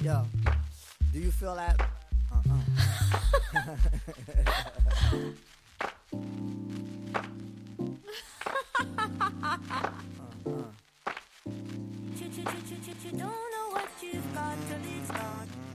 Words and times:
Yo, 0.00 0.24
do 1.12 1.18
you 1.18 1.30
feel 1.32 1.56
that? 1.56 1.80
Uh-uh. 2.32 2.54
uh-uh. 3.54 3.78
You 13.04 13.12
don't 13.12 13.20
know 13.20 13.70
what 13.70 13.88
you've 14.02 14.34
got 14.34 14.56
till 14.68 14.76
it's 14.84 15.10
gone. 15.10 15.67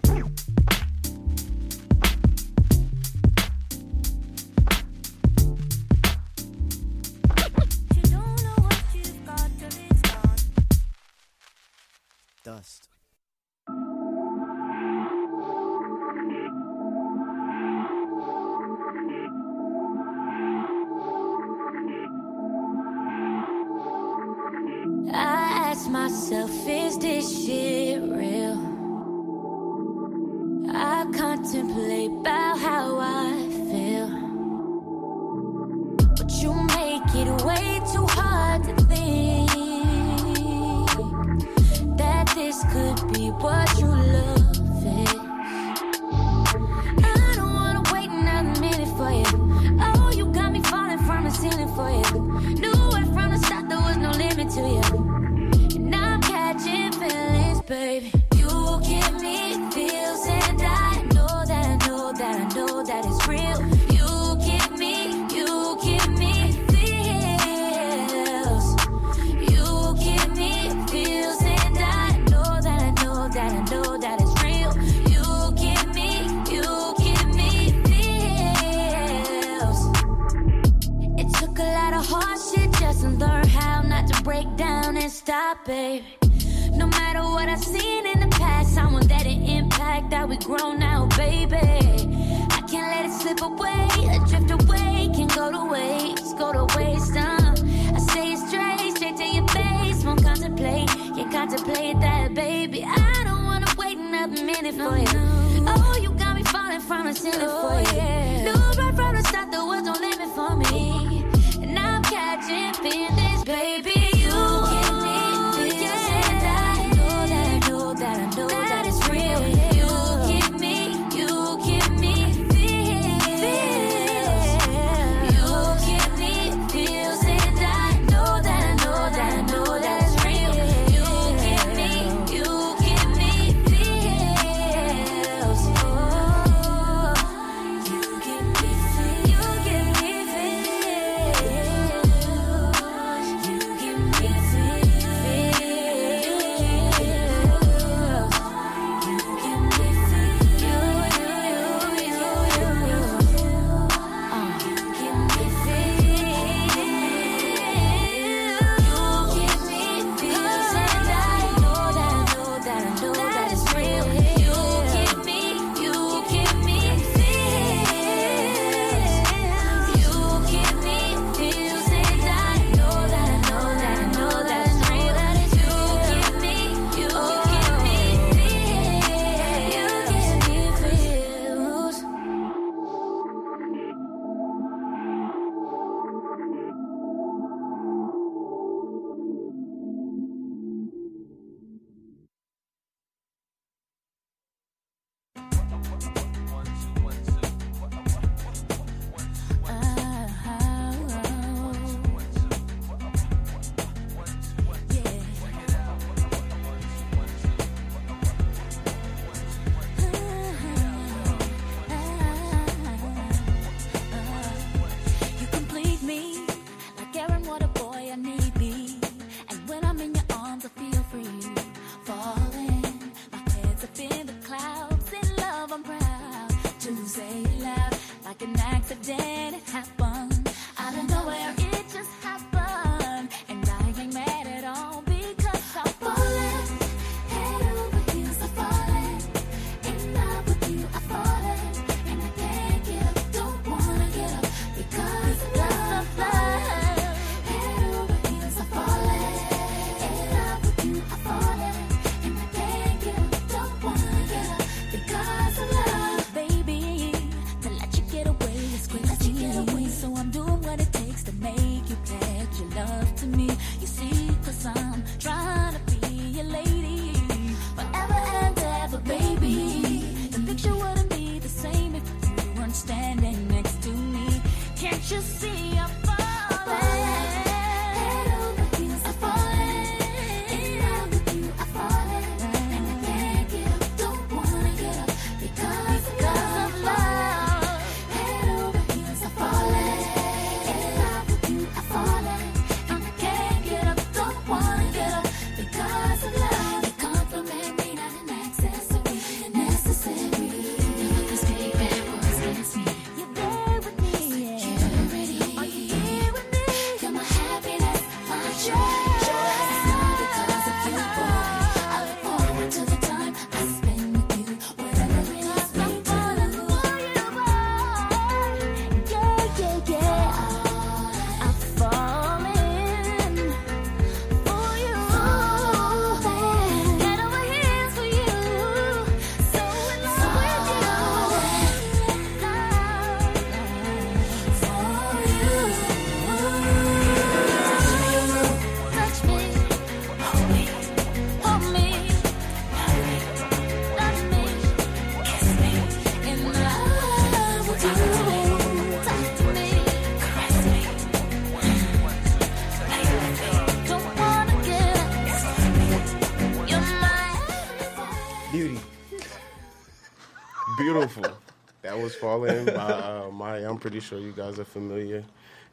That 362.42 362.66
was 362.66 362.66
Fallen 362.66 362.66
by 362.66 362.94
uh, 363.28 363.30
Maya. 363.32 363.70
I'm 363.70 363.78
pretty 363.78 364.00
sure 364.00 364.20
you 364.20 364.32
guys 364.32 364.60
are 364.60 364.66
familiar, 364.66 365.24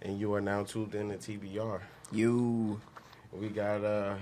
and 0.02 0.18
you 0.18 0.34
are 0.34 0.40
now 0.40 0.62
tuned 0.64 0.94
in 0.94 1.10
to 1.10 1.16
TBR. 1.16 1.80
You, 2.12 2.80
We 3.32 3.48
got 3.48 3.84
uh, 3.84 4.14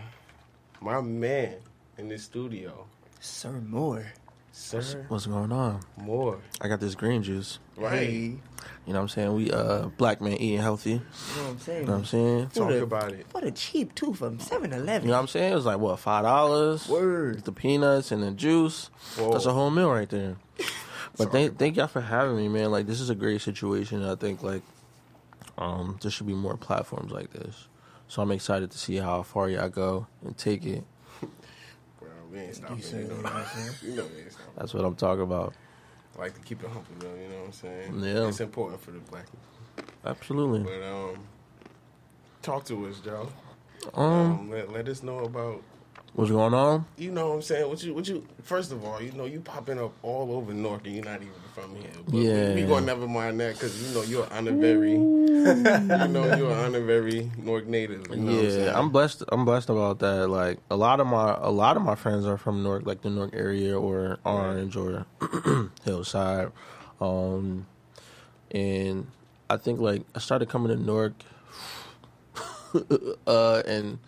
my 0.80 1.00
man 1.00 1.54
in 1.96 2.08
the 2.08 2.18
studio, 2.18 2.86
Sir 3.20 3.52
Moore. 3.52 4.06
Sir 4.52 5.04
What's 5.08 5.26
going 5.26 5.52
on? 5.52 5.80
Moore. 5.96 6.38
I 6.60 6.66
got 6.68 6.80
this 6.80 6.96
green 6.96 7.22
juice. 7.22 7.60
Right. 7.76 7.92
Hey, 7.98 8.14
You 8.16 8.40
know 8.88 8.94
what 8.94 8.98
I'm 9.02 9.08
saying? 9.08 9.34
We 9.34 9.52
uh 9.52 9.86
black 9.96 10.20
man 10.20 10.32
eating 10.32 10.58
healthy. 10.58 10.90
You 10.92 10.96
you 10.96 11.36
know 11.36 11.42
what 11.44 11.50
I'm 11.50 11.58
saying? 11.60 11.80
You 11.80 11.86
know 11.86 11.92
what 11.92 11.98
I'm 11.98 12.04
saying? 12.06 12.48
Talk 12.48 12.64
What 12.64 12.72
a- 12.74 12.82
about 12.82 13.12
it. 13.12 13.26
What 13.30 13.44
a 13.44 13.50
cheap 13.52 13.94
too 13.94 14.14
from 14.14 14.38
7-Eleven. 14.38 15.02
You 15.02 15.08
know 15.08 15.14
what 15.14 15.20
I'm 15.20 15.28
saying? 15.28 15.52
It 15.52 15.54
was 15.54 15.66
like 15.66 15.78
what, 15.78 16.00
five 16.00 16.24
dollars? 16.24 16.88
Word. 16.88 17.44
The 17.44 17.52
peanuts 17.52 18.10
and 18.10 18.20
the 18.22 18.32
juice. 18.32 18.90
Whoa. 19.16 19.30
That's 19.32 19.46
a 19.46 19.52
whole 19.52 19.70
meal 19.70 19.92
right 19.92 20.08
there. 20.08 20.36
But 21.18 21.32
thank 21.32 21.58
thank 21.58 21.76
y'all 21.76 21.88
for 21.88 22.00
having 22.00 22.36
me, 22.36 22.48
man. 22.48 22.70
Like 22.70 22.86
this 22.86 23.00
is 23.00 23.10
a 23.10 23.14
great 23.14 23.40
situation. 23.40 24.04
I 24.04 24.14
think 24.14 24.42
like 24.42 24.62
um 25.58 25.98
there 26.00 26.10
should 26.10 26.26
be 26.26 26.34
more 26.34 26.56
platforms 26.56 27.12
like 27.12 27.30
this. 27.32 27.68
So 28.06 28.22
I'm 28.22 28.30
excited 28.30 28.70
to 28.70 28.78
see 28.78 28.96
how 28.96 29.22
far 29.22 29.50
y'all 29.50 29.68
go 29.68 30.06
and 30.24 30.36
take 30.36 30.64
it. 30.64 30.84
Bro, 32.00 32.08
we 32.32 32.38
ain't 32.38 32.54
stopping. 32.54 32.76
You 32.78 32.82
say 32.82 33.00
You 33.00 33.08
that, 33.08 33.10
know, 33.10 33.16
you 33.18 33.22
know 33.22 33.30
what 33.30 33.36
I'm 33.36 33.46
saying? 33.46 33.74
you 33.82 33.96
know 33.96 34.06
we 34.14 34.22
ain't 34.22 34.32
stopping. 34.32 34.52
That's 34.56 34.74
what 34.74 34.84
I'm 34.84 34.94
talking 34.96 35.24
about. 35.24 35.54
I 36.16 36.20
like 36.22 36.34
to 36.34 36.40
keep 36.40 36.62
it 36.62 36.68
humble, 36.70 36.84
though. 36.98 37.14
You 37.14 37.28
know 37.28 37.38
what 37.40 37.46
I'm 37.46 37.52
saying? 37.52 38.00
Yeah. 38.00 38.28
It's 38.28 38.40
important 38.40 38.80
for 38.80 38.90
the 38.92 38.98
black. 38.98 39.26
Absolutely. 40.04 40.60
But 40.62 40.82
um, 40.82 41.16
talk 42.42 42.64
to 42.66 42.86
us, 42.86 43.00
Joe. 43.00 43.28
Um, 43.94 44.04
Um, 44.04 44.50
let, 44.50 44.72
let 44.72 44.88
us 44.88 45.02
know 45.02 45.20
about 45.20 45.62
what's 46.18 46.32
going 46.32 46.52
on? 46.52 46.84
you 46.96 47.12
know 47.12 47.28
what 47.28 47.34
I'm 47.36 47.42
saying. 47.42 47.68
What 47.68 47.80
you 47.80 47.94
what 47.94 48.08
you 48.08 48.26
first 48.42 48.72
of 48.72 48.84
all, 48.84 49.00
you 49.00 49.12
know 49.12 49.24
you 49.24 49.40
popping 49.40 49.78
up 49.78 49.92
all 50.02 50.32
over 50.32 50.52
North 50.52 50.84
and 50.84 50.96
you're 50.96 51.04
not 51.04 51.20
even 51.22 51.32
from 51.54 51.76
here. 51.76 51.90
But 52.06 52.12
we- 52.12 52.28
Yeah. 52.28 52.54
we, 52.56 52.62
gonna 52.64 52.84
never 52.84 53.06
mind 53.06 53.38
that 53.38 53.54
because 53.54 53.80
you 53.80 53.94
know 53.94 54.02
you're 54.02 54.24
an 54.24 54.48
honorary. 54.48 54.92
you 54.94 56.08
know 56.08 56.36
you're 56.36 56.50
an 56.50 56.58
honorary 56.74 57.30
North 57.38 57.66
native. 57.66 58.08
You 58.10 58.16
know 58.16 58.32
what 58.34 58.44
I'm 58.44 58.50
yeah, 58.50 58.78
I'm 58.78 58.90
blessed. 58.90 59.22
I'm 59.28 59.44
blessed 59.44 59.70
about 59.70 60.00
that. 60.00 60.28
Like 60.28 60.58
a 60.72 60.76
lot 60.76 60.98
of 60.98 61.06
my 61.06 61.36
a 61.40 61.50
lot 61.52 61.76
of 61.76 61.84
my 61.84 61.94
friends 61.94 62.26
are 62.26 62.36
from 62.36 62.64
Newark, 62.64 62.84
like 62.84 63.02
the 63.02 63.10
Newark 63.10 63.30
area 63.32 63.78
or 63.78 64.18
Orange 64.24 64.74
or 64.74 65.06
Hillside, 65.84 66.50
um, 67.00 67.64
and 68.50 69.06
I 69.48 69.56
think 69.56 69.78
like 69.78 70.02
I 70.16 70.18
started 70.18 70.48
coming 70.48 70.76
to 70.76 70.82
Newark, 70.82 71.12
uh, 73.28 73.62
in 73.66 74.00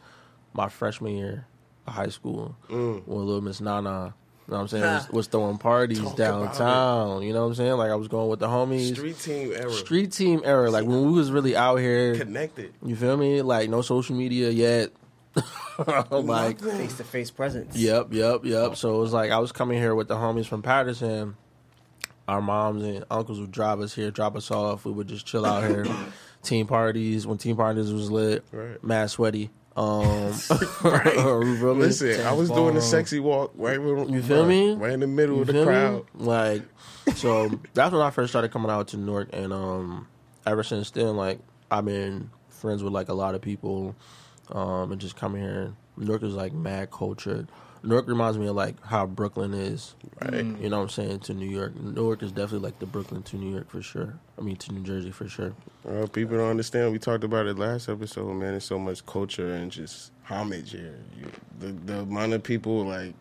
my 0.53 0.69
freshman 0.69 1.17
year 1.17 1.47
high 1.91 2.09
school 2.09 2.57
Mm. 2.69 3.03
when 3.07 3.27
little 3.27 3.41
Miss 3.41 3.61
Nana. 3.61 4.15
You 4.47 4.53
know 4.53 4.57
what 4.57 4.61
I'm 4.63 4.69
saying? 4.69 4.83
Was, 4.83 5.11
was 5.11 5.27
throwing 5.29 5.59
parties 5.59 6.01
Talk 6.01 6.17
downtown. 6.17 7.23
You 7.23 7.33
know 7.33 7.43
what 7.43 7.49
I'm 7.49 7.55
saying? 7.55 7.75
Like 7.75 7.91
I 7.91 7.95
was 7.95 8.09
going 8.09 8.29
with 8.29 8.41
the 8.41 8.49
homies. 8.49 8.95
Street 8.95 9.19
team 9.19 9.53
era. 9.55 9.71
Street 9.73 10.11
team 10.13 10.43
era, 10.45 10.71
like 10.71 10.85
when 10.87 11.07
we 11.07 11.13
was 11.13 11.31
really 11.31 11.55
out 11.57 11.77
here. 11.77 12.17
connected. 12.17 12.73
You 12.85 12.97
feel 12.97 13.17
me? 13.17 13.43
Like 13.43 13.71
no 13.71 13.81
social 13.83 14.17
media 14.17 14.51
yet. 14.51 14.91
like 16.11 16.61
Face 16.61 16.97
to 16.97 17.05
face 17.05 17.31
presence. 17.31 17.77
yep, 17.77 18.09
yep, 18.13 18.41
yep. 18.45 18.77
So 18.77 18.97
it 18.97 18.99
was 19.01 19.13
like 19.13 19.31
I 19.31 19.39
was 19.39 19.53
coming 19.53 19.79
here 19.79 19.95
with 19.95 20.09
the 20.09 20.17
homies 20.17 20.47
from 20.47 20.63
Paterson. 20.63 21.37
Our 22.29 22.41
moms 22.43 22.83
and 22.85 23.05
uncles 23.11 23.41
would 23.41 23.51
drive 23.53 23.81
us 23.81 23.95
here, 23.95 24.11
drop 24.11 24.37
us 24.37 24.51
off. 24.51 24.85
We 24.85 24.93
would 24.93 25.09
just 25.09 25.27
chill 25.27 25.47
out 25.47 25.65
here. 25.65 25.87
team 26.43 26.67
parties 26.67 27.27
when 27.27 27.39
team 27.39 27.57
parties 27.57 27.93
was 27.93 28.11
lit. 28.11 28.45
Right. 28.53 28.83
Mad 28.83 29.11
sweaty. 29.11 29.51
Um, 29.77 30.33
me? 30.85 31.61
Listen, 31.75 32.27
I 32.27 32.33
was 32.33 32.51
doing 32.51 32.75
the 32.75 32.81
sexy 32.83 33.21
walk 33.21 33.53
right 33.55 33.81
with 33.81 34.11
You 34.11 34.23
feel 34.23 34.45
me? 34.47 34.75
right 34.75 34.93
in 34.93 35.01
the 35.01 35.07
middle 35.07 35.37
You 35.37 35.41
of 35.43 35.47
the 35.47 35.53
feel 35.55 35.63
me? 35.63 35.67
crowd. 35.67 36.07
Like, 36.15 36.63
so 37.15 37.49
that's 37.75 37.93
when 37.93 38.03
I 38.03 38.11
first 38.11 38.33
started 38.33 38.51
coming 38.51 38.71
out 38.71 38.89
to 38.89 38.97
Newark, 38.97 39.31
and 39.33 39.53
um, 39.53 40.07
ever 40.47 40.63
since 40.63 40.91
then, 40.91 41.17
like 41.17 41.39
I've 41.71 41.85
been 41.85 42.31
friends 42.49 42.83
with 42.83 42.93
like 42.93 43.09
a 43.09 43.15
lot 43.15 43.35
of 43.35 43.41
people, 43.43 43.95
um, 44.51 44.93
and 44.93 45.01
just 45.01 45.17
coming 45.17 45.43
here. 45.43 45.73
Newark 45.97 46.23
is 46.23 46.35
like 46.35 46.53
mad 46.53 46.91
culture. 46.91 47.47
Newark 47.83 48.09
reminds 48.09 48.37
me 48.39 48.47
of 48.47 48.57
like 48.57 48.83
how 48.85 49.07
Brooklyn 49.07 49.55
is. 49.55 49.95
Right. 50.21 50.35
You 50.45 50.69
know 50.69 50.79
what 50.79 50.83
I'm 50.85 50.89
saying 50.91 51.21
to 51.21 51.35
New 51.35 51.49
York. 51.49 51.75
Newark 51.81 52.23
is 52.23 52.31
definitely 52.31 52.67
like 52.69 52.79
the 52.79 52.87
Brooklyn 52.87 53.23
to 53.25 53.37
New 53.37 53.51
York 53.53 53.71
for 53.71 53.81
sure. 53.83 54.19
I 54.39 54.43
mean 54.43 54.57
to 54.57 54.73
New 54.73 54.83
Jersey 54.83 55.11
for 55.11 55.29
sure. 55.29 55.55
Well, 55.85 56.07
people 56.09 56.37
don't 56.37 56.51
understand. 56.51 56.93
We 56.93 56.99
talked 56.99 57.25
about 57.25 57.47
it 57.47 57.59
last 57.59 57.89
episode, 57.89 58.27
man. 58.35 58.51
There's 58.53 58.65
so 58.65 58.79
much 58.79 59.05
culture 59.07 59.55
and 59.55 59.71
just 59.73 60.13
homage 60.25 60.73
here. 60.73 60.99
You, 61.19 61.27
the 61.59 61.67
the 61.73 62.01
amount 62.01 62.35
of 62.35 62.43
people 62.43 62.85
like 62.85 63.15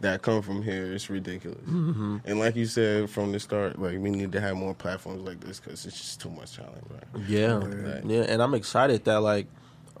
that 0.00 0.20
come 0.22 0.42
from 0.42 0.62
here 0.62 0.86
is 0.92 1.08
ridiculous. 1.08 1.60
Mm-hmm. 1.60 2.16
And 2.24 2.38
like 2.40 2.56
you 2.56 2.66
said 2.66 3.08
from 3.08 3.30
the 3.30 3.38
start, 3.38 3.78
like 3.78 3.98
we 3.98 4.10
need 4.10 4.32
to 4.32 4.40
have 4.40 4.56
more 4.56 4.74
platforms 4.74 5.22
like 5.22 5.38
this 5.40 5.60
because 5.60 5.86
it's 5.86 5.96
just 5.96 6.20
too 6.20 6.30
much 6.30 6.56
talent, 6.56 6.88
bro. 6.88 6.98
Yeah, 7.28 7.58
Right. 7.62 8.04
yeah, 8.04 8.22
and 8.22 8.42
I'm 8.42 8.54
excited 8.54 9.04
that 9.04 9.20
like 9.20 9.46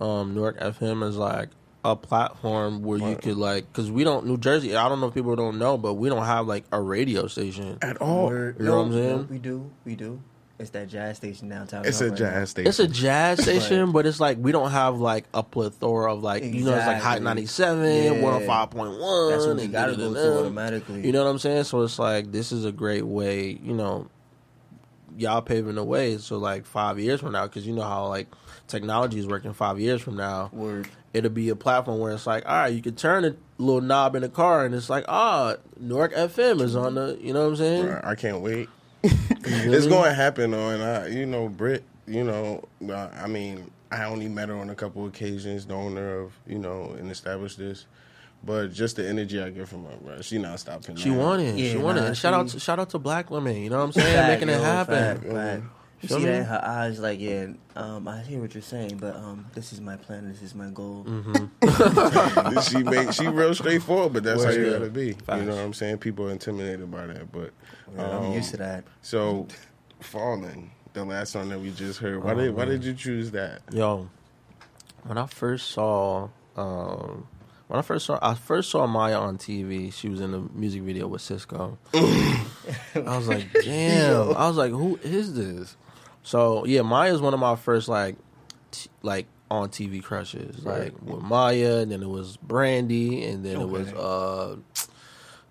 um, 0.00 0.34
Newark 0.34 0.58
FM 0.58 1.06
is 1.06 1.16
like 1.16 1.50
a 1.84 1.96
platform 1.96 2.82
where 2.82 2.98
you 2.98 3.16
could 3.16 3.36
like 3.36 3.66
because 3.72 3.90
we 3.90 4.04
don't 4.04 4.26
New 4.26 4.36
Jersey. 4.36 4.76
I 4.76 4.88
don't 4.88 5.00
know 5.00 5.08
if 5.08 5.14
people 5.14 5.34
don't 5.34 5.58
know, 5.58 5.76
but 5.76 5.94
we 5.94 6.08
don't 6.08 6.24
have 6.24 6.46
like 6.46 6.64
a 6.70 6.80
radio 6.80 7.26
station. 7.26 7.78
At 7.82 8.00
all. 8.00 8.26
Word. 8.26 8.56
You 8.58 8.66
know 8.66 8.76
what 8.78 8.86
I'm 8.86 8.92
saying? 8.92 9.28
we 9.28 9.38
do. 9.38 9.70
We 9.84 9.96
do. 9.96 10.20
It's 10.58 10.70
that 10.70 10.88
jazz 10.88 11.16
station 11.16 11.48
downtown. 11.48 11.84
It's 11.84 12.00
a 12.00 12.04
right 12.04 12.10
now. 12.12 12.16
jazz 12.18 12.50
station. 12.50 12.68
It's 12.68 12.78
a 12.78 12.86
jazz 12.86 13.42
station, 13.42 13.90
but 13.90 14.06
it's 14.06 14.20
like 14.20 14.38
we 14.38 14.52
don't 14.52 14.70
have 14.70 15.00
like 15.00 15.24
a 15.34 15.42
plethora 15.42 16.14
of 16.14 16.22
like 16.22 16.44
you 16.44 16.64
know 16.64 16.76
it's 16.76 16.86
like 16.86 17.02
Hot 17.02 17.20
ninety 17.20 17.46
seven, 17.46 17.84
Yeah. 17.84 18.22
one 18.22 18.34
hundred 18.34 18.46
five 18.46 18.70
point 18.70 19.00
one. 19.00 19.30
That's 19.30 19.44
what 19.46 19.56
we 19.56 19.66
gotta 19.66 19.96
go 19.96 20.14
to 20.14 20.38
automatically. 20.38 21.04
You 21.04 21.10
know 21.10 21.24
what 21.24 21.30
I'm 21.30 21.38
saying? 21.40 21.64
So 21.64 21.82
it's 21.82 21.98
like 21.98 22.30
this 22.30 22.52
is 22.52 22.64
a 22.64 22.70
great 22.70 23.04
way. 23.04 23.58
You 23.60 23.74
know, 23.74 24.06
y'all 25.16 25.42
paving 25.42 25.74
the 25.74 25.82
way. 25.84 26.18
So 26.18 26.38
like 26.38 26.64
five 26.64 27.00
years 27.00 27.20
from 27.20 27.32
now, 27.32 27.48
because 27.48 27.66
you 27.66 27.74
know 27.74 27.82
how 27.82 28.06
like 28.06 28.28
technology 28.68 29.18
is 29.18 29.26
working. 29.26 29.52
Five 29.54 29.80
years 29.80 30.00
from 30.00 30.16
now, 30.16 30.48
Word. 30.52 30.88
It'll 31.12 31.30
be 31.30 31.48
a 31.48 31.56
platform 31.56 31.98
where 31.98 32.12
it's 32.12 32.26
like, 32.26 32.44
all 32.46 32.54
right, 32.62 32.68
you 32.68 32.82
can 32.82 32.94
turn 32.94 33.24
a 33.24 33.34
little 33.58 33.80
knob 33.80 34.14
in 34.14 34.22
the 34.22 34.28
car, 34.28 34.64
and 34.64 34.74
it's 34.74 34.90
like, 34.90 35.04
ah, 35.08 35.56
Newark 35.78 36.12
FM 36.14 36.60
is 36.60 36.74
on 36.76 36.94
the. 36.94 37.18
You 37.20 37.32
know 37.32 37.42
what 37.42 37.50
I'm 37.50 37.56
saying? 37.56 37.84
Bruh, 37.86 38.04
I 38.06 38.14
can't 38.14 38.40
wait. 38.40 38.68
it's 39.02 39.86
going 39.86 40.04
to 40.04 40.14
happen, 40.14 40.52
though. 40.52 40.70
And 40.70 40.82
I, 40.82 41.06
you 41.08 41.26
know, 41.26 41.48
Britt, 41.48 41.84
you 42.06 42.24
know, 42.24 42.64
uh, 42.88 43.08
I 43.14 43.26
mean, 43.26 43.70
I 43.90 44.04
only 44.04 44.28
met 44.28 44.48
her 44.48 44.56
on 44.56 44.70
a 44.70 44.74
couple 44.74 45.06
occasions, 45.06 45.66
the 45.66 45.74
owner 45.74 46.20
of, 46.20 46.32
you 46.46 46.58
know, 46.58 46.94
and 46.98 47.10
established 47.10 47.58
this. 47.58 47.86
But 48.44 48.72
just 48.72 48.96
the 48.96 49.08
energy 49.08 49.40
I 49.40 49.50
get 49.50 49.68
from 49.68 49.84
her, 49.84 49.96
bro, 50.00 50.20
she 50.20 50.38
not 50.38 50.58
stopping. 50.58 50.96
She 50.96 51.10
wanted. 51.10 51.56
Yeah, 51.56 51.72
she 51.72 51.76
wanted. 51.78 52.00
nah, 52.00 52.06
and 52.08 52.16
shout 52.16 52.34
out. 52.34 52.48
To, 52.48 52.58
shout 52.58 52.80
out 52.80 52.90
to 52.90 52.98
black 52.98 53.30
women. 53.30 53.56
You 53.56 53.70
know 53.70 53.78
what 53.78 53.84
I'm 53.84 53.92
saying? 53.92 54.16
Fact, 54.16 54.40
Making 54.40 54.48
it 54.48 54.60
happen. 54.60 54.94
fact, 55.20 55.32
fact. 55.32 55.62
You 56.02 56.08
Feel 56.08 56.18
see 56.18 56.24
me? 56.24 56.30
that 56.30 56.38
in 56.40 56.44
her 56.46 56.64
eyes, 56.64 56.98
like, 56.98 57.20
yeah, 57.20 57.46
um, 57.76 58.08
I 58.08 58.20
hear 58.22 58.40
what 58.40 58.54
you're 58.54 58.62
saying, 58.62 58.96
but 58.98 59.14
um, 59.14 59.46
this 59.54 59.72
is 59.72 59.80
my 59.80 59.94
plan, 59.96 60.28
this 60.28 60.42
is 60.42 60.52
my 60.54 60.68
goal. 60.70 61.04
Mm-hmm. 61.08 62.60
she 62.60 62.82
make 62.82 63.12
she 63.12 63.28
real 63.28 63.54
straightforward, 63.54 64.12
but 64.14 64.24
that's 64.24 64.42
how 64.42 64.50
you 64.50 64.64
Word. 64.64 64.72
gotta 64.80 64.90
be. 64.90 65.12
Facts. 65.12 65.38
You 65.40 65.46
know 65.46 65.54
what 65.54 65.62
I'm 65.64 65.72
saying? 65.72 65.98
People 65.98 66.26
are 66.28 66.32
intimidated 66.32 66.90
by 66.90 67.06
that, 67.06 67.30
but 67.30 67.52
Yeah, 67.96 68.16
I'm 68.18 68.24
um, 68.26 68.32
used 68.32 68.50
to 68.50 68.56
that. 68.56 68.84
So, 69.02 69.46
Fallen, 70.00 70.72
the 70.92 71.04
last 71.04 71.32
song 71.32 71.48
that 71.50 71.60
we 71.60 71.70
just 71.70 72.00
heard. 72.00 72.22
Why 72.24 72.32
Oh, 72.32 72.34
did 72.34 72.56
why 72.56 72.64
did 72.64 72.82
you 72.84 72.94
choose 72.94 73.30
that? 73.30 73.62
Yo, 73.72 74.08
when 75.04 75.18
I 75.18 75.26
first 75.26 75.70
saw, 75.70 76.30
um, 76.56 77.28
when 77.68 77.78
I 77.78 77.82
first 77.82 78.06
saw, 78.06 78.18
I 78.20 78.34
first 78.34 78.70
saw 78.70 78.88
Maya 78.88 79.18
on 79.20 79.38
TV. 79.38 79.92
She 79.92 80.08
was 80.08 80.20
in 80.20 80.32
the 80.32 80.40
music 80.52 80.82
video 80.82 81.06
with 81.06 81.22
Sisqó. 81.22 81.76
I 81.94 83.16
was 83.16 83.28
like, 83.28 83.46
damn. 83.62 84.30
I 84.36 84.48
was 84.48 84.56
like, 84.56 84.72
who 84.72 84.98
is 85.04 85.34
this? 85.34 85.76
So 86.22 86.64
yeah, 86.64 86.82
Maya's 86.82 87.20
one 87.20 87.34
of 87.34 87.40
my 87.40 87.56
first 87.56 87.88
like, 87.88 88.16
t- 88.70 88.90
like 89.02 89.26
on 89.50 89.68
TV 89.68 90.02
crushes. 90.02 90.64
Like 90.64 90.94
with 91.02 91.22
Maya, 91.22 91.78
and 91.78 91.92
then 91.92 92.02
it 92.02 92.08
was 92.08 92.36
Brandy, 92.38 93.24
and 93.24 93.44
then 93.44 93.60
it 93.60 93.68
was 93.68 93.92
uh, 93.92 94.56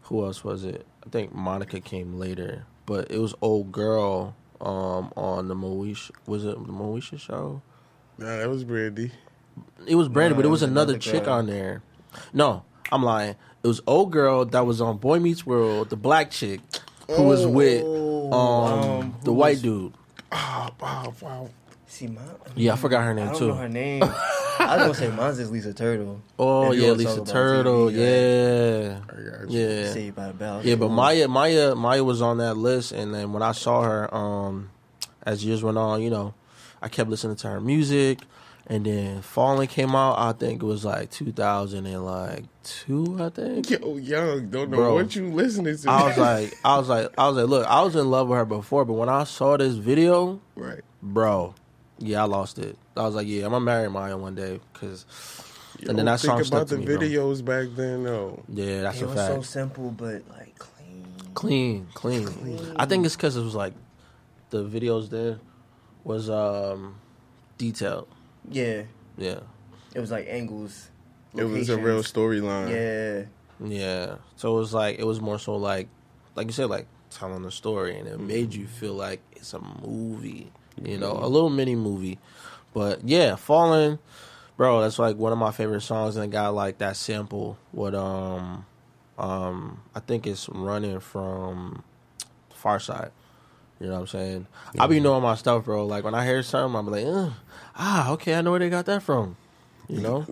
who 0.03 0.25
else 0.25 0.43
was 0.43 0.63
it? 0.63 0.85
I 1.05 1.09
think 1.09 1.33
Monica 1.33 1.79
came 1.79 2.17
later, 2.17 2.65
but 2.85 3.11
it 3.11 3.19
was 3.19 3.33
old 3.41 3.71
girl 3.71 4.35
um 4.59 5.11
on 5.15 5.47
the 5.47 5.55
Moesha. 5.55 6.11
Was 6.27 6.45
it 6.45 6.55
the 6.65 6.71
Moesha 6.73 7.19
show? 7.19 7.61
Nah, 8.17 8.37
that 8.37 8.49
was 8.49 8.63
Brandy. 8.63 9.11
It 9.87 9.95
was 9.95 10.07
Brandy, 10.07 10.33
No, 10.33 10.37
but 10.37 10.45
it 10.45 10.47
it 10.47 10.51
was 10.51 10.61
was 10.61 10.69
another 10.69 10.93
another 10.93 10.99
chick 10.99 11.27
on 11.27 11.47
there. 11.47 11.81
No, 12.33 12.63
I'm 12.91 13.03
lying. 13.03 13.35
It 13.63 13.67
was 13.67 13.81
old 13.87 14.11
girl 14.11 14.45
that 14.45 14.65
was 14.65 14.79
on 14.81 14.97
Boy 14.97 15.19
Meets 15.19 15.45
World, 15.45 15.89
the 15.89 15.95
black 15.95 16.31
chick 16.31 16.61
who 17.07 17.23
was 17.23 17.45
with 17.45 17.83
um, 17.83 18.33
um, 18.33 19.15
the 19.23 19.33
white 19.33 19.53
was- 19.55 19.61
dude. 19.61 19.93
Oh, 20.31 20.69
wow, 20.79 21.13
wow. 21.21 21.49
See, 21.87 22.07
my, 22.07 22.21
Yeah, 22.55 22.73
I 22.73 22.75
forgot 22.77 23.03
her 23.03 23.11
I 23.11 23.13
name 23.13 23.27
don't 23.27 23.37
too. 23.37 23.47
know 23.49 23.53
her 23.55 23.67
name. 23.69 24.03
I 24.03 24.77
was 24.77 24.81
gonna 24.83 24.93
say 24.93 25.09
mine's 25.15 25.39
is 25.39 25.51
Lisa 25.51 25.73
Turtle. 25.73 26.21
Oh 26.39 26.71
yeah, 26.71 26.91
Lisa 26.91 27.23
Turtle. 27.25 27.87
TV, 27.87 27.95
Yeah, 27.97 28.99
I 29.09 29.45
yeah, 29.49 29.91
Saved 29.91 30.15
by 30.15 30.27
the 30.27 30.33
Bell. 30.33 30.61
yeah. 30.63 30.75
But 30.75 30.89
Maya, 30.89 31.27
Maya, 31.27 31.75
Maya 31.75 32.03
was 32.03 32.21
on 32.21 32.37
that 32.37 32.55
list, 32.55 32.91
and 32.93 33.13
then 33.13 33.33
when 33.33 33.41
I 33.43 33.51
saw 33.51 33.81
her, 33.81 34.13
um, 34.13 34.69
as 35.23 35.43
years 35.43 35.63
went 35.63 35.77
on, 35.77 36.01
you 36.01 36.09
know, 36.09 36.33
I 36.81 36.87
kept 36.89 37.09
listening 37.09 37.35
to 37.37 37.47
her 37.49 37.59
music, 37.59 38.19
And 38.67 38.85
then 38.85 39.21
Fallen 39.21 39.67
came 39.67 39.95
out. 39.95 40.17
I 40.19 40.31
think 40.33 40.61
it 40.63 40.65
was 40.65 40.83
like 40.85 41.09
2002. 41.11 43.17
I 43.19 43.29
think. 43.29 43.69
Yo, 43.69 43.97
young, 43.97 44.49
don't 44.49 44.69
know 44.69 44.77
Bro. 44.77 44.93
what 44.95 45.15
you 45.15 45.27
listening 45.31 45.75
to. 45.77 45.89
I 45.89 46.07
was 46.07 46.17
like, 46.17 46.53
I 46.63 46.77
was 46.77 46.87
like, 46.89 47.09
I 47.17 47.27
was 47.27 47.37
like, 47.37 47.47
look, 47.47 47.67
I 47.67 47.81
was 47.83 47.95
in 47.95 48.09
love 48.09 48.27
with 48.29 48.37
her 48.37 48.45
before, 48.45 48.85
but 48.85 48.93
when 48.93 49.09
I 49.09 49.23
saw 49.25 49.57
this 49.57 49.75
video, 49.75 50.39
right. 50.55 50.81
bro, 51.01 51.53
yeah, 51.99 52.21
I 52.21 52.25
lost 52.25 52.59
it. 52.59 52.77
I 52.95 53.03
was 53.03 53.15
like, 53.15 53.27
yeah, 53.27 53.45
I'm 53.45 53.51
gonna 53.51 53.65
marry 53.65 53.89
Maya 53.89 54.17
one 54.17 54.35
day, 54.35 54.59
cause, 54.73 55.05
and 55.79 55.89
then 55.97 55.97
Yo, 55.97 56.03
that 56.05 56.19
song 56.19 56.37
think 56.37 56.47
stuck 56.47 56.59
about 56.61 56.67
to 56.69 56.75
the 56.75 56.79
me, 56.81 56.85
bro. 56.85 56.97
videos 56.97 57.43
back 57.43 57.67
then, 57.75 58.03
though. 58.03 58.43
Yeah, 58.47 58.83
that's 58.83 59.01
it 59.01 59.03
a 59.03 59.07
was 59.07 59.15
fact. 59.15 59.33
so 59.33 59.41
simple, 59.41 59.89
but 59.91 60.21
like 60.29 60.57
clean. 60.59 61.05
clean, 61.33 61.87
clean, 61.93 62.27
Clean. 62.27 62.73
I 62.77 62.85
think 62.85 63.05
it's 63.05 63.15
because 63.15 63.35
it 63.37 63.43
was 63.43 63.55
like 63.55 63.73
the 64.51 64.63
videos 64.63 65.09
there 65.09 65.39
was 66.03 66.29
um 66.29 66.95
detailed. 67.57 68.07
Yeah, 68.49 68.83
Yeah, 69.17 69.39
it 69.93 69.99
was 69.99 70.11
like 70.11 70.27
angles. 70.27 70.89
It 71.35 71.43
was 71.45 71.69
a 71.69 71.77
real 71.77 72.03
storyline. 72.03 72.69
Yeah, 73.61 73.67
yeah. 73.67 74.15
So 74.35 74.55
it 74.55 74.59
was 74.59 74.73
like 74.73 74.99
it 74.99 75.05
was 75.05 75.21
more 75.21 75.39
so 75.39 75.55
like, 75.55 75.87
like 76.35 76.47
you 76.47 76.53
said, 76.53 76.69
like 76.69 76.87
telling 77.09 77.45
a 77.45 77.51
story, 77.51 77.97
and 77.97 78.07
it 78.07 78.19
made 78.19 78.53
you 78.53 78.67
feel 78.67 78.93
like 78.93 79.21
it's 79.33 79.53
a 79.53 79.59
movie. 79.59 80.51
You 80.83 80.97
know, 80.97 81.11
a 81.11 81.27
little 81.27 81.49
mini 81.49 81.75
movie. 81.75 82.17
But 82.73 83.07
yeah, 83.07 83.35
Fallen, 83.35 83.99
bro, 84.57 84.81
that's 84.81 84.97
like 84.97 85.17
one 85.17 85.31
of 85.31 85.37
my 85.37 85.51
favorite 85.51 85.81
songs, 85.81 86.15
and 86.15 86.25
it 86.25 86.31
got 86.31 86.55
like 86.55 86.79
that 86.79 86.95
sample. 86.95 87.57
What 87.71 87.93
um, 87.93 88.65
um, 89.17 89.81
I 89.93 89.99
think 89.99 90.25
it's 90.25 90.49
running 90.49 90.99
from 90.99 91.83
Pharcyde. 92.61 93.11
You 93.81 93.87
know 93.87 93.93
what 93.93 93.99
I'm 94.01 94.07
saying? 94.07 94.47
I 94.79 94.85
be 94.85 94.99
knowing 94.99 95.23
my 95.23 95.33
stuff, 95.35 95.65
bro. 95.65 95.85
Like 95.87 96.03
when 96.03 96.13
I 96.13 96.23
hear 96.23 96.43
something, 96.43 96.77
I'm 96.77 96.85
like, 96.87 97.05
Ugh, 97.05 97.33
ah, 97.75 98.11
okay, 98.11 98.35
I 98.35 98.41
know 98.41 98.51
where 98.51 98.59
they 98.59 98.69
got 98.69 98.85
that 98.85 99.01
from. 99.01 99.37
You 99.89 99.99
know? 99.99 100.25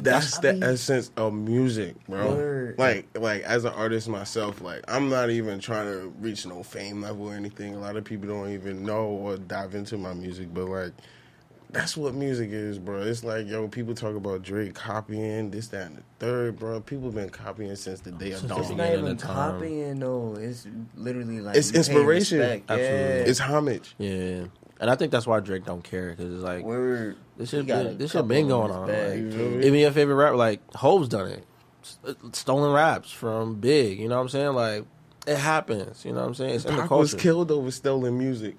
That's 0.00 0.38
I 0.38 0.40
the 0.40 0.52
mean- 0.54 0.62
essence 0.62 1.10
of 1.16 1.34
music, 1.34 1.96
bro. 2.08 2.30
Word. 2.34 2.78
Like, 2.78 3.08
like 3.18 3.42
as 3.42 3.64
an 3.64 3.72
artist 3.72 4.08
myself, 4.08 4.60
like 4.60 4.82
I'm 4.88 5.08
not 5.10 5.28
even 5.30 5.58
trying 5.58 5.86
to 5.86 6.12
reach 6.20 6.46
no 6.46 6.62
fame 6.62 7.02
level 7.02 7.28
or 7.28 7.34
anything. 7.34 7.74
A 7.74 7.78
lot 7.80 7.96
of 7.96 8.04
people 8.04 8.28
don't 8.28 8.50
even 8.52 8.84
know 8.84 9.06
or 9.06 9.36
dive 9.36 9.74
into 9.74 9.98
my 9.98 10.14
music, 10.14 10.54
but 10.54 10.66
like 10.66 10.92
that's 11.74 11.96
what 11.96 12.14
music 12.14 12.50
is, 12.50 12.78
bro. 12.78 13.02
It's 13.02 13.22
like 13.24 13.46
yo, 13.46 13.68
people 13.68 13.94
talk 13.94 14.16
about 14.16 14.42
Drake 14.42 14.74
copying 14.74 15.50
this, 15.50 15.68
that, 15.68 15.88
and 15.88 15.98
the 15.98 16.02
third, 16.18 16.58
bro. 16.58 16.80
People 16.80 17.06
have 17.06 17.14
been 17.14 17.28
copying 17.30 17.74
since 17.76 18.00
the 18.00 18.12
day 18.12 18.32
of 18.32 18.38
Since 18.38 18.48
dawn. 18.50 18.60
it's 18.60 18.68
not 18.70 18.76
beginning 18.78 18.98
even 19.00 19.12
of 19.12 19.18
time. 19.18 19.34
copying. 19.54 19.98
No, 19.98 20.34
it's 20.38 20.66
literally 20.96 21.40
like 21.40 21.56
It's 21.56 21.72
inspiration. 21.72 22.40
Absolutely. 22.40 22.84
Yeah. 22.86 23.24
It's 23.30 23.38
homage. 23.40 23.94
Yeah. 23.98 24.44
And 24.80 24.90
I 24.90 24.96
think 24.96 25.12
that's 25.12 25.26
why 25.26 25.40
Drake 25.40 25.64
don't 25.64 25.84
care 25.84 26.10
because 26.10 26.34
it's 26.34 26.42
like 26.42 26.64
Word. 26.64 27.16
this 27.36 27.50
He 27.50 27.58
shit 27.58 27.66
got 27.66 27.84
been, 27.84 27.98
this 27.98 28.10
shit 28.12 28.26
been 28.26 28.48
going 28.48 28.70
on. 28.72 28.86
bag, 28.88 29.22
Like, 29.24 29.32
too. 29.32 29.60
even 29.62 29.78
your 29.80 29.92
favorite 29.92 30.16
rapper, 30.16 30.36
like 30.36 30.60
Hove's 30.74 31.08
done 31.08 31.28
it, 31.30 31.44
stolen 32.32 32.72
raps 32.72 33.10
from 33.10 33.54
Big. 33.56 33.98
You 34.00 34.08
know 34.08 34.16
what 34.16 34.22
I'm 34.22 34.28
saying? 34.30 34.52
Like 34.54 34.84
it 35.26 35.36
happens. 35.36 36.04
You 36.04 36.12
know 36.12 36.20
what 36.20 36.26
I'm 36.28 36.34
saying? 36.34 36.54
It's 36.56 36.64
in 36.64 36.74
the 36.76 36.82
Pac 36.82 36.90
was 36.90 37.14
killed 37.14 37.50
over 37.50 37.70
stolen 37.70 38.18
music. 38.18 38.56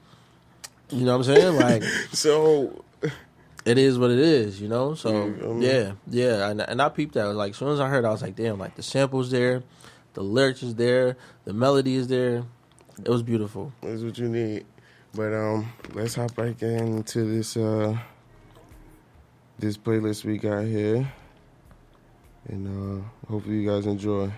You 0.89 1.06
know 1.06 1.17
what 1.17 1.28
I'm 1.28 1.36
saying? 1.36 1.56
Like 1.58 1.84
So 2.13 2.84
it 3.65 3.78
is 3.78 3.97
what 3.97 4.12
it 4.12 4.19
is. 4.19 4.62
You 4.62 4.69
know? 4.69 4.93
So 4.93 5.58
yeah, 5.60 5.93
yeah. 6.08 6.49
And, 6.49 6.62
and 6.62 6.82
I 6.82 6.89
peeped 6.89 7.15
that. 7.15 7.34
Like 7.34 7.51
as 7.51 7.58
soon 7.58 7.69
as 7.69 7.80
I 7.80 7.89
heard, 7.89 8.06
it, 8.06 8.08
I 8.08 8.12
was 8.12 8.21
like, 8.21 8.36
damn! 8.36 8.60
Like 8.60 8.75
the 8.75 8.84
samples 8.84 9.32
there, 9.32 9.63
the 10.13 10.21
lyrics 10.21 10.63
is 10.63 10.75
there, 10.75 11.17
the 11.43 11.54
melody 11.54 11.95
is 11.95 12.08
there. 12.08 12.43
It 13.04 13.10
was 13.10 13.23
beautiful. 13.23 13.73
That's 13.82 14.04
what 14.04 14.17
you 14.17 14.30
need. 14.30 14.65
But 15.13 15.34
um, 15.34 15.71
let's 15.93 16.15
hop 16.15 16.36
back 16.36 16.62
into 16.62 17.25
this 17.25 17.58
uh 17.58 17.97
this 19.60 19.78
playlist 19.78 20.25
we 20.25 20.38
got 20.38 20.65
here, 20.65 21.12
and 22.47 22.67
uh 22.67 23.30
hopefully 23.30 23.62
you 23.62 23.69
guys 23.69 23.86
enjoy. 23.86 24.32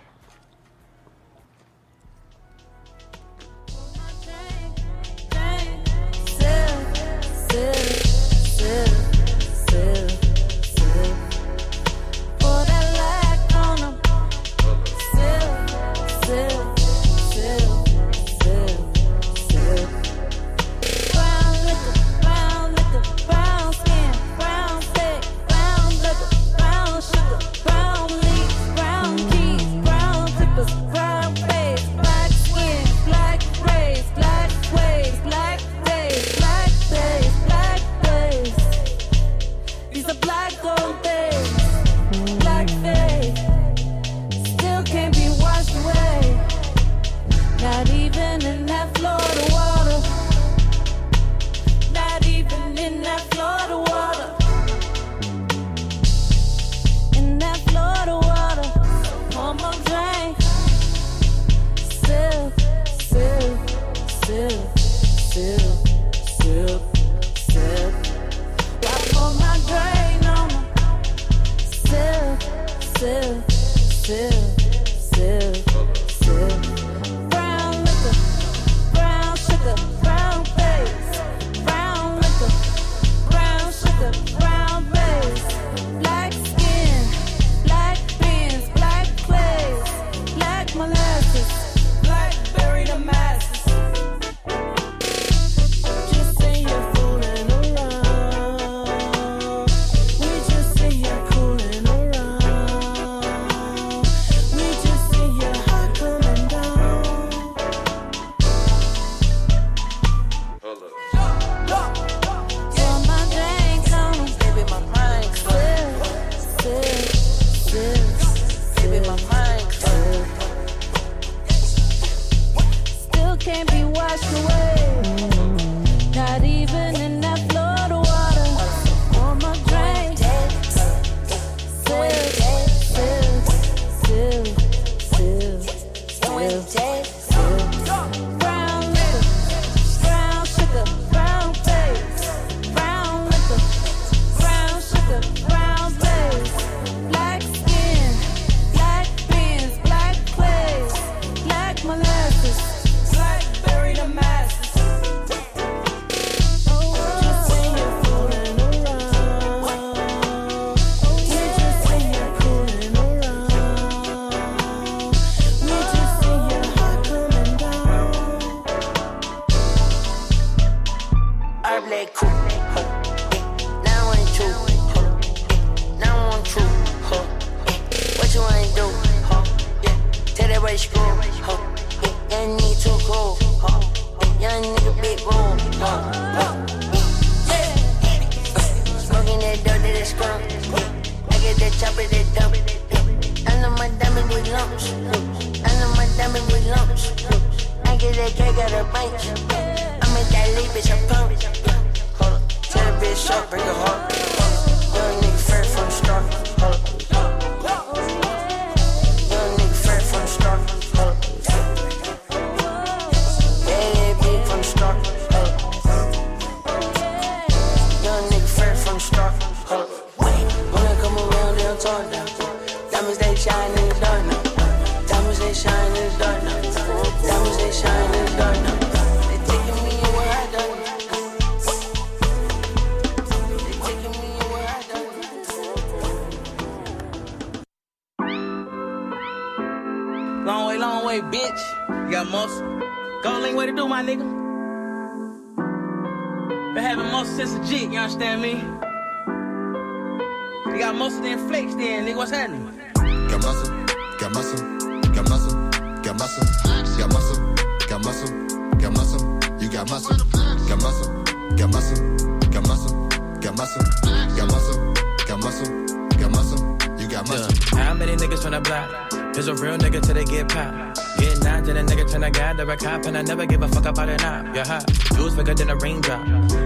And 273.17 273.27
I 273.27 273.33
never 273.33 273.45
give 273.45 273.61
a 273.63 273.67
fuck 273.67 273.85
about 273.85 274.09
it 274.09 274.21
now. 274.21 274.51
Yeah, 274.53 274.65
hot. 274.65 274.85
Jewels 275.15 275.35
bigger 275.35 275.53
than 275.53 275.69
a 275.69 275.75
raindrop. 275.75 276.21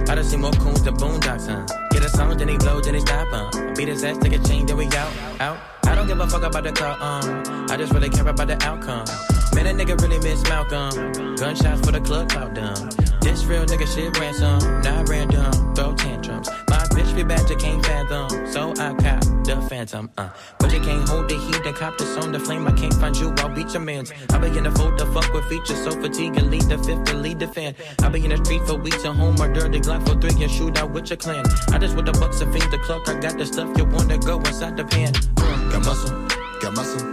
I 0.10 0.16
done 0.16 0.24
seen 0.24 0.42
more 0.42 0.52
coons 0.52 0.84
than 0.84 0.96
boondocks, 0.96 1.48
huh? 1.48 1.66
Get 1.92 2.04
a 2.04 2.10
song, 2.10 2.38
then 2.38 2.48
he 2.48 2.58
blow, 2.58 2.82
then 2.82 2.96
he 2.96 3.00
stop, 3.00 3.28
uh. 3.32 3.74
Beat 3.76 3.88
his 3.88 4.04
ass, 4.04 4.18
take 4.18 4.34
a 4.34 4.40
chain, 4.40 4.66
then 4.66 4.78
we 4.78 4.86
out, 4.88 5.14
out. 5.40 5.58
I 5.86 5.96
don't 5.96 6.08
give 6.08 6.20
a 6.20 6.28
fuck 6.28 6.44
about 6.44 6.64
the 6.64 6.72
car, 6.72 6.98
um. 7.00 7.68
I 7.70 7.78
just 7.78 7.94
really 7.94 8.10
care 8.10 8.28
about 8.28 8.48
the 8.48 8.62
outcome. 8.66 9.06
Man, 9.54 9.68
a 9.68 9.84
nigga 9.84 10.00
really 10.02 10.20
miss 10.20 10.44
Malcolm. 10.44 11.36
Gunshots 11.36 11.82
for 11.86 11.92
the 11.92 12.02
club 12.02 12.30
clout 12.30 12.54
dumb. 12.54 12.90
This 13.22 13.46
real 13.46 13.66
nigga 13.66 13.88
shit 13.94 14.18
ransom, 14.20 14.82
not 14.82 15.08
random. 15.08 15.76
Throw 15.76 15.94
tantrums. 15.96 16.50
My 16.70 16.84
bitch 16.92 17.16
be 17.16 17.24
bad, 17.24 17.50
you 17.50 17.56
can't 17.56 17.86
fathom. 17.86 18.48
So 18.48 18.72
I 18.72 18.94
cop 18.96 19.24
the 19.46 19.66
phantom, 19.70 20.10
uh. 20.18 20.30
You 20.72 20.80
can't 20.80 21.08
hold 21.08 21.30
the 21.30 21.36
heat 21.36 21.66
and 21.66 21.76
cop 21.76 21.98
this 21.98 22.16
on 22.18 22.32
the 22.32 22.40
flame. 22.40 22.66
I 22.66 22.72
can't 22.72 22.94
find 22.94 23.16
you, 23.18 23.34
I'll 23.38 23.50
beat 23.50 23.74
your 23.74 23.82
mans. 23.82 24.14
I 24.30 24.38
begin 24.38 24.64
to 24.64 24.72
fold 24.72 24.98
the 24.98 25.06
fuck 25.08 25.34
with 25.34 25.46
features, 25.46 25.84
so 25.84 25.92
fatigue 25.92 26.38
and 26.38 26.50
lead 26.50 26.64
the 26.64 26.78
fifth 26.78 27.04
to 27.06 27.16
lead 27.16 27.40
the 27.40 27.48
fan. 27.48 27.76
I 28.02 28.10
be 28.10 28.24
in 28.24 28.30
the 28.30 28.38
street 28.38 28.62
for 28.66 28.76
weeks 28.76 29.04
and 29.04 29.18
home, 29.18 29.36
murder 29.36 29.62
dirty 29.62 29.82
Glock 29.82 30.08
for 30.08 30.16
three 30.20 30.42
and 30.44 30.52
shoot 30.52 30.78
out 30.78 30.92
with 30.92 31.10
your 31.10 31.18
clan. 31.18 31.46
I 31.74 31.78
just 31.78 31.96
with 31.96 32.06
the 32.06 32.14
bucks 32.14 32.40
and 32.42 32.54
feed 32.54 32.72
the 32.72 32.78
clock. 32.80 33.08
I 33.10 33.20
got 33.20 33.38
the 33.38 33.46
stuff 33.46 33.78
you 33.78 33.86
wanna 33.86 34.18
go 34.18 34.38
inside 34.38 34.78
the 34.78 34.86
pan. 34.86 35.14
Uh. 35.38 35.72
Got 35.72 35.86
muscle, 35.86 36.28
got 36.62 36.74
muscle, 36.74 37.11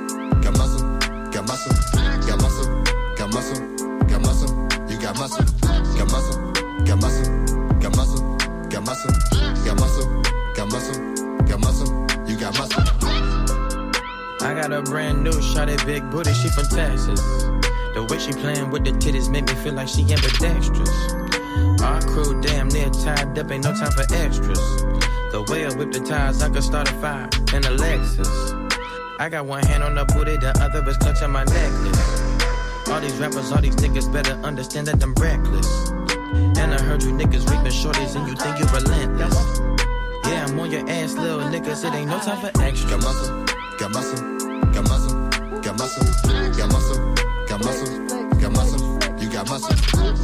Brand 14.84 15.24
new 15.24 15.42
shot 15.42 15.68
at 15.68 15.84
big 15.86 16.08
booty, 16.10 16.32
she 16.32 16.48
from 16.48 16.64
Texas. 16.64 17.20
The 17.94 18.06
way 18.08 18.18
she 18.18 18.32
playing 18.32 18.70
with 18.70 18.84
the 18.84 18.92
titties 18.92 19.28
make 19.30 19.46
me 19.46 19.54
feel 19.54 19.74
like 19.74 19.88
she 19.88 20.02
ambidextrous. 20.02 20.88
Our 21.82 22.00
crew 22.02 22.40
damn 22.40 22.68
near 22.68 22.88
tied 22.90 23.38
up, 23.38 23.50
ain't 23.50 23.64
no 23.64 23.74
time 23.74 23.90
for 23.92 24.06
extras. 24.14 24.58
The 25.32 25.44
way 25.50 25.66
I 25.66 25.74
whip 25.74 25.92
the 25.92 26.00
tires, 26.00 26.42
I 26.42 26.48
could 26.48 26.62
start 26.62 26.88
a 26.88 26.92
fire 26.94 27.28
in 27.52 27.64
a 27.64 27.76
Lexus. 27.76 28.80
I 29.18 29.28
got 29.28 29.46
one 29.46 29.64
hand 29.64 29.82
on 29.82 29.94
the 29.94 30.04
booty, 30.04 30.36
the 30.36 30.56
other 30.62 30.88
is 30.88 30.96
clutching 30.96 31.30
my 31.30 31.44
necklace. 31.44 32.88
All 32.88 33.00
these 33.00 33.18
rappers, 33.18 33.50
all 33.50 33.60
these 33.60 33.76
niggas 33.76 34.12
better 34.12 34.34
understand 34.46 34.86
that 34.86 35.02
I'm 35.02 35.12
reckless. 35.14 35.90
And 36.58 36.72
I 36.72 36.80
heard 36.80 37.02
you 37.02 37.10
niggas 37.10 37.50
reaping 37.50 37.72
shorties 37.72 38.16
and 38.16 38.28
you 38.28 38.36
think 38.36 38.58
you 38.58 38.66
relentless. 38.66 39.60
Yeah, 40.24 40.46
I'm 40.46 40.58
on 40.60 40.70
your 40.70 40.88
ass, 40.88 41.14
little 41.14 41.40
niggas, 41.40 41.84
it 41.84 41.94
ain't 41.94 42.08
no 42.08 42.18
time 42.20 42.40
for 42.40 42.62
extras. 42.62 42.90
Got 42.90 43.02
muscle, 43.02 43.44
got 43.78 43.90
muscle, 43.92 44.37
got 44.82 44.88
muscle, 44.88 45.28
got 45.60 45.78
muscle, 45.78 46.04
got 46.56 46.70
muscle, 46.70 47.14
got 47.48 47.64
muscle, 47.64 48.06
got 48.38 48.52
muscle. 48.52 48.98
You 49.18 49.28
got 49.28 49.48
muscle, 49.48 49.76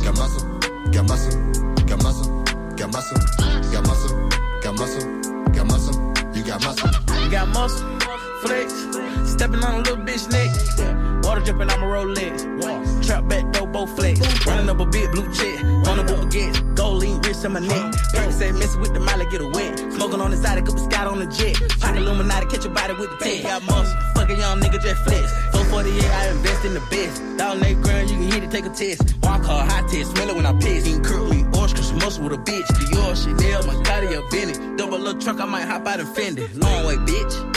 got 0.04 0.16
muscle, 0.16 0.58
got 0.92 1.08
muscle, 1.08 1.42
got 1.86 2.02
muscle, 2.02 2.44
got 2.76 2.92
muscle, 2.92 3.18
got 3.72 3.86
muscle, 3.86 4.28
got 4.62 4.78
muscle, 4.78 5.50
got 5.50 5.66
muscle. 5.66 6.14
You 6.34 6.44
got 6.44 6.62
muscle. 6.62 6.90
Got 7.30 7.48
muscle, 7.48 7.98
flex, 8.42 8.72
stepping 9.32 9.64
on 9.64 9.74
a 9.74 9.78
little 9.78 9.96
bitch 9.96 10.30
neck. 10.30 11.24
Water 11.24 11.40
dripping 11.40 11.70
on 11.70 11.80
my 11.80 11.86
Rolex. 11.86 13.06
Trap 13.06 13.26
back 13.28 13.50
door, 13.52 13.66
both 13.66 13.96
flex. 13.96 14.20
Running 14.46 14.68
up 14.68 14.78
a 14.78 14.86
big 14.86 15.10
blue 15.10 15.32
check. 15.32 15.64
On 15.88 15.96
the 15.96 16.04
book 16.06 16.26
against 16.26 16.62
gold 16.74 16.98
lean 16.98 17.20
wrist 17.22 17.44
in 17.44 17.52
my 17.52 17.60
neck. 17.60 17.94
Baby 18.12 18.32
said 18.32 18.54
messing 18.54 18.80
with 18.80 18.94
the 18.94 19.00
molly, 19.00 19.26
get 19.30 19.40
a 19.40 19.48
wet. 19.48 19.78
Smoking 19.94 20.20
on 20.20 20.30
the 20.30 20.36
side, 20.36 20.58
a 20.58 20.62
couple 20.62 20.78
Scott 20.90 21.06
on 21.06 21.18
the 21.18 21.26
jet. 21.26 21.56
Pocket 21.80 21.96
Illuminati, 21.96 22.46
catch 22.46 22.64
your 22.64 22.74
body 22.74 22.94
with 22.94 23.10
the 23.18 23.24
tech. 23.24 23.42
Got 23.42 23.62
muscle, 23.64 23.98
fucking 24.24 24.40
young 24.40 24.60
nigga 24.60 24.80
just 24.80 25.02
flex. 25.04 25.32
448, 25.52 26.04
I 26.10 26.30
invest 26.30 26.64
in 26.64 26.74
the 26.74 26.80
best. 26.90 27.22
Down 27.36 27.60
that 27.60 27.74
ground, 27.82 28.10
you 28.10 28.16
can 28.16 28.30
hit 28.30 28.42
it, 28.42 28.50
take 28.50 28.64
a 28.64 28.70
test. 28.70 29.16
Walk 29.22 29.44
hard, 29.44 29.70
high 29.70 29.86
test, 29.88 30.12
smell 30.12 30.30
it 30.30 30.36
when 30.36 30.46
I 30.46 30.52
piss. 30.54 30.86
Eating 30.86 31.02
curl 31.02 31.28
me, 31.28 31.44
orange 31.56 31.74
muscle 31.92 32.24
with 32.24 32.32
a 32.32 32.38
bitch. 32.38 32.66
Dior, 32.66 33.14
Chanel, 33.22 33.62
Mascati, 33.64 34.16
or 34.16 34.28
Benny. 34.30 34.76
Double 34.76 34.98
little 34.98 35.20
truck, 35.20 35.40
I 35.40 35.44
might 35.44 35.66
hop 35.66 35.86
out 35.86 36.00
and 36.00 36.08
fend 36.16 36.38
it. 36.38 36.54
Long 36.56 36.86
way, 36.86 36.96
bitch. 36.96 37.53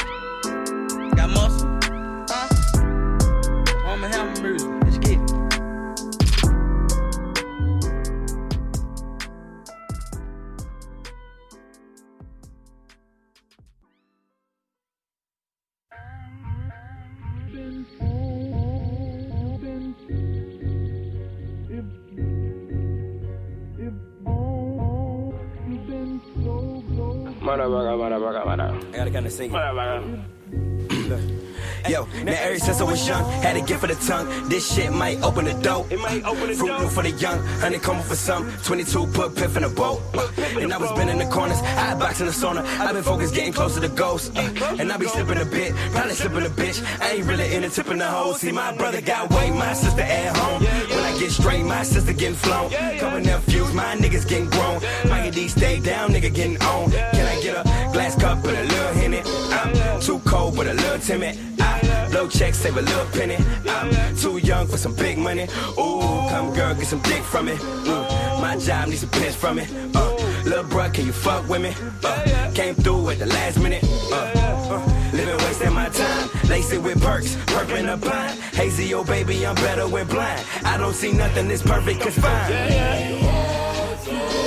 I 29.28 29.50
gotta 29.52 29.72
kinda 29.76 30.08
sing 30.08 30.14
it. 30.14 30.37
Yo, 31.90 32.06
now 32.26 32.34
ever 32.34 32.60
since 32.60 32.82
I 32.82 32.84
was 32.84 33.08
young, 33.08 33.24
had 33.42 33.56
a 33.56 33.62
gift 33.62 33.80
for 33.80 33.88
the 33.88 33.96
tongue. 33.96 34.28
This 34.50 34.74
shit 34.74 34.92
might 34.92 35.22
open 35.22 35.46
the 35.46 35.54
door. 35.54 35.86
It 35.90 36.00
might 36.00 36.24
open 36.26 36.48
the 36.48 36.56
Fruit 36.56 36.80
root 36.80 36.92
for 36.92 37.04
the 37.04 37.12
young, 37.12 37.40
honeycomb 37.62 38.02
for 38.02 38.16
some. 38.16 38.52
22 38.64 39.08
put 39.08 39.36
piff 39.36 39.56
in 39.56 39.64
a 39.64 39.70
boat. 39.70 40.02
And 40.60 40.74
I 40.74 40.78
was 40.78 40.92
been 40.94 41.08
in 41.08 41.18
the 41.18 41.26
corners, 41.26 41.60
I 41.62 41.96
box 41.96 42.20
in 42.20 42.26
the 42.26 42.34
sauna. 42.34 42.64
I've 42.80 42.94
been 42.94 43.04
focused, 43.04 43.34
getting 43.34 43.54
closer 43.54 43.80
to 43.80 43.88
ghosts. 43.88 44.36
Uh, 44.36 44.76
and 44.80 44.92
I 44.92 44.98
be 44.98 45.08
slipping 45.08 45.38
a 45.38 45.46
bit, 45.46 45.74
probably 45.92 46.14
slipping 46.14 46.46
a 46.46 46.50
bitch. 46.50 46.84
I 47.02 47.12
ain't 47.12 47.26
really 47.26 47.56
in 47.56 47.62
the 47.62 47.70
tipping 47.70 48.00
the 48.00 48.08
hole. 48.08 48.34
See, 48.34 48.52
my 48.52 48.76
brother 48.76 49.00
got 49.00 49.30
way, 49.30 49.52
my 49.52 49.74
sister 49.74 50.02
at 50.02 50.36
home. 50.36 50.64
When 50.64 51.00
I 51.00 51.18
get 51.20 51.32
straight, 51.32 51.64
my 51.64 51.84
sister 51.84 52.12
getting 52.12 52.36
flown. 52.36 52.70
Couple 53.00 53.22
nephews, 53.22 53.74
my 53.74 53.96
niggas 53.96 54.28
getting 54.28 54.50
grown. 54.50 54.82
Mikey 55.08 55.32
D 55.32 55.48
stay 55.48 55.80
down, 55.80 56.10
nigga 56.10 56.34
getting 56.34 56.62
on. 56.64 56.92
Can 56.92 57.26
I 57.26 57.42
get 57.42 57.56
a 57.56 57.64
glass 57.94 58.16
cup 58.16 58.44
with 58.44 58.60
a 58.60 58.64
little 58.64 59.04
in 59.04 59.14
it? 59.14 59.26
I'm 59.52 60.02
too 60.02 60.20
cold, 60.26 60.56
but 60.56 60.68
a 60.68 60.74
little 60.74 61.00
timid. 61.00 61.57
I 62.08 62.10
blow 62.10 62.30
checks, 62.30 62.60
save 62.60 62.78
a 62.78 62.82
little 62.82 63.06
penny. 63.08 63.36
I'm 63.68 64.16
too 64.16 64.38
young 64.38 64.66
for 64.66 64.78
some 64.78 64.96
big 64.96 65.18
money. 65.18 65.44
Ooh, 65.78 66.00
come 66.30 66.54
girl, 66.54 66.74
get 66.74 66.88
some 66.88 67.02
dick 67.02 67.22
from 67.22 67.50
it. 67.50 67.62
My 68.40 68.56
job 68.58 68.88
needs 68.88 69.02
some 69.02 69.10
piss 69.10 69.36
from 69.36 69.60
it. 69.60 69.70
Uh, 69.94 70.16
little 70.46 70.64
bruh, 70.64 70.94
can 70.94 71.06
you 71.06 71.12
fuck 71.12 71.50
with 71.50 71.62
me? 71.62 71.74
Uh, 72.06 72.52
came 72.54 72.76
through 72.76 73.10
at 73.10 73.20
the 73.20 73.26
last 73.26 73.60
minute. 73.60 73.84
Uh, 74.10 74.32
uh, 74.72 75.12
living 75.12 75.36
wasting 75.38 75.74
my 75.74 75.90
time, 75.90 76.30
lacing 76.48 76.82
with 76.82 77.02
perks, 77.02 77.36
perp 77.48 77.78
in 77.78 77.90
a 77.90 77.98
pine. 77.98 78.38
Hazy, 78.54 78.94
oh 78.94 79.04
baby, 79.04 79.46
I'm 79.46 79.56
better 79.56 79.86
with 79.86 80.10
blind. 80.10 80.42
I 80.64 80.78
don't 80.78 80.96
see 80.96 81.12
nothing 81.12 81.50
that's 81.50 81.62
perfect, 81.62 82.00
cause 82.00 82.16
fine. 82.18 82.52
bitch. 84.08 84.47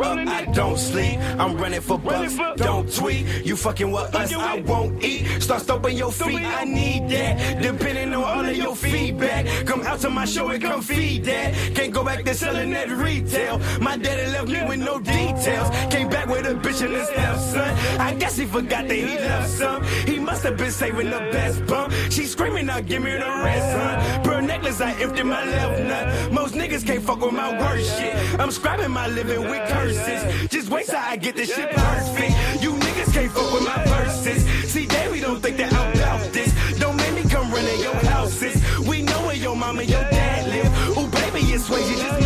Up. 0.00 0.18
I 0.18 0.44
don't 0.46 0.78
sleep. 0.78 1.18
I'm 1.38 1.56
running 1.56 1.80
for 1.80 1.98
bucks. 1.98 2.36
Don't 2.56 2.92
tweet. 2.92 3.26
You 3.44 3.56
fucking 3.56 3.90
with 3.90 4.14
us. 4.14 4.32
I 4.32 4.60
won't 4.60 5.02
eat. 5.04 5.42
Start 5.42 5.62
stomping 5.62 5.96
your 5.96 6.12
feet. 6.12 6.40
I 6.40 6.64
need 6.64 7.08
that. 7.10 7.62
Depending 7.62 8.14
on 8.14 8.24
all 8.24 8.44
of 8.44 8.56
your 8.56 8.76
feedback. 8.76 9.46
Come 9.66 9.82
out 9.82 10.00
to 10.00 10.10
my 10.10 10.24
show 10.24 10.48
and 10.48 10.62
come 10.62 10.82
feed 10.82 11.24
that. 11.24 11.54
Can't 11.74 11.92
go 11.92 12.04
back 12.04 12.24
to 12.24 12.34
selling 12.34 12.70
that 12.70 12.88
retail. 12.90 13.58
My 13.80 13.96
daddy 13.96 14.30
left 14.32 14.48
me 14.48 14.64
with 14.66 14.80
no 14.80 14.98
details. 14.98 15.68
Came 15.92 16.08
back 16.08 16.28
with 16.28 16.46
a 16.46 16.54
bitch 16.54 16.84
and 16.84 16.94
a 16.94 17.04
stepson. 17.06 18.00
I 18.00 18.14
guess 18.14 18.36
he 18.36 18.46
forgot 18.46 18.88
that 18.88 18.96
he 18.96 19.04
left 19.04 19.50
some. 19.50 19.82
He 20.06 20.18
must 20.18 20.42
have 20.44 20.56
been 20.56 20.70
saving 20.70 21.10
the 21.10 21.20
best 21.32 21.66
bump. 21.66 21.92
She 22.10 22.24
screaming 22.24 22.68
out, 22.68 22.86
give 22.86 23.02
me 23.02 23.12
the 23.12 23.18
rest, 23.44 23.72
son. 23.72 24.22
Necklace, 24.56 24.80
I 24.80 24.92
empty 25.02 25.22
my 25.22 25.44
left 25.44 25.82
nut. 25.82 26.32
Most 26.32 26.54
niggas 26.54 26.86
can't 26.86 27.02
fuck 27.02 27.20
with 27.20 27.34
my 27.34 27.50
worst 27.60 27.98
shit. 27.98 28.14
I'm 28.40 28.48
scribing 28.48 28.90
my 28.90 29.06
living 29.06 29.42
with 29.42 29.68
curses. 29.68 30.48
Just 30.48 30.70
wait 30.70 30.86
till 30.86 30.96
I 30.96 31.16
get 31.16 31.36
this 31.36 31.54
shit 31.54 31.70
perfect. 31.72 32.62
You 32.62 32.72
niggas 32.72 33.12
can't 33.12 33.30
fuck 33.32 33.52
with 33.52 33.64
my 33.64 33.84
verses. 33.84 34.46
See, 34.72 34.86
Davey 34.86 35.20
don't 35.20 35.42
think 35.42 35.58
that 35.58 35.74
I'm 35.74 35.92
about 35.92 36.32
this. 36.32 36.54
Don't 36.78 36.96
make 36.96 37.12
me 37.12 37.28
come 37.28 37.50
running 37.50 37.80
your 37.80 37.96
houses. 37.96 38.56
We 38.88 39.02
know 39.02 39.26
where 39.26 39.36
your 39.36 39.56
mama 39.56 39.82
and 39.82 39.90
your 39.90 40.04
dad 40.04 40.48
live. 40.48 40.96
Ooh, 40.96 41.08
baby, 41.08 41.40
it's 41.52 41.68
Swayze, 41.68 41.90
just 41.90 42.02
mask 42.02 42.22
it. 42.22 42.25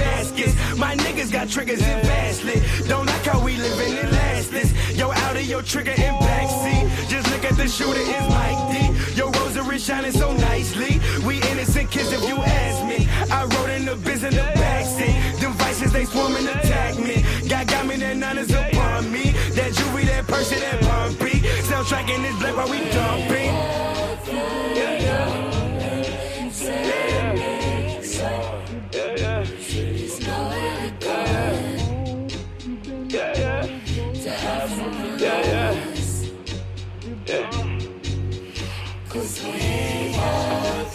My 0.81 0.97
niggas 0.97 1.31
got 1.31 1.51
triggers 1.51 1.83
in 1.83 2.01
Vastly. 2.07 2.63
Don't 2.89 3.05
like 3.05 3.25
how 3.27 3.45
we 3.45 3.55
living 3.59 3.99
in 3.99 4.11
last 4.11 4.51
this. 4.51 4.73
Yo, 4.97 5.13
out 5.13 5.37
of 5.37 5.45
your 5.45 5.61
trigger 5.61 5.91
in 5.91 6.15
backseat. 6.15 7.09
Just 7.11 7.31
look 7.31 7.45
at 7.45 7.55
the 7.59 7.69
shooter, 7.69 8.01
it's 8.01 8.29
Mike 8.31 8.63
D. 8.73 9.15
Your 9.15 9.31
rosary 9.31 9.79
shining 9.79 10.13
so 10.13 10.33
nicely. 10.33 10.99
We 11.27 11.37
innocent 11.51 11.91
kids 11.91 12.11
if 12.13 12.27
you 12.27 12.37
ask 12.37 12.87
me. 12.87 13.07
I 13.31 13.45
rode 13.45 13.71
in 13.77 13.85
the 13.85 13.97
biz 13.97 14.25
in 14.25 14.33
the 14.33 14.49
backseat. 14.57 15.41
Them 15.41 15.53
vices, 15.53 15.93
they 15.93 16.07
swarm 16.07 16.37
and 16.37 16.49
attack 16.49 16.99
me. 16.99 17.25
God 17.47 17.69
got 17.69 17.87
me, 17.87 17.97
that 17.97 18.17
none 18.17 18.39
is 18.39 18.51
upon 18.51 19.13
me. 19.13 19.33
That 19.53 19.75
jewelry, 19.75 20.05
that 20.05 20.27
purse, 20.27 20.49
that 20.49 20.81
bumpy. 20.81 21.41
Soundtrack 21.69 22.09
in 22.09 22.23
this 22.23 22.37
black 22.39 22.57
while 22.57 22.71
we 22.71 22.79
dumping. 22.91 23.91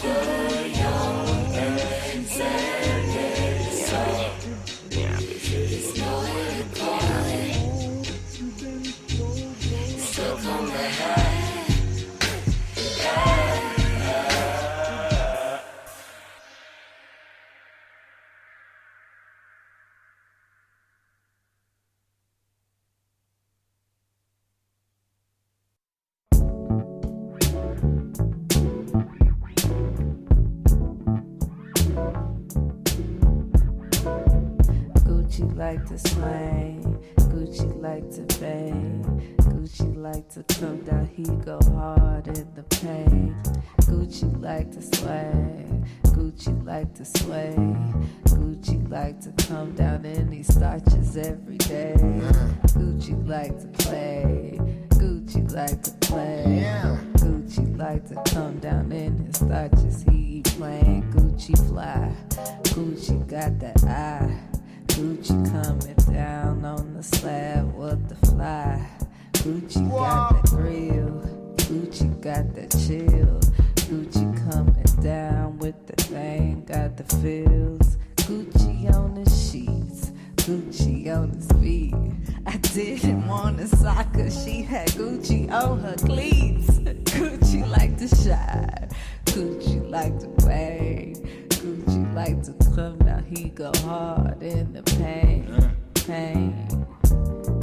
Gucci 0.06 0.45
like 35.76 35.88
to 35.88 36.10
swing, 36.10 37.04
Gucci 37.18 37.82
like 37.82 38.10
to 38.12 38.22
bang, 38.40 39.36
Gucci 39.40 39.98
like 39.98 40.30
to 40.30 40.44
come 40.56 40.80
down, 40.84 41.06
he 41.08 41.24
go 41.44 41.60
hard 41.74 42.28
in 42.28 42.48
the 42.56 42.64
paint. 42.64 43.36
Gucci 43.82 44.42
like 44.42 44.72
to 44.72 44.82
swing, 44.82 45.86
Gucci 46.04 46.66
like 46.66 46.94
to 46.96 47.04
sway, 47.04 47.56
Gucci 48.24 48.90
like 48.90 49.20
to 49.20 49.34
come 49.48 49.74
down 49.76 50.06
in 50.06 50.30
these 50.30 50.48
starches 50.48 51.18
every 51.18 51.58
day. 51.58 51.96
Gucci 52.68 53.28
like 53.28 53.60
to 53.60 53.68
play, 53.84 54.58
Gucci 54.92 55.52
like 55.52 55.82
to 55.84 55.92
play, 56.08 56.64
Gucci 57.16 57.78
like 57.78 58.08
to 58.08 58.16
come 58.34 58.60
down 58.60 58.94
in 58.94 59.18
his 59.26 59.36
starches, 59.36 60.04
he 60.04 60.42
playing. 60.42 61.04
Gucci 61.12 61.58
fly, 61.68 62.16
Gucci 62.64 63.28
got 63.28 63.60
that 63.60 63.84
eye. 63.84 64.55
Gucci 64.96 65.52
coming 65.52 66.16
down 66.16 66.64
on 66.64 66.94
the 66.94 67.04
slab 67.04 67.76
with 67.76 68.08
the 68.08 68.16
fly. 68.28 68.88
Gucci 69.34 69.90
got 69.92 70.42
the 70.42 70.56
grill. 70.56 71.56
Gucci 71.58 72.22
got 72.22 72.56
the 72.56 72.66
chill. 72.80 73.42
Gucci 73.90 74.50
coming 74.50 75.04
down 75.04 75.60
with 75.60 75.76
the 75.88 76.02
thing, 76.02 76.64
got 76.64 76.96
the 76.96 77.04
feels. 77.18 77.98
Gucci 78.16 78.90
on 78.96 79.16
the 79.16 79.30
sheets. 79.30 80.14
Gucci 80.38 81.14
on 81.14 81.32
his 81.32 81.52
feet. 81.62 81.94
I 82.46 82.56
didn't 82.56 83.28
want 83.28 83.60
a 83.60 83.68
soccer. 83.68 84.32
She 84.32 84.62
had 84.62 84.88
Gucci 84.92 85.52
on 85.52 85.82
her 85.82 85.96
cleats. 85.98 86.70
Gucci 86.80 87.70
like 87.70 87.98
to 87.98 88.08
shine. 88.08 88.90
Gucci 89.26 89.90
like 89.90 90.18
to 90.20 90.28
bang. 90.48 91.45
Gucci 92.16 92.28
like 92.28 92.44
to 92.44 92.76
come 92.76 92.98
now. 93.00 93.22
He 93.30 93.50
go 93.50 93.72
hard 93.84 94.42
in 94.42 94.74
the 94.74 94.84
pain, 94.84 95.76
pain. 95.94 96.68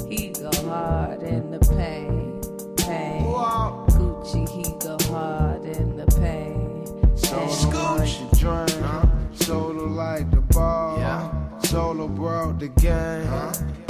He 0.08 0.28
go 0.28 0.50
hard 0.68 1.22
in 1.22 1.50
the 1.50 1.58
pain, 1.60 2.40
pain. 2.76 3.24
Gucci, 3.24 4.48
he 4.48 4.62
go 4.78 4.96
hard 5.10 5.64
in 5.64 5.96
the 5.96 6.06
pain. 6.20 6.84
Scooch 7.16 8.30
the 8.30 8.36
drain, 8.36 9.34
solo 9.34 9.86
like 9.86 10.30
the 10.30 10.40
ball. 10.40 11.58
Solo 11.64 12.08
brought 12.08 12.58
the 12.58 12.68
game. 12.68 13.28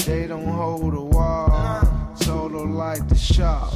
They 0.07 0.27
don't 0.29 0.45
hold 0.47 0.95
the 0.95 1.01
wall. 1.01 2.15
Solo 2.15 2.63
like 2.63 3.09
the 3.09 3.17
shop. 3.17 3.73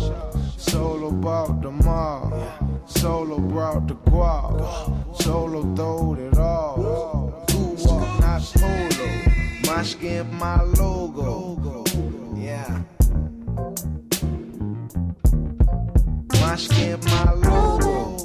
Solo 0.57 1.11
bought 1.11 1.63
the 1.63 1.71
mall. 1.73 2.76
Solo 2.87 3.39
brought 3.39 3.89
the 3.89 3.95
guap. 3.95 5.23
Solo 5.23 5.63
throwed 5.75 6.19
it 6.19 6.39
all. 6.39 7.45
Two 7.49 7.77
walk, 7.85 8.21
not 8.21 8.43
polo. 8.55 9.09
My 9.67 9.83
skin, 9.83 10.33
my 10.35 10.63
logo. 10.63 11.85
Yeah. 12.37 12.83
My 16.41 16.57
skin, 16.57 17.01
my 17.05 17.33
logo. 17.33 18.16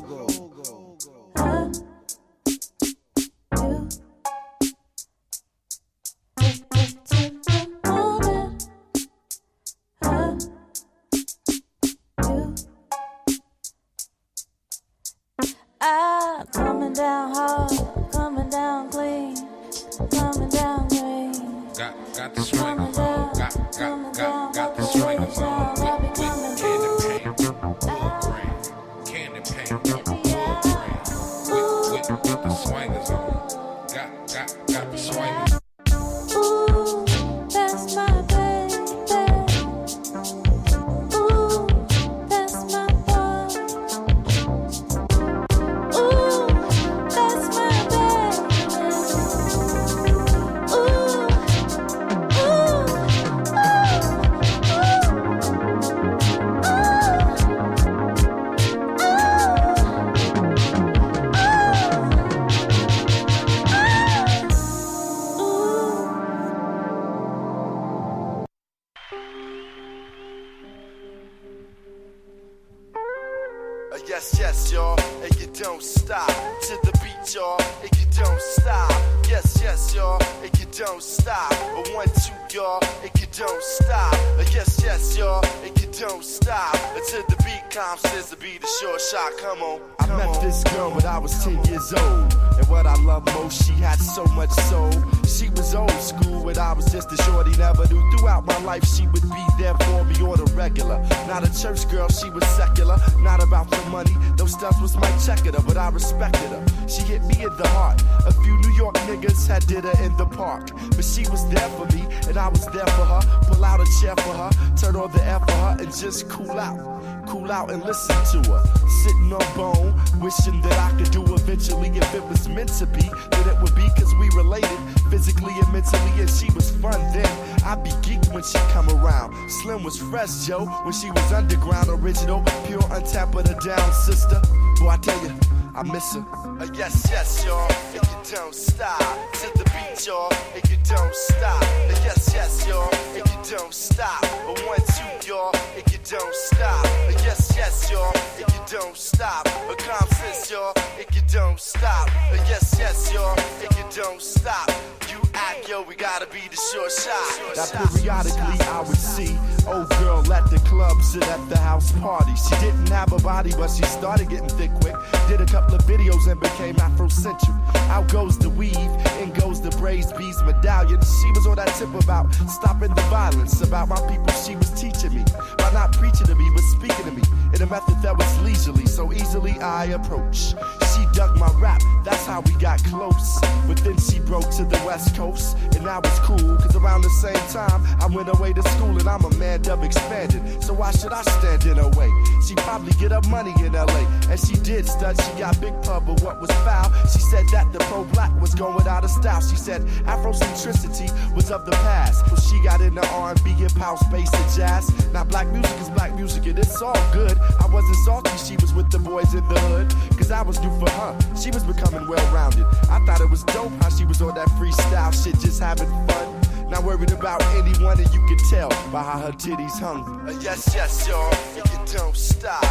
The 87.91 87.97
comes, 87.97 88.11
says 88.11 88.29
to 88.29 88.35
be 88.37 88.57
the 88.57 88.67
short 88.79 89.01
shot. 89.01 89.31
Come 89.37 89.61
on, 89.61 89.81
I 89.99 90.07
met 90.17 90.41
this 90.41 90.63
girl 90.65 90.91
when 90.91 91.05
I 91.05 91.17
was 91.17 91.43
10 91.43 91.63
years 91.65 91.93
old. 91.93 92.33
And 92.57 92.67
what 92.67 92.85
I 92.85 92.95
love 93.03 93.25
most, 93.33 93.65
she 93.65 93.73
had 93.73 93.99
so 93.99 94.25
much 94.25 94.51
soul. 94.69 94.91
She 95.25 95.49
was 95.49 95.73
old 95.73 95.91
school, 95.91 96.47
and 96.47 96.57
I 96.57 96.73
was 96.73 96.91
just 96.91 97.11
a 97.11 97.17
shorty. 97.23 97.51
Never 97.57 97.87
knew 97.87 98.01
throughout 98.11 98.45
my 98.45 98.57
life 98.59 98.85
she 98.85 99.07
would 99.07 99.23
be 99.23 99.45
there 99.57 99.75
for 99.75 100.03
me 100.05 100.15
on 100.21 100.39
a 100.39 100.45
regular. 100.53 100.99
Not 101.27 101.43
a 101.47 101.61
church 101.61 101.89
girl, 101.89 102.09
she 102.09 102.29
was 102.29 102.45
secular. 102.47 102.97
Not 103.19 103.41
about 103.41 103.69
the 103.69 103.81
money, 103.89 104.15
those 104.37 104.53
stuff 104.53 104.81
was 104.81 104.95
my 104.97 105.11
checker, 105.17 105.51
but 105.51 105.77
I 105.77 105.89
respected 105.89 106.49
her. 106.49 106.65
She 106.87 107.01
hit 107.03 107.23
me 107.23 107.43
in 107.43 107.55
the 107.57 107.67
heart. 107.69 108.01
A 108.25 108.31
few 108.31 108.57
New 108.59 108.73
York 108.75 108.95
niggas 109.09 109.47
had 109.47 109.65
did 109.67 109.83
her 109.83 110.03
in 110.03 110.15
the 110.17 110.25
park. 110.25 110.71
But 110.95 111.05
she 111.05 111.27
was 111.29 111.47
there 111.49 111.69
for 111.69 111.85
me, 111.95 112.05
and 112.27 112.37
I 112.37 112.47
was 112.47 112.65
there 112.67 112.87
for 112.87 113.05
her. 113.05 113.21
Pull 113.47 113.63
out 113.63 113.79
a 113.79 113.87
chair 114.01 114.15
for 114.17 114.33
her, 114.33 114.51
turn 114.75 114.95
on 114.95 115.11
the 115.11 115.23
air 115.23 115.39
for 115.39 115.51
her, 115.51 115.77
and 115.79 115.95
just 115.95 116.29
cool 116.29 116.59
out. 116.59 117.00
Cool 117.27 117.51
out 117.51 117.71
and 117.71 117.83
listen 117.83 118.15
to 118.31 118.51
her. 118.51 118.63
Sitting 119.03 119.33
on 119.33 119.55
bone, 119.55 119.93
wishing 120.19 120.61
that 120.61 120.77
I 120.77 120.97
could 120.97 121.11
do 121.11 121.23
eventually. 121.33 121.89
If 121.89 122.13
it 122.13 122.23
was 122.25 122.47
meant 122.47 122.69
to 122.79 122.85
be, 122.85 123.01
then 123.01 123.47
it 123.49 123.61
would 123.61 123.75
be 123.75 123.87
cause 123.97 124.13
we 124.19 124.29
related 124.35 124.77
physically 125.09 125.53
and 125.53 125.73
mentally. 125.73 126.11
And 126.19 126.29
she 126.29 126.51
was 126.51 126.71
fun 126.71 126.99
then. 127.13 127.27
I'd 127.63 127.83
be 127.83 127.91
geeked 128.05 128.33
when 128.33 128.43
she 128.43 128.57
come 128.73 128.89
around. 128.89 129.33
Slim 129.49 129.83
was 129.83 129.97
fresh, 129.97 130.45
Joe, 130.47 130.65
when 130.83 130.93
she 130.93 131.09
was 131.11 131.31
underground, 131.31 131.89
original, 131.89 132.43
pure, 132.65 132.83
untapped, 132.91 133.31
but 133.31 133.49
a 133.49 133.55
down 133.65 133.93
sister. 133.93 134.41
Boy, 134.79 134.89
I 134.89 134.97
tell 134.97 135.21
you, 135.23 135.33
I 135.75 135.83
miss 135.83 136.13
her. 136.15 136.25
Uh, 136.59 136.67
yes, 136.73 137.07
yes, 137.09 137.45
y'all, 137.45 137.69
if 137.69 137.93
you 137.95 138.35
don't 138.35 138.53
stop. 138.55 138.99
To 139.33 139.57
the 139.57 139.63
beat, 139.65 140.07
y'all, 140.07 140.31
and 140.55 140.69
you 140.69 140.77
don't 140.83 141.15
stop. 141.15 141.61
Uh, 141.61 142.01
yes, 142.03 142.31
yes, 142.33 142.67
y'all, 142.67 142.89
and 143.15 143.25
you 143.25 143.57
don't 143.57 143.73
stop. 143.73 144.23
A 144.23 144.53
one, 144.65 144.79
two, 144.79 145.29
y'all, 145.29 145.55
and 145.75 145.91
you 145.91 145.99
don't 146.09 146.35
stop. 146.35 146.85
Yes, 147.23 147.53
yes, 147.55 147.91
y'all, 147.91 148.13
and 148.37 148.53
you 148.53 148.61
don't 148.69 148.97
stop. 148.97 149.45
A 149.47 149.75
calm 149.75 150.07
y'all, 150.51 150.73
and 150.97 151.15
you 151.15 151.21
don't 151.31 151.59
stop. 151.59 152.09
Yes, 152.47 152.75
yes, 152.77 153.13
y'all, 153.13 153.37
and 153.37 153.77
you 153.77 153.85
don't 153.95 154.21
stop. 154.21 154.69
You 155.09 155.19
act, 155.33 155.69
yo, 155.69 155.83
we 155.83 155.95
gotta 155.95 156.25
be 156.27 156.41
the 156.49 156.57
short 156.71 156.91
shot. 156.91 157.55
Now 157.55 157.85
periodically 157.87 158.59
I 158.67 158.81
would 158.81 158.97
see 158.97 159.37
old 159.67 159.89
girl 159.99 160.19
at 160.33 160.49
the 160.49 160.59
club, 160.67 161.01
sit 161.01 161.27
at 161.27 161.49
the 161.49 161.57
house 161.57 161.91
party. 161.99 162.33
She 162.35 162.55
didn't 162.55 162.89
have 162.89 163.13
a 163.13 163.19
body, 163.19 163.51
but 163.51 163.69
she 163.69 163.83
started 163.83 164.29
getting 164.29 164.49
thick 164.49 164.71
quick. 164.81 164.95
Did 165.27 165.41
a 165.41 165.45
couple 165.45 165.75
of 165.75 165.81
videos 165.83 166.29
and 166.29 166.39
became 166.39 166.75
Afrocentric. 166.75 167.55
Out 167.89 168.09
goes 168.11 168.37
the 168.37 168.49
weave, 168.49 168.75
in 169.21 169.31
goes 169.33 169.61
the 169.61 169.69
braids, 169.71 170.11
beads, 170.13 170.41
medallion. 170.43 170.99
She 171.01 171.31
was 171.31 171.47
on 171.47 171.55
that 171.57 171.73
tip 171.75 171.93
about 171.93 172.33
stopping 172.49 172.93
the 172.93 173.01
violence, 173.03 173.61
about 173.61 173.87
my 173.87 173.99
people. 174.09 174.31
She 174.43 174.55
was 174.55 174.71
teaching 174.71 175.15
me 175.15 175.23
by 175.57 175.71
not 175.71 175.90
preaching 175.91 176.27
to 176.27 176.35
me, 176.35 176.49
but 176.53 176.63
speaking 176.63 177.05
to 177.05 177.11
me 177.11 177.23
in 177.53 177.61
a 177.61 177.65
method 177.65 178.01
that 178.01 178.17
was 178.17 178.39
leisurely, 178.41 178.85
so 178.85 179.11
easily 179.11 179.51
I 179.59 179.85
approach. 179.85 180.53
She 180.93 181.05
dug 181.13 181.37
my 181.37 181.51
rap, 181.59 181.81
that's 182.03 182.25
how 182.25 182.41
we 182.41 182.53
got 182.53 182.83
close. 182.85 183.39
But 183.67 183.77
then 183.77 183.97
she 183.97 184.19
broke 184.19 184.49
to 184.57 184.63
the 184.63 184.81
west 184.85 185.15
coast, 185.15 185.57
and 185.75 185.87
I 185.87 185.99
was 185.99 186.19
cool, 186.19 186.55
cause 186.57 186.75
around 186.75 187.01
the 187.01 187.09
same 187.09 187.43
time 187.49 187.85
I 188.01 188.07
went 188.07 188.29
away 188.29 188.53
to 188.53 188.63
school, 188.63 188.97
and 188.97 189.07
I'm 189.07 189.23
a 189.25 189.33
man 189.35 189.61
dub 189.61 189.83
expanded. 189.83 190.63
So 190.63 190.73
why 190.73 190.91
should 190.91 191.11
I 191.11 191.21
stand 191.23 191.65
in 191.65 191.77
her 191.77 191.89
way? 191.89 192.09
She 192.47 192.55
probably 192.55 192.93
get 192.93 193.11
her 193.11 193.21
money 193.29 193.53
in 193.63 193.73
LA, 193.73 194.05
and 194.29 194.39
she 194.39 194.55
did 194.55 194.87
stud. 194.87 195.19
She 195.21 195.39
got 195.39 195.59
big 195.59 195.73
pub, 195.83 196.07
but 196.07 196.21
what 196.21 196.39
was 196.39 196.51
foul? 196.63 196.91
She 197.11 197.19
said 197.19 197.45
that 197.51 197.71
the 197.73 197.79
pro 197.79 198.03
black 198.05 198.31
was 198.39 198.55
going 198.55 198.87
out 198.87 199.03
of 199.03 199.09
style. 199.09 199.41
She 199.41 199.55
said 199.55 199.81
Afrocentricity 200.05 201.09
was 201.35 201.51
of 201.51 201.65
the 201.65 201.71
past. 201.71 202.25
Well, 202.27 202.39
she 202.39 202.61
got 202.63 202.81
into 202.81 203.05
R&B, 203.07 203.51
hip 203.51 203.71
house, 203.73 204.03
bass, 204.11 204.33
and 204.33 204.55
jazz. 204.55 204.89
Now 205.11 205.23
black 205.23 205.47
music 205.47 205.80
is 205.81 205.89
black 205.89 206.13
music, 206.15 206.45
and 206.45 206.57
it's 206.59 206.81
all 206.81 206.93
good. 207.11 207.37
I 207.59 207.65
wasn't 207.67 207.97
salty, 208.05 208.37
she 208.37 208.55
was 208.57 208.73
with 208.73 208.89
the 208.91 208.99
boys 208.99 209.33
in 209.33 209.45
the 209.49 209.59
hood, 209.59 209.89
cause 210.17 210.31
I 210.31 210.41
was 210.43 210.59
new 210.61 210.69
for 210.79 210.89
her. 210.89 211.17
She 211.35 211.49
was 211.51 211.63
becoming 211.63 212.07
well 212.07 212.33
rounded. 212.33 212.65
I 212.89 213.03
thought 213.05 213.19
it 213.19 213.29
was 213.29 213.43
dope 213.45 213.71
how 213.81 213.89
she 213.89 214.05
was 214.05 214.21
on 214.21 214.35
that 214.35 214.47
freestyle 214.49 215.11
shit, 215.11 215.39
just 215.39 215.59
having 215.59 215.89
fun. 216.07 216.41
Not 216.69 216.83
worried 216.83 217.11
about 217.11 217.43
anyone, 217.55 217.99
and 217.99 218.13
you 218.13 218.25
can 218.27 218.37
tell 218.49 218.69
by 218.91 219.03
how 219.03 219.19
her 219.19 219.31
titties 219.31 219.77
hung. 219.79 220.03
Uh, 220.27 220.39
yes, 220.39 220.71
yes, 220.73 221.07
y'all, 221.07 221.33
you 221.55 221.63
don't 221.93 222.15
stop. 222.15 222.63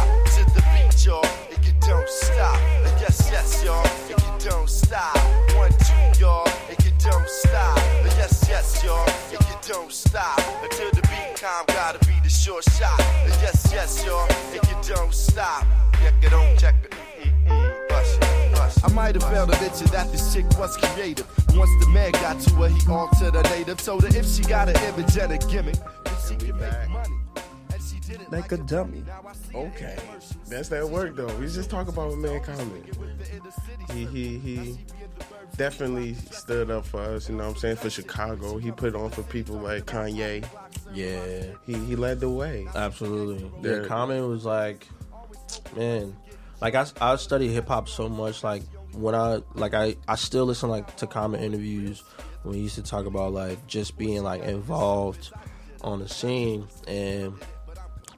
Y'all, 14.05 14.27
and 14.29 14.67
you 14.67 14.95
don't 14.95 15.13
stop. 15.13 15.65
Check 16.01 16.13
it 16.23 16.33
on, 16.33 16.57
check. 16.57 16.75
I 18.83 18.93
might 18.93 19.15
have 19.15 19.23
failed 19.31 19.51
to 19.51 19.61
mention 19.61 19.87
that 19.87 20.11
this 20.11 20.33
chick 20.33 20.45
was 20.57 20.75
creative. 20.77 21.27
Once 21.55 21.69
the 21.83 21.89
man 21.91 22.11
got 22.13 22.39
to 22.41 22.49
her, 22.55 22.67
he 22.67 22.91
altered 22.91 23.35
her 23.35 23.43
native. 23.55 23.77
Told 23.81 24.03
her 24.03 24.17
if 24.17 24.27
she 24.27 24.43
got 24.43 24.69
an 24.69 24.75
image 24.83 25.17
and 25.17 25.31
a 25.31 25.37
gimmick, 25.37 25.75
then 26.03 26.15
she 26.27 26.35
can 26.35 26.57
make 26.57 26.89
money. 26.89 27.15
And 27.71 27.81
she 27.81 27.99
did 27.99 28.21
it 28.21 28.31
Like 28.31 28.51
a 28.51 28.57
dummy. 28.57 29.03
Okay. 29.53 29.97
That's 30.47 30.69
that 30.69 30.89
work 30.89 31.15
though. 31.15 31.33
We 31.37 31.45
just 31.47 31.69
talk 31.69 31.87
about 31.89 32.11
a 32.11 32.15
man 32.15 32.41
Common. 32.41 32.83
He 33.93 34.05
he 34.05 34.37
he 34.39 34.77
definitely 35.57 36.13
stood 36.15 36.69
up 36.71 36.85
for 36.85 37.01
us, 37.01 37.29
you 37.29 37.35
know 37.35 37.45
what 37.47 37.55
I'm 37.55 37.59
saying, 37.59 37.75
for 37.77 37.89
Chicago. 37.89 38.57
He 38.57 38.71
put 38.71 38.95
on 38.95 39.09
for 39.11 39.23
people 39.23 39.55
like 39.57 39.85
Kanye. 39.85 40.45
Yeah. 40.93 41.43
He 41.65 41.73
he 41.85 41.95
led 41.95 42.19
the 42.19 42.29
way. 42.29 42.67
Absolutely. 42.75 43.49
There- 43.61 43.81
Yeah, 43.83 43.87
Common 43.87 44.27
was 44.29 44.45
like, 44.45 44.87
man, 45.75 46.15
like 46.61 46.75
I, 46.75 46.85
I 46.99 47.15
study 47.17 47.47
hip 47.47 47.67
hop 47.67 47.89
so 47.89 48.09
much. 48.09 48.43
Like 48.43 48.63
when 48.93 49.15
I 49.15 49.41
like 49.55 49.73
I 49.73 49.95
I 50.07 50.15
still 50.15 50.45
listen 50.45 50.69
like 50.69 50.95
to 50.97 51.07
Common 51.07 51.41
interviews 51.41 52.03
when 52.43 52.55
he 52.55 52.61
used 52.61 52.75
to 52.75 52.83
talk 52.83 53.05
about 53.05 53.33
like 53.33 53.65
just 53.67 53.97
being 53.97 54.23
like 54.23 54.41
involved 54.43 55.31
on 55.81 55.99
the 55.99 56.09
scene 56.09 56.67
and 56.87 57.33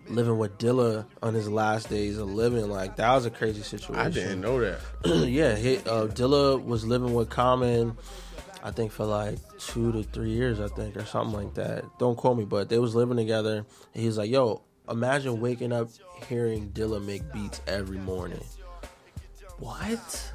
living 0.09 0.37
with 0.37 0.57
Dilla 0.57 1.05
on 1.21 1.33
his 1.33 1.49
last 1.49 1.89
days 1.89 2.17
of 2.17 2.29
living. 2.29 2.69
Like 2.69 2.95
that 2.97 3.13
was 3.13 3.25
a 3.25 3.29
crazy 3.29 3.61
situation. 3.61 3.95
I 4.05 4.09
didn't 4.09 4.41
know 4.41 4.59
that. 4.59 4.79
yeah, 5.05 5.55
he, 5.55 5.77
uh, 5.77 6.07
Dilla 6.07 6.63
was 6.63 6.85
living 6.85 7.13
with 7.13 7.29
Common, 7.29 7.97
I 8.63 8.71
think 8.71 8.91
for 8.91 9.05
like 9.05 9.37
two 9.59 9.91
to 9.91 10.03
three 10.03 10.31
years, 10.31 10.59
I 10.59 10.67
think, 10.67 10.95
or 10.97 11.05
something 11.05 11.33
like 11.33 11.53
that. 11.55 11.83
Don't 11.99 12.15
quote 12.17 12.37
me, 12.37 12.45
but 12.45 12.69
they 12.69 12.79
was 12.79 12.95
living 12.95 13.17
together. 13.17 13.65
And 13.93 14.03
he's 14.03 14.17
like, 14.17 14.29
"Yo, 14.29 14.61
imagine 14.89 15.39
waking 15.41 15.71
up 15.71 15.89
hearing 16.27 16.69
Dilla 16.71 17.03
make 17.03 17.31
beats 17.33 17.61
every 17.67 17.97
morning." 17.97 18.43
What? 19.59 20.31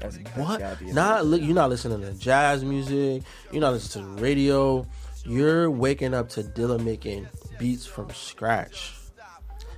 That's, 0.00 0.18
that's 0.18 0.36
What? 0.36 0.60
gotta 0.60 0.92
Not 0.92 1.24
li- 1.26 1.40
you're 1.40 1.54
not 1.54 1.70
listening 1.70 2.00
to 2.02 2.12
jazz 2.18 2.64
music. 2.64 3.22
You're 3.52 3.60
not 3.60 3.72
listening 3.72 4.04
to 4.06 4.14
the 4.16 4.22
radio. 4.22 4.86
You're 5.26 5.70
waking 5.70 6.12
up 6.12 6.28
to 6.30 6.42
Dilla 6.42 6.82
making 6.82 7.28
beats 7.58 7.86
from 7.86 8.10
scratch, 8.10 8.92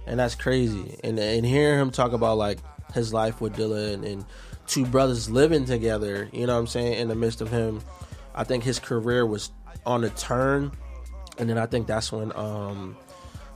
and 0.07 0.19
that's 0.19 0.35
crazy. 0.35 0.99
And 1.05 1.19
and 1.19 1.47
hearing 1.47 1.81
him 1.81 1.91
talk 1.91 2.13
about 2.13 2.39
like 2.39 2.59
his 2.95 3.13
life 3.13 3.41
with 3.41 3.55
Dilla 3.57 3.95
and, 3.95 4.05
and 4.05 4.25
two 4.67 4.85
brothers 4.85 5.31
living 5.31 5.65
together. 5.65 6.29
You 6.33 6.47
know 6.47 6.55
what 6.55 6.61
I'm 6.61 6.67
saying? 6.67 6.95
In 6.95 7.09
the 7.09 7.15
midst 7.15 7.41
of 7.41 7.51
him, 7.51 7.81
I 8.35 8.45
think 8.45 8.65
his 8.65 8.79
career 8.81 9.25
was 9.25 9.51
on 9.85 10.03
a 10.03 10.11
turn, 10.11 10.73
and 11.39 11.49
then 11.49 11.59
I 11.59 11.67
think 11.67 11.87
that's 11.87 12.11
when 12.11 12.33
um 12.37 12.97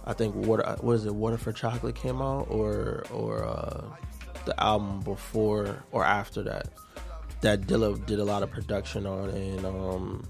I 0.05 0.13
think 0.13 0.35
water 0.35 0.77
what 0.81 0.93
is 0.95 1.07
it 1.07 1.15
Water 1.15 1.39
for 1.39 1.53
Chocolate 1.53 1.97
came 1.97 2.23
out 2.23 2.47
or 2.49 3.05
or 3.13 3.45
uh, 3.45 3.85
the 4.45 4.63
album 4.63 5.01
before 5.01 5.83
or 5.93 6.05
after 6.05 6.43
that 6.45 6.69
that 7.41 7.63
Dilla 7.63 8.05
did 8.07 8.19
a 8.19 8.25
lot 8.25 8.43
of 8.43 8.51
production 8.51 9.07
on 9.07 9.31
and 9.31 9.67
um 9.67 10.29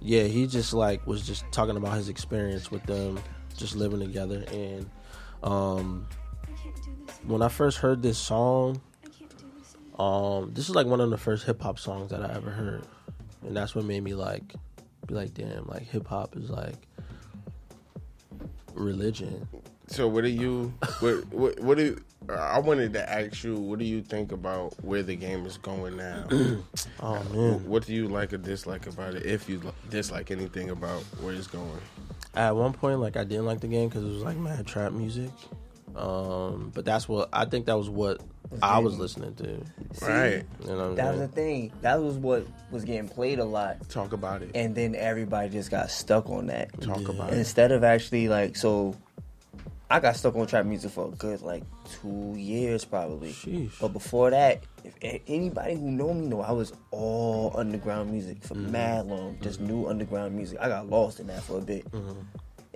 yeah 0.00 0.24
he 0.24 0.46
just 0.46 0.72
like 0.72 1.06
was 1.06 1.26
just 1.26 1.44
talking 1.52 1.76
about 1.76 1.94
his 1.94 2.08
experience 2.08 2.70
with 2.70 2.82
them 2.84 3.18
just 3.56 3.76
living 3.76 4.00
together. 4.00 4.44
And 4.52 4.90
um 5.42 6.06
when 7.24 7.42
I 7.42 7.48
first 7.48 7.78
heard 7.78 8.02
this 8.02 8.18
song 8.18 8.80
um 9.98 10.52
this 10.54 10.68
is 10.68 10.74
like 10.74 10.86
one 10.86 11.00
of 11.00 11.10
the 11.10 11.18
first 11.18 11.44
hip 11.44 11.62
hop 11.62 11.78
songs 11.78 12.10
that 12.10 12.22
I 12.22 12.34
ever 12.34 12.50
heard. 12.50 12.86
And 13.42 13.56
that's 13.56 13.74
what 13.74 13.84
made 13.84 14.02
me 14.02 14.14
like 14.14 14.54
be 15.06 15.14
like 15.14 15.34
damn 15.34 15.66
like 15.66 15.82
hip 15.82 16.06
hop 16.06 16.36
is 16.36 16.50
like 16.50 16.76
religion 18.74 19.48
So 19.88 20.08
what 20.08 20.24
do 20.24 20.30
you 20.30 20.72
what 21.00 21.26
what, 21.32 21.60
what 21.60 21.76
do 21.78 21.84
you, 21.84 22.04
I 22.34 22.58
wanted 22.58 22.92
to 22.94 23.08
ask 23.10 23.44
you 23.44 23.54
what 23.56 23.78
do 23.78 23.84
you 23.84 24.02
think 24.02 24.32
about 24.32 24.74
where 24.84 25.02
the 25.02 25.14
game 25.14 25.46
is 25.46 25.58
going 25.58 25.96
now? 25.96 26.26
oh 27.00 27.14
What, 27.14 27.32
man 27.32 27.68
what 27.68 27.86
do 27.86 27.94
you 27.94 28.08
like 28.08 28.32
or 28.32 28.38
dislike 28.38 28.86
about 28.86 29.14
it? 29.14 29.24
If 29.24 29.48
you 29.48 29.60
dislike 29.90 30.30
anything 30.30 30.70
about 30.70 31.02
where 31.20 31.34
it's 31.34 31.46
going, 31.46 31.80
at 32.34 32.54
one 32.56 32.72
point 32.72 33.00
like 33.00 33.16
I 33.16 33.24
didn't 33.24 33.46
like 33.46 33.60
the 33.60 33.68
game 33.68 33.88
because 33.88 34.04
it 34.04 34.08
was 34.08 34.22
like 34.22 34.36
mad 34.36 34.66
trap 34.66 34.92
music 34.92 35.30
Um, 35.94 36.72
but 36.74 36.84
that's 36.84 37.08
what 37.08 37.28
I 37.32 37.44
think 37.44 37.66
that 37.66 37.78
was 37.78 37.88
what 37.88 38.20
I 38.62 38.78
was 38.78 38.98
listening 38.98 39.34
to. 39.36 39.46
See, 39.92 40.06
You 40.06 40.44
know 40.68 40.76
what 40.76 40.84
I'm 40.84 40.94
That 40.96 41.10
was 41.12 41.20
the 41.20 41.28
thing. 41.28 41.72
That 41.80 42.00
was 42.02 42.16
what 42.16 42.46
was 42.70 42.84
getting 42.84 43.08
played 43.08 43.38
a 43.38 43.44
lot. 43.44 43.88
Talk 43.88 44.12
about 44.12 44.42
it. 44.42 44.50
And 44.54 44.74
then 44.74 44.94
everybody 44.94 45.48
just 45.48 45.70
got 45.70 45.90
stuck 45.90 46.28
on 46.28 46.46
that. 46.46 46.78
Talk 46.80 47.08
about 47.08 47.32
it. 47.32 47.38
Instead 47.38 47.72
of 47.72 47.82
actually 47.82 48.28
like 48.28 48.56
so 48.56 48.94
I 49.88 50.00
got 50.00 50.16
stuck 50.16 50.34
on 50.34 50.46
trap 50.48 50.66
music 50.66 50.90
for 50.90 51.06
a 51.06 51.10
good 51.16 51.42
like 51.42 51.62
two 51.88 52.34
years 52.36 52.84
probably. 52.84 53.34
But 53.80 53.88
before 53.92 54.30
that, 54.30 54.62
if 54.84 55.20
anybody 55.28 55.74
who 55.76 55.90
know 55.92 56.12
me 56.12 56.26
know 56.26 56.40
I 56.40 56.50
was 56.52 56.72
all 56.90 57.52
underground 57.56 58.10
music 58.10 58.42
for 58.42 58.54
Mm-hmm. 58.54 58.72
mad 58.72 59.06
long, 59.06 59.38
just 59.42 59.60
new 59.60 59.86
underground 59.86 60.34
music. 60.34 60.58
I 60.60 60.68
got 60.68 60.88
lost 60.90 61.20
in 61.20 61.28
that 61.28 61.42
for 61.42 61.58
a 61.58 61.60
bit. 61.60 61.90
Mm-hmm. 61.92 62.20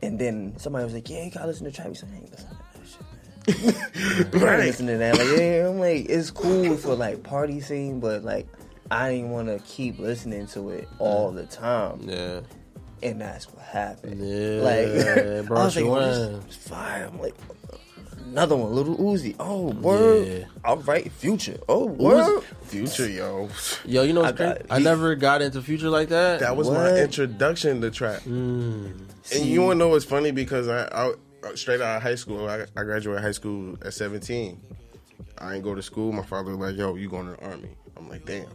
And 0.03 0.19
then 0.19 0.55
somebody 0.57 0.85
was 0.85 0.95
like, 0.95 1.11
"Yeah, 1.11 1.25
you 1.25 1.31
gotta 1.31 1.47
listen 1.49 1.65
to 1.67 1.73
trap 1.73 1.89
music." 1.89 2.09
I 2.11 2.17
ain't 2.17 2.31
listen 2.31 2.49
to 2.49 2.57
that 2.57 2.89
shit, 2.89 4.33
man. 4.33 4.41
Right. 4.43 4.59
listen 4.61 4.87
to 4.87 4.97
that. 4.99 5.19
Like, 5.19 5.39
yeah, 5.39 5.69
I'm 5.69 5.79
like, 5.81 6.07
it's 6.09 6.31
cool 6.31 6.77
for 6.77 6.95
like 6.95 7.23
party 7.25 7.61
scene, 7.61 7.99
but 8.01 8.23
like, 8.23 8.47
I 8.91 9.11
didn't 9.11 9.31
want 9.31 9.49
to 9.49 9.59
keep 9.67 9.99
listening 9.99 10.47
to 10.49 10.71
it 10.71 10.89
all 10.99 11.33
the 11.33 11.45
time. 11.47 12.01
Yeah. 12.05 12.41
And 13.03 13.21
that's 13.21 13.47
what 13.53 13.65
happened. 13.65 14.21
Yeah, 14.21 14.63
like, 14.63 15.47
bro, 15.47 15.57
I 15.61 15.65
was 15.65 15.77
like, 15.77 15.85
she 15.85 15.89
oh, 15.91 16.01
this 16.01 16.19
won. 16.33 16.49
is 16.49 16.57
fire. 16.57 17.09
I'm 17.11 17.19
like, 17.21 17.35
another 18.27 18.57
one, 18.57 18.75
Little 18.75 18.97
Uzi. 18.97 19.35
Oh, 19.41 19.69
word. 19.73 20.27
Yeah. 20.29 20.45
All 20.65 20.77
right, 20.79 21.11
Future. 21.13 21.59
Oh, 21.69 21.87
word. 21.87 22.43
Future, 22.65 23.09
yo. 23.09 23.49
Yo, 23.85 24.03
you 24.03 24.13
know 24.13 24.21
what's 24.23 24.41
I 24.41 24.45
got- 24.45 24.57
crazy? 24.69 24.71
I 24.71 24.79
never 24.81 25.15
got 25.15 25.43
into 25.43 25.63
Future 25.63 25.89
like 25.89 26.09
that. 26.11 26.41
That 26.41 26.57
was 26.57 26.69
my 26.69 26.95
introduction 26.97 27.81
to 27.81 27.91
trap. 27.91 28.21
Mm. 28.23 29.07
And 29.35 29.47
you 29.47 29.63
want 29.63 29.73
to 29.73 29.79
know 29.79 29.89
what's 29.89 30.05
funny? 30.05 30.31
Because 30.31 30.69
I, 30.69 30.87
I 30.93 31.55
straight 31.55 31.81
out 31.81 31.97
of 31.97 32.03
high 32.03 32.15
school, 32.17 32.49
I, 32.49 32.67
I 32.77 32.83
graduated 32.85 33.25
high 33.25 33.31
school 33.33 33.77
at 33.85 33.95
17. 33.95 34.61
I 35.39 35.55
ain't 35.55 35.65
go 35.65 35.75
to 35.75 35.83
school. 35.83 36.13
My 36.13 36.23
father 36.25 36.55
was 36.55 36.59
like, 36.71 36.77
"Yo, 36.79 36.97
you 36.97 37.09
going 37.09 37.25
to 37.25 37.33
the 37.41 37.49
army?" 37.51 37.71
I'm 37.97 38.11
like, 38.11 38.27
"Damn." 38.27 38.47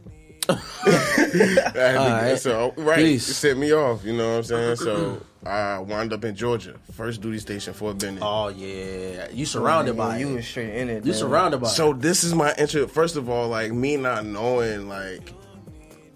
I 0.50 1.72
had 1.76 2.30
to- 2.30 2.38
So 2.38 2.74
right, 2.78 2.98
Peace. 2.98 3.28
it 3.30 3.34
set 3.34 3.58
me 3.58 3.72
off. 3.74 4.04
You 4.06 4.14
know 4.16 4.30
what 4.32 4.38
I'm 4.38 4.44
saying? 4.44 4.76
So 4.78 5.22
I 5.46 5.80
wound 5.80 6.14
up 6.14 6.24
in 6.26 6.36
Georgia, 6.36 6.76
first 6.94 7.22
duty 7.22 7.40
station, 7.40 7.74
Fort 7.74 7.98
Benning. 7.98 8.20
Oh 8.22 8.48
yeah, 8.50 9.30
you 9.32 9.46
surrounded 9.46 9.98
by 9.98 10.18
you 10.18 10.30
it. 10.30 10.36
was 10.36 10.48
straight 10.48 10.76
in 10.76 10.90
it. 10.90 11.06
You 11.06 11.12
man. 11.12 11.20
surrounded 11.20 11.58
by 11.62 11.68
So 11.68 11.92
it. 11.92 12.02
this 12.02 12.24
is 12.24 12.34
my 12.34 12.54
intro. 12.58 12.88
First 12.88 13.16
of 13.16 13.30
all, 13.30 13.48
like 13.50 13.72
me 13.72 13.98
not 13.98 14.26
knowing, 14.26 14.88
like 14.90 15.34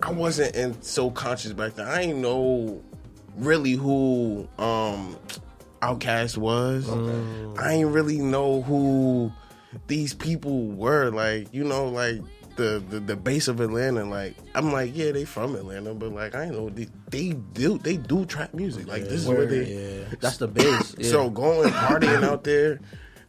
I 0.01 0.11
wasn't 0.11 0.55
in 0.55 0.81
so 0.81 1.09
conscious 1.11 1.53
back 1.53 1.75
then. 1.75 1.87
I 1.87 2.01
ain't 2.01 2.19
know 2.19 2.81
really 3.35 3.73
who 3.73 4.47
um 4.57 5.17
OutKast 5.81 6.37
was. 6.37 6.89
I 7.59 7.73
ain't 7.73 7.89
really 7.89 8.17
know 8.19 8.61
who 8.63 9.31
these 9.87 10.13
people 10.13 10.67
were. 10.67 11.09
Like 11.11 11.53
you 11.53 11.63
know, 11.63 11.87
like 11.87 12.21
the, 12.59 12.83
the 12.89 12.99
the 12.99 13.15
base 13.15 13.47
of 13.47 13.59
Atlanta. 13.59 14.03
Like 14.05 14.35
I'm 14.53 14.71
like, 14.71 14.95
yeah, 14.95 15.11
they 15.11 15.25
from 15.25 15.55
Atlanta, 15.55 15.93
but 15.95 16.11
like 16.13 16.35
I 16.35 16.43
ain't 16.45 16.53
know 16.53 16.69
they, 16.69 16.87
they 17.09 17.29
do 17.53 17.77
they 17.79 17.97
do 17.97 18.25
trap 18.25 18.53
music. 18.53 18.87
Like 18.87 19.03
this 19.03 19.21
is 19.21 19.27
where 19.27 19.39
Word, 19.39 19.49
they 19.49 19.73
yeah. 19.73 20.15
That's 20.21 20.37
the 20.37 20.47
base. 20.47 20.95
Yeah. 20.99 21.09
so 21.09 21.29
going 21.29 21.69
partying 21.71 22.23
out 22.23 22.43
there, 22.43 22.79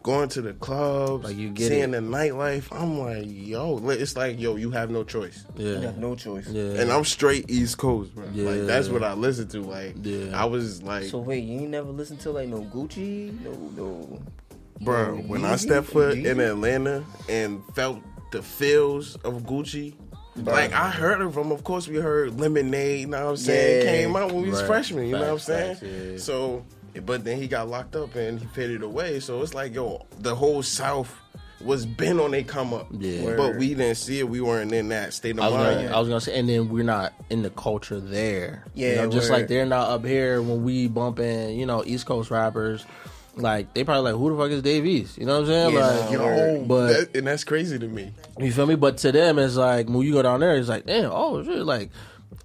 going 0.02 0.28
to 0.30 0.40
the 0.42 0.52
clubs, 0.54 1.24
Like, 1.24 1.36
you 1.36 1.50
get 1.50 1.68
seeing 1.68 1.82
it. 1.82 1.90
the 1.92 1.98
nightlife. 1.98 2.68
I'm 2.72 2.98
like, 2.98 3.24
yo, 3.26 3.78
it's 3.90 4.16
like, 4.16 4.40
yo, 4.40 4.56
you 4.56 4.70
have 4.70 4.90
no 4.90 5.04
choice. 5.04 5.44
yeah, 5.56 5.68
You 5.72 5.80
have 5.82 5.98
no 5.98 6.14
choice. 6.16 6.48
yeah. 6.48 6.80
And 6.80 6.90
I'm 6.90 7.04
straight 7.04 7.50
East 7.50 7.78
Coast, 7.78 8.14
bro. 8.14 8.24
Yeah. 8.32 8.50
Like 8.50 8.66
that's 8.66 8.88
what 8.88 9.02
I 9.04 9.12
listen 9.14 9.48
to. 9.48 9.60
Like, 9.62 9.96
Yeah. 10.02 10.40
I 10.40 10.44
was 10.46 10.82
like, 10.82 11.04
So 11.04 11.18
wait, 11.18 11.44
you 11.44 11.60
ain't 11.60 11.70
never 11.70 11.90
listened 11.90 12.20
to 12.20 12.30
like 12.30 12.48
no 12.48 12.62
Gucci, 12.62 13.32
no 13.44 13.52
no. 13.76 14.20
bro, 14.80 15.16
when 15.16 15.44
I 15.44 15.56
stepped 15.56 15.88
foot 15.88 16.16
in 16.16 16.40
Atlanta 16.40 17.04
and 17.28 17.62
felt 17.74 18.00
the 18.30 18.42
feels 18.42 19.16
of 19.16 19.42
Gucci. 19.42 19.94
Like 20.36 20.72
I 20.72 20.90
heard 20.90 21.20
of 21.20 21.34
them, 21.34 21.50
of 21.52 21.64
course 21.64 21.88
we 21.88 21.96
heard 21.96 22.38
Lemonade. 22.40 23.00
You 23.00 23.06
know 23.08 23.24
what 23.24 23.30
I'm 23.30 23.36
saying? 23.36 23.84
Yeah. 23.86 23.92
Came 23.92 24.16
out 24.16 24.32
when 24.32 24.42
we 24.42 24.48
was 24.50 24.60
Right. 24.60 24.66
freshmen. 24.68 25.06
You 25.06 25.12
know 25.12 25.20
what 25.20 25.30
I'm 25.30 25.38
saying? 25.40 25.76
yeah. 25.82 26.18
So, 26.18 26.64
but 27.04 27.24
then 27.24 27.36
he 27.38 27.46
got 27.48 27.68
locked 27.68 27.96
up 27.96 28.14
and 28.14 28.38
he 28.40 28.46
faded 28.46 28.82
away. 28.82 29.20
So 29.20 29.42
it's 29.42 29.54
like, 29.54 29.74
yo, 29.74 30.06
the 30.20 30.34
whole 30.34 30.62
South 30.62 31.12
was 31.60 31.84
bent 31.84 32.20
on 32.20 32.32
a 32.32 32.42
come 32.42 32.72
up. 32.72 32.86
Yeah. 32.92 33.34
But 33.36 33.56
we 33.56 33.74
didn't 33.74 33.96
see 33.96 34.20
it. 34.20 34.28
We 34.28 34.40
weren't 34.40 34.72
in 34.72 34.88
that 34.88 35.12
state 35.12 35.32
of 35.32 35.40
I 35.40 35.50
mind. 35.50 35.80
gonna, 35.88 35.96
I 35.96 35.98
was 36.00 36.08
gonna 36.08 36.20
say, 36.20 36.38
and 36.38 36.48
then 36.48 36.70
we're 36.70 36.84
not 36.84 37.12
in 37.28 37.42
the 37.42 37.50
culture 37.50 38.00
there. 38.00 38.64
Yeah, 38.74 38.88
you 38.90 38.96
know, 38.96 39.10
just 39.10 39.30
like 39.30 39.46
they're 39.48 39.66
not 39.66 39.90
up 39.90 40.04
here 40.06 40.40
when 40.40 40.62
we 40.64 40.86
bumping, 40.88 41.58
you 41.58 41.66
know, 41.66 41.82
East 41.84 42.06
Coast 42.06 42.30
rappers. 42.30 42.86
Like 43.36 43.72
they 43.74 43.84
probably 43.84 44.12
like, 44.12 44.18
who 44.20 44.30
the 44.36 44.42
fuck 44.42 44.50
is 44.50 44.62
Dave 44.62 44.84
East? 44.86 45.16
You 45.18 45.24
know 45.26 45.40
what 45.40 45.48
I'm 45.50 45.72
saying? 45.72 45.74
Yeah, 45.74 45.86
like, 45.86 46.12
Yo, 46.12 46.64
but 46.66 46.86
that- 46.88 47.16
and 47.16 47.26
that's 47.26 47.44
crazy 47.44 47.78
to 47.78 47.86
me. 47.88 48.12
you 48.38 48.52
feel 48.52 48.66
me? 48.66 48.74
But 48.74 48.98
to 48.98 49.12
them, 49.12 49.38
it's 49.38 49.56
like 49.56 49.88
when 49.88 50.02
you 50.02 50.12
go 50.12 50.22
down 50.22 50.40
there, 50.40 50.56
it's 50.56 50.68
like, 50.68 50.84
damn, 50.86 51.10
oh 51.12 51.42
shit, 51.44 51.64
like 51.64 51.90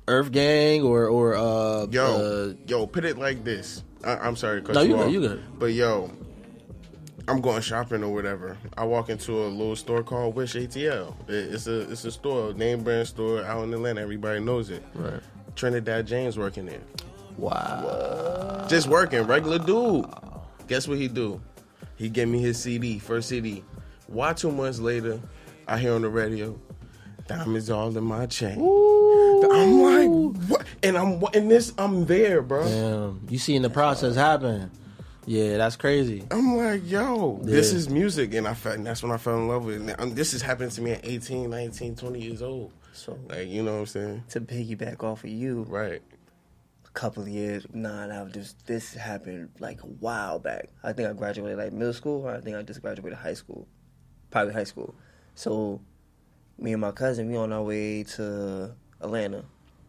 Earth 0.08 0.32
Gang 0.32 0.84
or 0.84 1.08
or 1.08 1.36
uh, 1.36 1.88
Yo, 1.90 2.04
uh, 2.06 2.54
yo, 2.68 2.86
put 2.88 3.04
it 3.06 3.18
like 3.18 3.44
this. 3.44 3.84
I, 4.04 4.18
I'm 4.18 4.36
sorry 4.36 4.62
to 4.62 4.72
No, 4.74 4.82
you 4.82 4.90
you 4.90 4.96
good, 4.98 5.12
you 5.12 5.20
good. 5.22 5.44
But 5.58 5.74
yo, 5.74 6.12
I'm 7.28 7.42
going 7.42 7.62
shopping 7.64 8.04
or 8.04 8.14
whatever. 8.14 8.56
I 8.78 8.84
walk 8.86 9.10
into 9.10 9.32
a 9.44 9.48
little 9.48 9.76
store 9.76 10.04
called 10.04 10.36
Wish 10.36 10.54
ATL. 10.54 11.16
It- 11.28 11.54
It's 11.56 11.66
a 11.66 11.82
it's 11.92 12.06
a 12.06 12.12
store, 12.12 12.54
name 12.54 12.84
brand 12.84 13.08
store 13.08 13.44
out 13.44 13.64
in 13.64 13.74
Atlanta. 13.74 14.02
Everybody 14.02 14.40
knows 14.40 14.70
it. 14.70 14.84
right. 14.94 15.20
Trinidad 15.56 16.06
James 16.06 16.38
working 16.38 16.66
there, 16.68 16.82
Wow. 17.38 18.66
just 18.70 18.88
working, 18.88 19.22
regular 19.24 19.58
dude. 19.58 20.06
Guess 20.68 20.88
what 20.88 20.98
he 20.98 21.08
do? 21.08 21.42
He 21.96 22.10
gave 22.10 22.28
me 22.28 22.40
his 22.40 22.58
CD, 22.62 23.00
first 23.00 23.30
CD. 23.30 23.64
Why 24.08 24.34
two 24.34 24.52
months 24.52 24.80
later, 24.80 25.20
I 25.68 25.78
hear 25.78 25.94
on 25.94 26.02
the 26.02 26.10
radio, 26.10 26.60
diamonds 27.28 27.70
all 27.70 27.96
in 27.98 28.04
my 28.04 28.26
chain. 28.26 28.60
I'm 29.52 29.82
like, 29.82 30.50
what? 30.50 30.66
And 30.84 30.98
I'm 30.98 31.24
in 31.34 31.48
this. 31.48 31.74
I'm 31.78 32.06
there, 32.06 32.42
bro. 32.42 32.64
Damn, 32.64 33.28
you 33.30 33.38
seeing 33.38 33.62
the 33.62 33.70
process 33.70 34.16
happen? 34.16 34.72
Yeah, 35.28 35.58
that's 35.58 35.76
crazy. 35.76 36.24
I'm 36.30 36.56
like, 36.56 36.82
yo, 36.90 37.40
this 37.42 37.74
is 37.74 37.90
music. 37.90 38.34
And 38.36 38.48
I 38.48 38.54
felt, 38.54 38.76
and 38.78 38.86
that's 38.86 39.02
when 39.02 39.12
I 39.12 39.18
fell 39.18 39.38
in 39.38 39.48
love 39.48 39.66
with 39.66 39.76
it. 39.76 39.82
And 39.82 40.00
um, 40.00 40.14
this 40.16 40.34
is 40.36 40.42
happening 40.44 40.70
to 40.70 40.82
me 40.82 40.92
at 40.92 41.02
18, 41.04 41.50
19, 41.50 41.96
20 41.96 42.22
years 42.22 42.42
old. 42.44 42.72
So 42.94 43.18
Like, 43.28 43.48
you 43.48 43.64
know 43.64 43.74
what 43.74 43.80
I'm 43.80 43.86
saying? 43.88 44.24
to 44.30 44.42
piggyback 44.42 45.04
off 45.04 45.24
of 45.24 45.30
you, 45.30 45.64
Right. 45.68 46.02
A 46.96 47.00
couple 47.00 47.24
of 47.24 47.30
years, 47.30 47.66
nah, 47.74 48.06
nah, 48.08 48.26
just 48.26 48.66
this 48.68 48.94
happened 48.94 49.50
like 49.60 49.84
a 49.84 49.88
while 49.88 50.40
back. 50.40 50.70
I 50.84 50.94
think 50.94 51.10
I 51.10 51.14
graduated 51.14 51.58
like 51.58 51.74
middle 51.74 51.94
school, 51.94 52.26
or 52.26 52.34
I 52.34 52.40
think 52.42 52.56
I 52.56 52.62
just 52.64 52.82
graduated 52.82 53.18
high 53.20 53.34
school, 53.34 53.68
probably 54.32 54.54
high 54.54 54.64
school. 54.64 54.96
So 55.36 55.82
me 56.58 56.72
and 56.72 56.82
my 56.82 56.92
cousin, 56.92 57.30
we 57.30 57.36
on 57.38 57.52
our 57.52 57.64
way 57.64 58.04
to 58.04 58.74
Atlanta. 59.02 59.44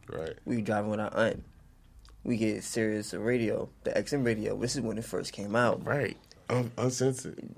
Right. 0.09 0.35
We 0.45 0.63
driving 0.63 0.91
with 0.91 1.01
our 1.01 1.15
aunt. 1.17 1.45
We 2.25 2.37
get 2.37 2.65
Sirius 2.65 3.15
radio, 3.15 3.69
the 3.85 3.93
XM 3.93 4.25
radio. 4.25 4.57
This 4.57 4.75
is 4.75 4.81
when 4.81 4.99
it 4.99 5.05
first 5.05 5.33
came 5.33 5.55
out. 5.55 5.85
Right. 5.87 6.17
Un- 6.51 6.73
uncensored. 6.77 7.51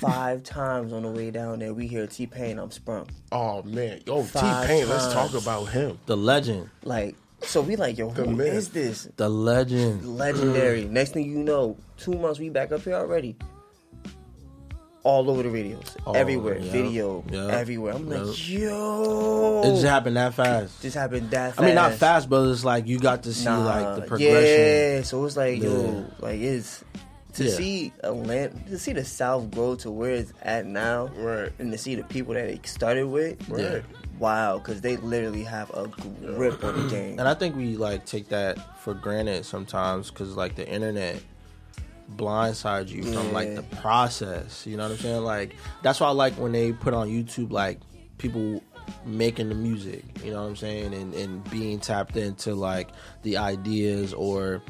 Five 0.00 0.42
times 0.42 0.92
on 0.92 1.02
the 1.04 1.10
way 1.10 1.30
down 1.30 1.60
there, 1.60 1.72
we 1.72 1.86
hear 1.86 2.06
T 2.06 2.26
Pain. 2.26 2.58
I'm 2.58 2.70
sprung. 2.70 3.08
Oh, 3.32 3.62
man. 3.62 4.02
Yo, 4.06 4.22
T 4.22 4.28
Five 4.28 4.66
Pain, 4.66 4.88
let's 4.88 5.10
talk 5.12 5.32
about 5.32 5.66
him. 5.66 5.98
The 6.04 6.16
legend, 6.16 6.68
Like, 6.82 7.16
so 7.42 7.60
we 7.62 7.76
like, 7.76 7.98
yo, 7.98 8.10
The 8.10 8.24
who 8.24 8.40
is 8.40 8.68
this? 8.70 9.08
the 9.16 9.28
legend. 9.28 10.18
Legendary. 10.18 10.84
Next 10.90 11.12
thing 11.12 11.30
you 11.30 11.38
know, 11.42 11.76
two 11.96 12.12
months 12.14 12.38
we 12.38 12.48
back 12.50 12.72
up 12.72 12.82
here 12.82 12.94
already. 12.94 13.36
All 15.02 15.30
over 15.30 15.42
the 15.42 15.48
radios, 15.48 15.96
Oh, 16.06 16.12
everywhere, 16.12 16.58
yeah, 16.58 16.70
video, 16.72 17.24
yeah, 17.30 17.46
everywhere. 17.46 17.94
I'm 17.94 18.06
like, 18.06 18.36
yo, 18.50 19.62
It 19.64 19.70
just 19.70 19.84
happened 19.86 20.16
that 20.18 20.34
fast. 20.34 20.82
Just 20.82 20.94
happened 20.94 21.30
that. 21.30 21.54
Fast. 21.54 21.60
I 21.60 21.64
mean, 21.64 21.74
not 21.74 21.94
fast, 21.94 22.28
but 22.28 22.46
it's 22.50 22.64
like 22.64 22.86
you 22.86 22.98
got 22.98 23.22
to 23.22 23.32
see 23.32 23.46
Nah, 23.46 23.64
like 23.64 23.96
the 23.96 24.02
progression. 24.02 24.62
Yeah, 24.62 25.02
so 25.02 25.24
it's 25.24 25.38
like, 25.38 25.58
Yeah. 25.58 25.68
yo, 25.70 26.04
like 26.18 26.38
it's 26.40 26.84
to 27.32 27.44
Yeah. 27.44 27.50
see 27.56 27.92
Atlanta, 28.04 28.52
to 28.68 28.78
see 28.78 28.92
the 28.92 29.06
South 29.06 29.50
grow 29.50 29.74
to 29.76 29.90
where 29.90 30.10
it's 30.10 30.34
at 30.42 30.66
now, 30.66 31.06
Right. 31.16 31.50
and 31.58 31.72
to 31.72 31.78
see 31.78 31.94
the 31.94 32.04
people 32.04 32.34
that 32.34 32.50
it 32.50 32.66
started 32.66 33.06
with, 33.06 33.38
Right. 33.48 33.82
Wow, 34.20 34.58
because 34.58 34.82
they 34.82 34.98
literally 34.98 35.42
have 35.42 35.70
a 35.70 35.88
grip 35.88 36.62
on 36.62 36.84
the 36.84 36.88
game. 36.90 37.18
And 37.18 37.26
I 37.26 37.34
think 37.34 37.56
we 37.56 37.76
like 37.76 38.04
take 38.04 38.28
that 38.28 38.78
for 38.78 38.94
granted 38.94 39.44
sometimes 39.44 40.10
because 40.10 40.36
like 40.36 40.54
the 40.54 40.68
internet 40.68 41.20
blindsides 42.16 42.88
you 42.88 43.02
from 43.02 43.32
like 43.32 43.54
the 43.56 43.62
process. 43.78 44.66
You 44.66 44.76
know 44.76 44.84
what 44.84 44.92
I'm 44.92 44.98
saying? 44.98 45.24
Like 45.24 45.56
that's 45.82 46.00
why 46.00 46.08
I 46.08 46.12
like 46.12 46.34
when 46.34 46.52
they 46.52 46.72
put 46.72 46.92
on 46.94 47.08
YouTube 47.08 47.50
like 47.50 47.80
people 48.18 48.62
making 49.06 49.48
the 49.48 49.54
music. 49.54 50.04
You 50.22 50.32
know 50.32 50.42
what 50.42 50.48
I'm 50.48 50.56
saying? 50.56 50.92
And 50.92 51.14
and 51.14 51.50
being 51.50 51.80
tapped 51.80 52.16
into 52.16 52.54
like 52.54 52.90
the 53.22 53.38
ideas 53.38 54.12
or 54.12 54.62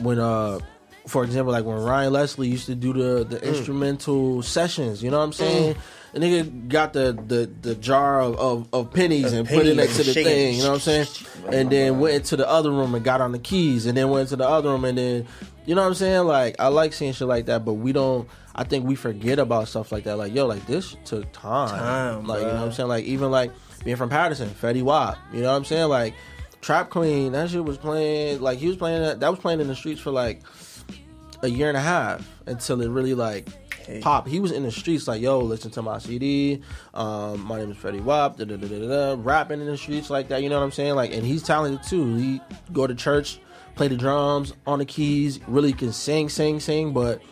when 0.00 0.18
uh 0.18 0.58
for 1.06 1.24
example 1.24 1.52
like 1.52 1.64
when 1.64 1.78
Ryan 1.78 2.12
Leslie 2.12 2.48
used 2.48 2.66
to 2.66 2.74
do 2.74 2.92
the 2.92 3.24
the 3.24 3.46
instrumental 3.46 4.42
sessions. 4.42 5.02
You 5.04 5.10
know 5.12 5.18
what 5.18 5.24
I'm 5.24 5.32
saying? 5.32 5.76
A 6.14 6.18
nigga 6.18 6.68
got 6.68 6.92
the, 6.92 7.12
the, 7.26 7.50
the 7.62 7.74
jar 7.74 8.20
of, 8.20 8.38
of, 8.38 8.68
of 8.74 8.92
pennies 8.92 9.32
and 9.32 9.48
put 9.48 9.66
it 9.66 9.76
next 9.76 9.96
to 9.96 10.02
the 10.02 10.12
shaking. 10.12 10.24
thing, 10.24 10.54
you 10.56 10.62
know 10.62 10.72
what 10.72 10.86
I'm 10.86 11.04
saying? 11.04 11.06
And 11.50 11.70
then 11.70 12.00
went 12.00 12.16
into 12.16 12.36
the 12.36 12.46
other 12.46 12.70
room 12.70 12.94
and 12.94 13.02
got 13.02 13.20
on 13.22 13.32
the 13.32 13.38
keys, 13.38 13.86
and 13.86 13.96
then 13.96 14.10
went 14.10 14.22
into 14.22 14.36
the 14.36 14.48
other 14.48 14.68
room 14.68 14.84
and 14.84 14.98
then 14.98 15.26
You 15.64 15.74
know 15.74 15.82
what 15.82 15.88
I'm 15.88 15.94
saying? 15.94 16.26
Like 16.26 16.56
I 16.58 16.68
like 16.68 16.92
seeing 16.92 17.12
shit 17.12 17.28
like 17.28 17.46
that, 17.46 17.64
but 17.64 17.74
we 17.74 17.92
don't. 17.92 18.28
I 18.54 18.64
think 18.64 18.84
we 18.84 18.94
forget 18.94 19.38
about 19.38 19.68
stuff 19.68 19.92
like 19.92 20.04
that. 20.04 20.16
Like 20.16 20.34
yo, 20.34 20.46
like 20.46 20.66
this 20.66 20.96
took 21.04 21.30
time. 21.32 21.68
Time, 21.68 22.26
like 22.26 22.40
you 22.40 22.46
know 22.46 22.54
what 22.54 22.62
I'm 22.64 22.72
saying? 22.72 22.88
Like 22.88 23.04
even 23.04 23.30
like 23.30 23.52
being 23.84 23.96
from 23.96 24.08
Paterson, 24.08 24.48
Fetty 24.50 24.82
Wap. 24.82 25.18
You 25.32 25.42
know 25.42 25.50
what 25.50 25.56
I'm 25.56 25.64
saying? 25.64 25.88
Like 25.88 26.14
Trap 26.60 26.90
Queen, 26.90 27.32
that 27.32 27.50
shit 27.50 27.64
was 27.64 27.78
playing. 27.78 28.40
Like 28.40 28.58
he 28.58 28.66
was 28.66 28.76
playing 28.76 29.02
that. 29.02 29.20
That 29.20 29.30
was 29.30 29.38
playing 29.38 29.60
in 29.60 29.68
the 29.68 29.76
streets 29.76 30.00
for 30.00 30.10
like 30.10 30.42
a 31.42 31.48
year 31.48 31.68
and 31.68 31.76
a 31.76 31.80
half 31.80 32.26
until 32.46 32.80
it 32.80 32.88
really 32.88 33.14
like 33.14 33.48
pop. 34.00 34.26
He 34.26 34.40
was 34.40 34.52
in 34.52 34.62
the 34.62 34.70
streets 34.70 35.08
like, 35.08 35.20
yo, 35.20 35.40
listen 35.40 35.70
to 35.72 35.82
my 35.82 35.98
CD. 35.98 36.62
Um, 36.94 37.40
my 37.40 37.58
name 37.58 37.70
is 37.70 37.76
Fetty 37.76 38.02
Wap. 38.02 38.36
Da, 38.36 38.44
da, 38.44 38.56
da, 38.56 38.66
da, 38.66 38.78
da, 38.78 39.14
da, 39.16 39.22
rapping 39.22 39.60
in 39.60 39.66
the 39.66 39.76
streets 39.76 40.10
like 40.10 40.28
that. 40.28 40.42
You 40.42 40.48
know 40.48 40.58
what 40.58 40.64
I'm 40.64 40.72
saying? 40.72 40.94
Like, 40.94 41.12
and 41.12 41.24
he's 41.24 41.42
talented 41.42 41.86
too. 41.86 42.14
He 42.16 42.40
go 42.72 42.86
to 42.86 42.94
church, 42.94 43.40
play 43.74 43.88
the 43.88 43.96
drums 43.96 44.52
on 44.66 44.78
the 44.78 44.84
keys. 44.84 45.40
Really 45.46 45.72
can 45.72 45.92
sing, 45.92 46.28
sing, 46.28 46.60
sing. 46.60 46.92
But 46.92 47.22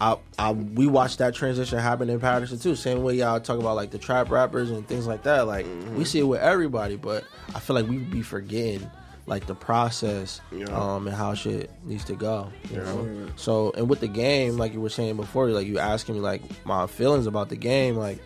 I, 0.00 0.16
I, 0.38 0.52
we 0.52 0.86
watched 0.86 1.18
that 1.18 1.34
transition 1.34 1.78
happen 1.78 2.08
in 2.08 2.20
Paterson 2.20 2.58
too. 2.58 2.76
Same 2.76 3.02
way 3.02 3.16
y'all 3.16 3.40
talk 3.40 3.58
about 3.58 3.76
like 3.76 3.90
the 3.90 3.98
trap 3.98 4.30
rappers 4.30 4.70
and 4.70 4.86
things 4.86 5.06
like 5.06 5.24
that. 5.24 5.46
Like 5.46 5.66
we 5.96 6.04
see 6.04 6.20
it 6.20 6.24
with 6.24 6.40
everybody, 6.40 6.96
but 6.96 7.24
I 7.54 7.60
feel 7.60 7.74
like 7.74 7.88
we 7.88 7.98
be 7.98 8.22
forgetting 8.22 8.88
like 9.30 9.46
the 9.46 9.54
process 9.54 10.40
um 10.72 11.06
and 11.06 11.16
how 11.16 11.32
shit 11.34 11.70
needs 11.84 12.04
to 12.04 12.14
go. 12.16 12.50
You 12.70 12.76
know. 12.78 13.28
So 13.36 13.72
and 13.76 13.88
with 13.88 14.00
the 14.00 14.08
game, 14.08 14.58
like 14.58 14.74
you 14.74 14.80
were 14.82 14.90
saying 14.90 15.16
before, 15.16 15.48
like 15.48 15.66
you 15.66 15.78
asking 15.78 16.16
me 16.16 16.20
like 16.20 16.42
my 16.66 16.86
feelings 16.86 17.26
about 17.26 17.48
the 17.48 17.56
game, 17.56 17.96
like 17.96 18.18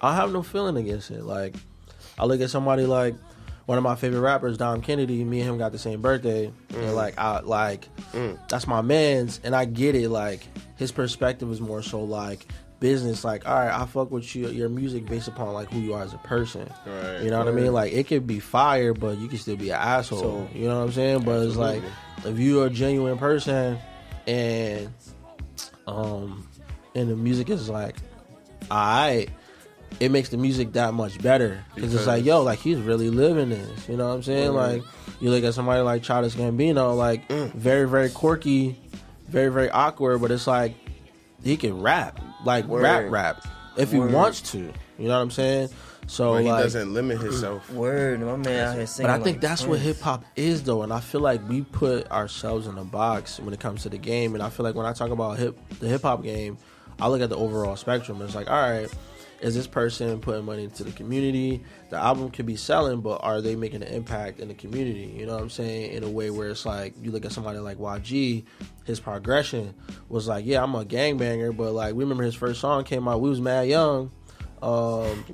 I 0.00 0.14
have 0.14 0.32
no 0.32 0.42
feeling 0.42 0.76
against 0.78 1.10
it. 1.10 1.24
Like 1.24 1.54
I 2.18 2.24
look 2.24 2.40
at 2.40 2.48
somebody 2.50 2.86
like 2.86 3.14
one 3.66 3.76
of 3.76 3.82
my 3.82 3.96
favorite 3.96 4.20
rappers, 4.20 4.56
Dom 4.56 4.80
Kennedy. 4.80 5.24
Me 5.24 5.40
and 5.40 5.50
him 5.50 5.58
got 5.58 5.72
the 5.72 5.78
same 5.78 6.00
birthday, 6.00 6.52
Mm. 6.68 6.78
and 6.84 6.94
like 6.94 7.18
I 7.18 7.40
like 7.40 7.88
that's 8.48 8.66
my 8.68 8.80
man's, 8.82 9.40
and 9.42 9.54
I 9.56 9.64
get 9.64 9.94
it. 9.96 10.08
Like 10.08 10.46
his 10.76 10.92
perspective 10.92 11.50
is 11.50 11.60
more 11.60 11.82
so 11.82 12.00
like 12.04 12.46
business. 12.80 13.24
Like, 13.24 13.46
all 13.48 13.54
right, 13.54 13.72
I 13.72 13.86
fuck 13.86 14.10
with 14.10 14.34
you, 14.36 14.48
your 14.48 14.68
music 14.68 15.06
based 15.06 15.28
upon 15.28 15.52
like 15.52 15.72
who 15.72 15.80
you 15.80 15.94
are 15.94 16.02
as 16.02 16.12
a 16.14 16.18
person. 16.18 16.68
Right. 16.86 17.22
You 17.22 17.30
know 17.30 17.38
what 17.38 17.48
I 17.48 17.52
mean? 17.52 17.72
Like 17.72 17.92
it 17.92 18.06
could 18.06 18.26
be 18.26 18.40
fire, 18.40 18.92
but 18.94 19.18
you 19.18 19.28
can 19.28 19.38
still 19.38 19.56
be 19.56 19.70
an 19.70 19.76
asshole. 19.76 20.20
So- 20.20 20.48
you 20.54 20.66
know 20.68 20.78
what 20.78 20.84
I'm 20.86 20.92
saying? 20.92 21.22
But 21.22 21.46
it's 21.46 21.56
like 21.56 21.82
if 22.24 22.38
you're 22.38 22.66
a 22.66 22.70
genuine 22.70 23.18
person 23.18 23.78
and 24.26 24.92
um 25.86 26.48
and 26.94 27.08
the 27.08 27.16
music 27.16 27.48
is 27.50 27.68
like 27.68 27.96
alright 28.70 29.30
it 30.00 30.10
makes 30.10 30.30
the 30.30 30.36
music 30.36 30.72
that 30.72 30.92
much 30.92 31.20
better 31.22 31.62
because 31.74 31.94
it's 31.94 32.06
like 32.06 32.24
yo 32.24 32.42
like 32.42 32.58
he's 32.58 32.78
really 32.78 33.08
living 33.08 33.50
this 33.50 33.88
you 33.88 33.96
know 33.96 34.08
what 34.08 34.14
i'm 34.14 34.22
saying 34.22 34.52
like 34.52 34.82
you 35.20 35.30
look 35.30 35.44
at 35.44 35.54
somebody 35.54 35.80
like 35.82 36.02
Childish 36.02 36.34
Gambino 36.34 36.96
like 36.96 37.28
very 37.30 37.88
very 37.88 38.10
quirky 38.10 38.76
very 39.28 39.48
very 39.52 39.70
awkward 39.70 40.20
but 40.20 40.30
it's 40.32 40.46
like 40.48 40.74
he 41.44 41.56
can 41.56 41.80
rap 41.80 42.20
like 42.46 42.64
Word. 42.64 42.82
rap 42.82 43.04
rap 43.10 43.46
if 43.76 43.92
he 43.92 43.98
Word. 43.98 44.12
wants 44.12 44.40
to 44.52 44.58
you 44.58 44.72
know 45.08 45.16
what 45.16 45.22
i'm 45.22 45.30
saying 45.30 45.68
so 46.08 46.34
But 46.34 46.42
he 46.44 46.48
like 46.52 46.62
doesn't 46.62 46.94
limit 46.94 47.20
himself. 47.20 47.68
Word, 47.72 48.20
my 48.20 48.36
man 48.36 48.68
out 48.68 48.76
here 48.76 48.86
singing. 48.86 49.10
but 49.10 49.20
I 49.20 49.24
think 49.24 49.36
like 49.38 49.40
that's 49.40 49.66
what 49.66 49.80
hip 49.80 49.98
hop 49.98 50.24
is, 50.36 50.62
though, 50.62 50.82
and 50.82 50.92
I 50.92 51.00
feel 51.00 51.20
like 51.20 51.40
we 51.48 51.62
put 51.62 52.08
ourselves 52.12 52.68
in 52.68 52.78
a 52.78 52.84
box 52.84 53.40
when 53.40 53.52
it 53.52 53.58
comes 53.58 53.82
to 53.82 53.88
the 53.88 53.98
game. 53.98 54.34
And 54.34 54.40
I 54.40 54.48
feel 54.48 54.62
like 54.62 54.76
when 54.76 54.86
I 54.86 54.92
talk 54.92 55.10
about 55.10 55.36
hip 55.36 55.58
the 55.80 55.88
hip 55.88 56.02
hop 56.02 56.22
game, 56.22 56.58
I 57.00 57.08
look 57.08 57.22
at 57.22 57.28
the 57.28 57.36
overall 57.36 57.74
spectrum. 57.74 58.22
It's 58.22 58.36
like, 58.36 58.48
all 58.48 58.54
right, 58.70 58.88
is 59.40 59.54
this 59.54 59.66
person 59.66 60.18
putting 60.20 60.44
money 60.44 60.64
into 60.64 60.82
the 60.84 60.92
community? 60.92 61.62
The 61.90 61.96
album 61.96 62.30
could 62.30 62.46
be 62.46 62.56
selling, 62.56 63.00
but 63.00 63.20
are 63.22 63.40
they 63.40 63.54
making 63.54 63.82
an 63.82 63.88
impact 63.92 64.40
in 64.40 64.48
the 64.48 64.54
community? 64.54 65.14
You 65.16 65.26
know 65.26 65.34
what 65.34 65.42
I'm 65.42 65.50
saying? 65.50 65.92
In 65.92 66.04
a 66.04 66.08
way 66.10 66.30
where 66.30 66.48
it's 66.48 66.64
like 66.64 66.94
you 67.02 67.10
look 67.10 67.24
at 67.24 67.32
somebody 67.32 67.58
like 67.58 67.76
YG, 67.78 68.44
his 68.84 68.98
progression 69.00 69.74
was 70.08 70.26
like, 70.26 70.46
yeah, 70.46 70.62
I'm 70.62 70.74
a 70.74 70.84
gangbanger, 70.84 71.56
but 71.56 71.72
like 71.72 71.94
we 71.94 72.04
remember 72.04 72.24
his 72.24 72.34
first 72.34 72.60
song 72.60 72.84
came 72.84 73.06
out, 73.08 73.20
we 73.20 73.28
was 73.28 73.40
mad 73.40 73.68
young. 73.68 74.10
Um, 74.62 75.24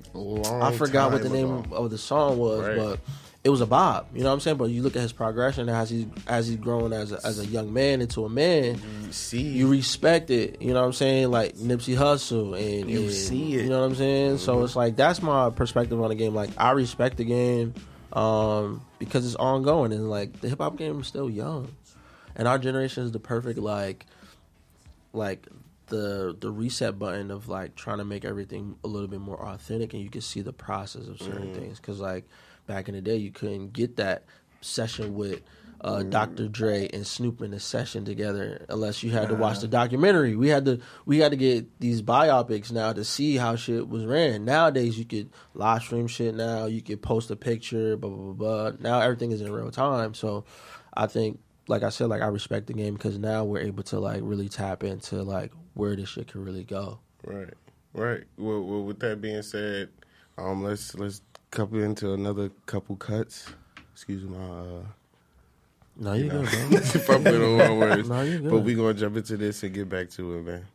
I 0.61 0.72
forgot 0.72 1.12
what 1.12 1.22
the 1.22 1.28
time 1.28 1.36
name 1.64 1.72
of 1.72 1.90
the 1.90 1.98
song 1.98 2.38
was, 2.38 2.66
Right. 2.66 2.76
but 2.76 3.00
it 3.45 3.51
was 3.51 3.61
a 3.61 3.66
bob. 3.66 4.07
You 4.14 4.22
know 4.22 4.28
what 4.28 4.34
I'm 4.34 4.40
saying? 4.40 4.57
But 4.57 4.66
you 4.70 4.82
look 4.82 4.95
at 4.95 5.03
his 5.03 5.12
progression 5.12 5.68
as 5.68 5.90
he's 5.90 6.07
as 6.28 6.47
he's 6.47 6.57
grown 6.59 6.93
as 6.93 7.11
a, 7.12 7.18
as 7.26 7.38
a 7.40 7.47
young 7.47 7.72
man 7.72 8.01
into 8.01 8.24
a 8.24 8.28
man. 8.28 8.80
You 9.05 9.12
see, 9.12 9.43
you 9.43 9.68
respect 9.68 10.30
it. 10.30 10.62
You 10.62 10.72
know 10.72 10.80
what 10.80 10.86
I'm 10.86 10.93
saying? 10.93 11.30
Like 11.30 11.55
Nipsey 11.57 11.97
Hussle, 11.97 12.55
and 12.57 12.88
You 12.88 13.01
and- 13.03 13.11
see 13.12 13.55
it. 13.57 13.64
You 13.64 13.68
know 13.70 13.80
what 13.80 13.86
I'm 13.86 13.95
saying? 13.97 14.38
So 14.38 14.62
it's 14.62 14.76
like 14.76 14.95
that's 14.97 15.20
my 15.22 15.51
perspective 15.51 16.01
on 16.01 16.09
the 16.11 16.14
game. 16.14 16.34
Like 16.34 16.51
I 16.57 16.70
respect 16.72 17.16
the 17.16 17.24
game 17.24 17.74
um, 18.12 18.80
because 18.99 19.26
it's 19.26 19.34
ongoing, 19.36 19.93
and 19.93 20.09
like 20.09 20.40
the 20.40 20.49
hip 20.49 20.59
hop 20.61 20.76
game 20.76 21.01
is 21.01 21.07
still 21.09 21.28
young, 21.28 21.68
and 22.36 22.47
our 22.47 22.59
generation 22.59 23.03
is 23.05 23.11
the 23.11 23.18
perfect 23.20 23.59
like 23.59 24.07
like 25.12 25.47
the 25.88 26.34
the 26.40 26.51
reset 26.51 26.99
button 26.99 27.30
of 27.30 27.49
like 27.49 27.74
trying 27.74 27.99
to 27.99 28.05
make 28.05 28.24
everything 28.24 28.76
a 28.84 28.86
little 28.88 29.09
bit 29.09 29.20
more 29.20 29.38
authentic 29.47 29.93
and 29.93 30.03
you 30.03 30.09
can 30.09 30.20
see 30.22 30.40
the 30.40 30.53
process 30.53 31.07
of 31.07 31.20
certain 31.20 31.49
Mhm. 31.49 31.55
things 31.55 31.78
because 31.80 32.01
like 32.01 32.24
back 32.72 32.88
in 32.88 32.94
the 32.94 33.02
day 33.02 33.16
you 33.16 33.30
couldn't 33.30 33.72
get 33.72 33.96
that 33.96 34.24
session 34.62 35.14
with 35.14 35.42
uh, 35.82 36.02
Dr. 36.04 36.48
Dre 36.48 36.88
and 36.92 37.06
Snoop 37.06 37.42
in 37.42 37.52
a 37.52 37.60
session 37.60 38.04
together 38.04 38.64
unless 38.68 39.02
you 39.02 39.10
had 39.10 39.28
to 39.28 39.34
watch 39.34 39.58
the 39.60 39.68
documentary. 39.68 40.36
We 40.36 40.48
had 40.48 40.64
to 40.64 40.80
we 41.04 41.18
had 41.18 41.32
to 41.32 41.36
get 41.36 41.80
these 41.80 42.00
biopics 42.00 42.70
now 42.70 42.92
to 42.92 43.04
see 43.04 43.36
how 43.36 43.56
shit 43.56 43.88
was 43.88 44.06
ran. 44.06 44.44
Nowadays 44.44 44.98
you 44.98 45.04
could 45.04 45.30
live 45.54 45.82
stream 45.82 46.06
shit 46.06 46.34
now, 46.34 46.66
you 46.66 46.80
could 46.82 47.02
post 47.02 47.30
a 47.30 47.36
picture, 47.36 47.96
blah 47.96 48.10
blah 48.10 48.32
blah 48.32 48.70
blah. 48.70 48.78
Now 48.80 49.00
everything 49.00 49.32
is 49.32 49.40
in 49.40 49.52
real 49.52 49.70
time. 49.70 50.14
So 50.14 50.44
I 50.94 51.08
think 51.08 51.40
like 51.68 51.82
I 51.82 51.90
said, 51.90 52.08
like 52.08 52.22
I 52.22 52.28
respect 52.28 52.68
the 52.68 52.74
game 52.74 52.94
because 52.94 53.18
now 53.18 53.44
we're 53.44 53.60
able 53.60 53.82
to 53.84 53.98
like 53.98 54.20
really 54.22 54.48
tap 54.48 54.84
into 54.84 55.22
like 55.22 55.52
where 55.74 55.96
this 55.96 56.10
shit 56.10 56.28
can 56.28 56.44
really 56.44 56.64
go. 56.64 57.00
Right, 57.24 57.54
right. 57.92 58.24
Well, 58.38 58.62
well, 58.62 58.84
with 58.84 59.00
that 59.00 59.20
being 59.20 59.42
said, 59.42 59.90
um, 60.38 60.62
let's 60.62 60.94
let's 60.94 61.22
couple 61.53 61.80
into 61.82 62.12
another 62.14 62.50
couple 62.66 62.96
cuts. 62.96 63.46
Excuse 63.92 64.24
my. 64.24 64.36
Uh, 64.38 64.82
No, 65.96 66.14
you 66.14 66.28
know, 66.28 66.42
good, 66.44 66.70
bro. 66.70 66.80
fumbling 66.80 67.42
over 67.42 67.57
my 67.68 67.72
words. 67.78 68.09
No, 68.09 68.22
you 68.22 68.38
good. 68.40 68.50
But 68.50 68.59
we 68.61 68.74
gonna 68.74 68.94
jump 68.94 69.16
into 69.16 69.36
this 69.36 69.62
and 69.62 69.72
get 69.72 69.88
back 69.88 70.11
to 70.11 70.38
it, 70.38 70.42
man. 70.42 70.66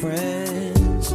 Friends. 0.00 1.12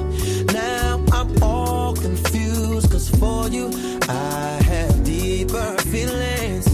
Now 0.53 1.01
I'm 1.13 1.41
all 1.41 1.95
confused, 1.95 2.91
cause 2.91 3.09
for 3.09 3.47
you 3.47 3.71
I 4.09 4.59
have 4.65 5.03
deeper 5.05 5.77
feelings. 5.91 6.67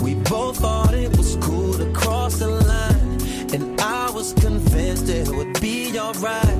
We 0.00 0.14
both 0.14 0.58
thought 0.58 0.94
it 0.94 1.16
was 1.16 1.36
cool 1.36 1.74
to 1.74 1.92
cross 1.92 2.38
the 2.38 2.48
line, 2.48 3.54
and 3.54 3.80
I 3.80 4.10
was 4.10 4.32
convinced 4.32 5.08
it 5.08 5.28
would 5.28 5.60
be 5.60 5.96
alright. 5.98 6.58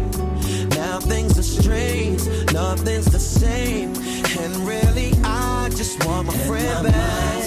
Now 0.70 1.00
things 1.00 1.38
are 1.38 1.50
strange, 1.60 2.22
nothing's 2.52 3.06
the 3.06 3.18
same, 3.18 3.94
and 4.38 4.52
really 4.58 5.12
I 5.24 5.70
just 5.70 6.04
want 6.06 6.28
my 6.28 6.36
friend 6.46 6.86
back. 6.86 7.43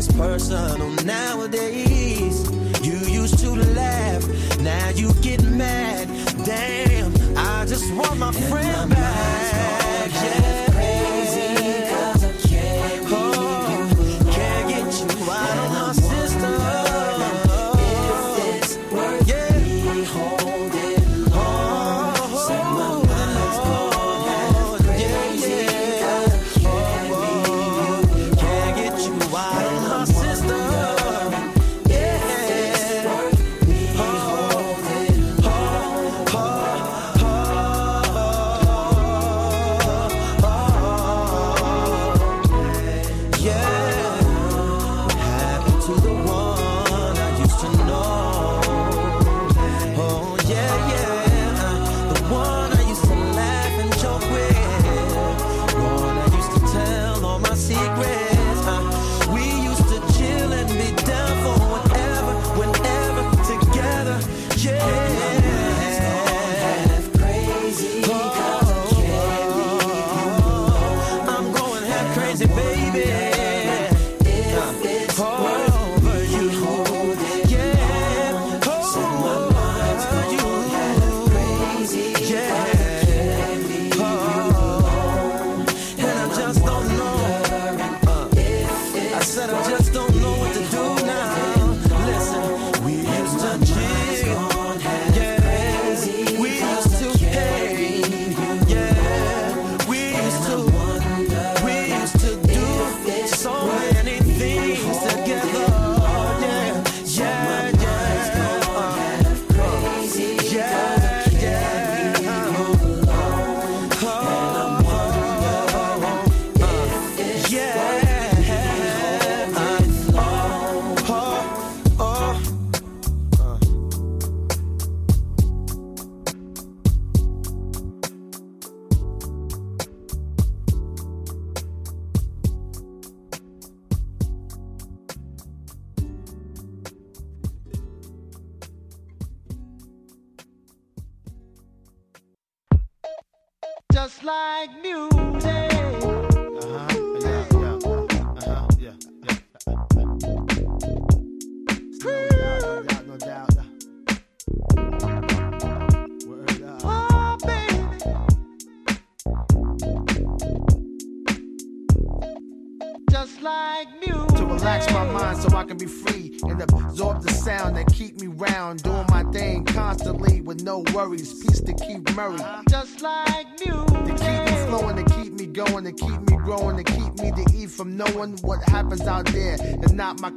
You 0.00 0.06
take 0.06 0.16
things 0.16 0.16
personal 0.16 0.90
nowadays. 1.04 2.50
You 2.82 2.98
used 3.20 3.38
to 3.40 3.50
laugh, 3.50 4.60
now 4.60 4.88
you 4.90 5.12
get 5.22 5.42
mad. 5.44 6.08
Damn, 6.44 7.12
I 7.36 7.64
just 7.66 7.92
want 7.94 8.18
my 8.18 8.32
friend 8.32 8.90
back. 8.90 9.79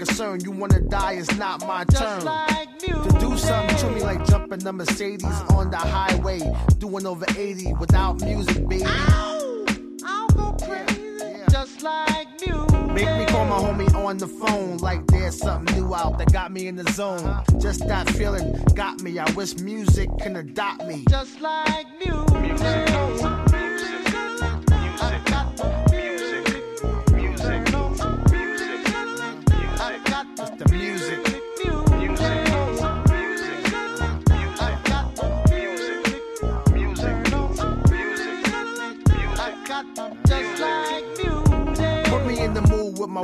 Concern. 0.06 0.42
You 0.42 0.52
wanna 0.52 0.82
die, 0.82 1.14
it's 1.14 1.36
not 1.38 1.62
my 1.66 1.84
turn. 1.86 2.22
To 2.22 3.18
do 3.20 3.38
something 3.38 3.78
to 3.78 3.90
me 3.92 4.02
like 4.02 4.26
jumping 4.26 4.60
the 4.60 4.74
Mercedes 4.74 5.24
uh-huh. 5.24 5.58
on 5.58 5.72
the 5.72 5.78
highway, 5.78 6.40
doing 6.78 7.06
over 7.06 7.26
80 7.38 7.74
without 7.74 8.22
music, 8.22 8.68
baby. 8.68 8.84
I'll 8.86 10.28
go 10.30 10.56
crazy. 10.62 11.42
Just 11.50 11.82
like 11.82 12.28
music. 12.46 12.88
Make 12.94 13.18
me 13.18 13.26
call 13.26 13.46
my 13.46 13.58
homie 13.58 13.94
on 13.96 14.18
the 14.18 14.28
phone 14.28 14.78
like 14.78 15.08
there's 15.08 15.38
something 15.38 15.76
new 15.78 15.96
out 15.96 16.18
that 16.18 16.32
got 16.32 16.52
me 16.52 16.68
in 16.68 16.76
the 16.76 16.92
zone. 16.92 17.26
Uh-huh. 17.26 17.60
Just 17.60 17.88
that 17.88 18.10
feeling 18.10 18.62
got 18.76 19.02
me. 19.02 19.18
I 19.20 19.32
wish 19.32 19.58
music 19.58 20.10
can 20.20 20.36
adopt 20.36 20.86
me. 20.86 21.06
Just 21.10 21.40
like 21.40 21.88
music. 21.98 22.52
It's 22.52 23.53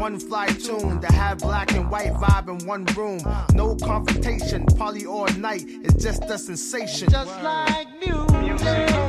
One 0.00 0.18
fly 0.18 0.46
tune 0.46 0.98
to 1.02 1.12
have 1.12 1.40
black 1.40 1.72
and 1.72 1.90
white 1.90 2.14
vibe 2.14 2.48
in 2.48 2.66
one 2.66 2.86
room. 2.96 3.20
No 3.52 3.76
confrontation, 3.76 4.64
party 4.64 5.04
all 5.04 5.28
night. 5.34 5.64
It's 5.66 6.02
just 6.02 6.24
a 6.24 6.38
sensation. 6.38 7.10
Just 7.10 7.42
like 7.42 7.86
music. 8.00 8.99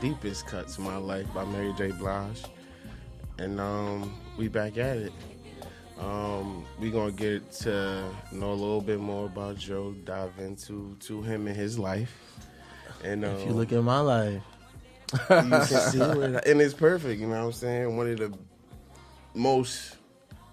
Deepest 0.00 0.46
cuts 0.46 0.78
in 0.78 0.84
my 0.84 0.96
life 0.96 1.26
by 1.34 1.44
Mary 1.44 1.72
J. 1.76 1.90
Blige. 1.92 2.42
And 3.38 3.60
um, 3.60 4.14
we 4.36 4.48
back 4.48 4.78
at 4.78 4.96
it. 4.96 5.12
Um, 6.00 6.64
we 6.78 6.90
gonna 6.90 7.10
get 7.12 7.50
to 7.62 8.04
know 8.32 8.50
a 8.52 8.54
little 8.54 8.80
bit 8.80 9.00
more 9.00 9.26
about 9.26 9.56
Joe, 9.56 9.92
dive 10.04 10.32
into 10.38 10.96
to 11.00 11.22
him 11.22 11.46
and 11.48 11.56
his 11.56 11.78
life. 11.78 12.14
And 13.02 13.24
um, 13.24 13.32
If 13.32 13.46
you 13.46 13.52
look 13.52 13.72
at 13.72 13.82
my 13.82 14.00
life, 14.00 14.42
you 15.30 15.50
can 15.50 15.78
see 15.90 15.98
where, 15.98 16.40
and 16.48 16.60
it's 16.60 16.74
perfect. 16.74 17.20
You 17.20 17.26
know 17.26 17.38
what 17.40 17.46
I'm 17.46 17.52
saying? 17.52 17.96
One 17.96 18.10
of 18.10 18.18
the 18.18 18.32
most 19.34 19.96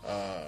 uh, 0.07 0.45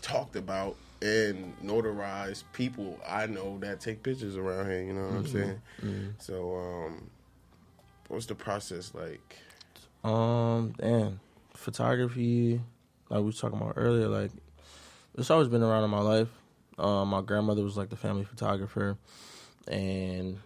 talked 0.00 0.36
about 0.36 0.76
and 1.02 1.54
notarized 1.62 2.44
people 2.52 2.98
I 3.06 3.26
know 3.26 3.58
that 3.58 3.80
take 3.80 4.02
pictures 4.02 4.36
around 4.36 4.66
here. 4.70 4.82
You 4.82 4.92
know 4.94 5.02
what 5.02 5.14
I'm 5.16 5.24
Mhm. 5.24 5.28
saying? 5.32 5.60
Mhm. 5.82 6.12
So, 6.18 6.56
um, 6.56 7.10
what's 8.12 8.26
the 8.26 8.34
process 8.34 8.92
like? 8.94 9.38
Um, 10.04 10.74
damn, 10.78 11.20
photography, 11.54 12.60
like 13.08 13.20
we 13.20 13.26
was 13.26 13.40
talking 13.40 13.58
about 13.60 13.74
earlier, 13.76 14.08
like 14.08 14.30
it's 15.16 15.30
always 15.30 15.48
been 15.48 15.62
around 15.62 15.84
in 15.84 15.90
my 15.90 16.00
life. 16.00 16.28
Um, 16.78 17.08
my 17.08 17.22
grandmother 17.22 17.62
was 17.62 17.76
like 17.76 17.90
the 17.90 17.96
family 17.96 18.24
photographer, 18.24 18.98
and 19.68 20.38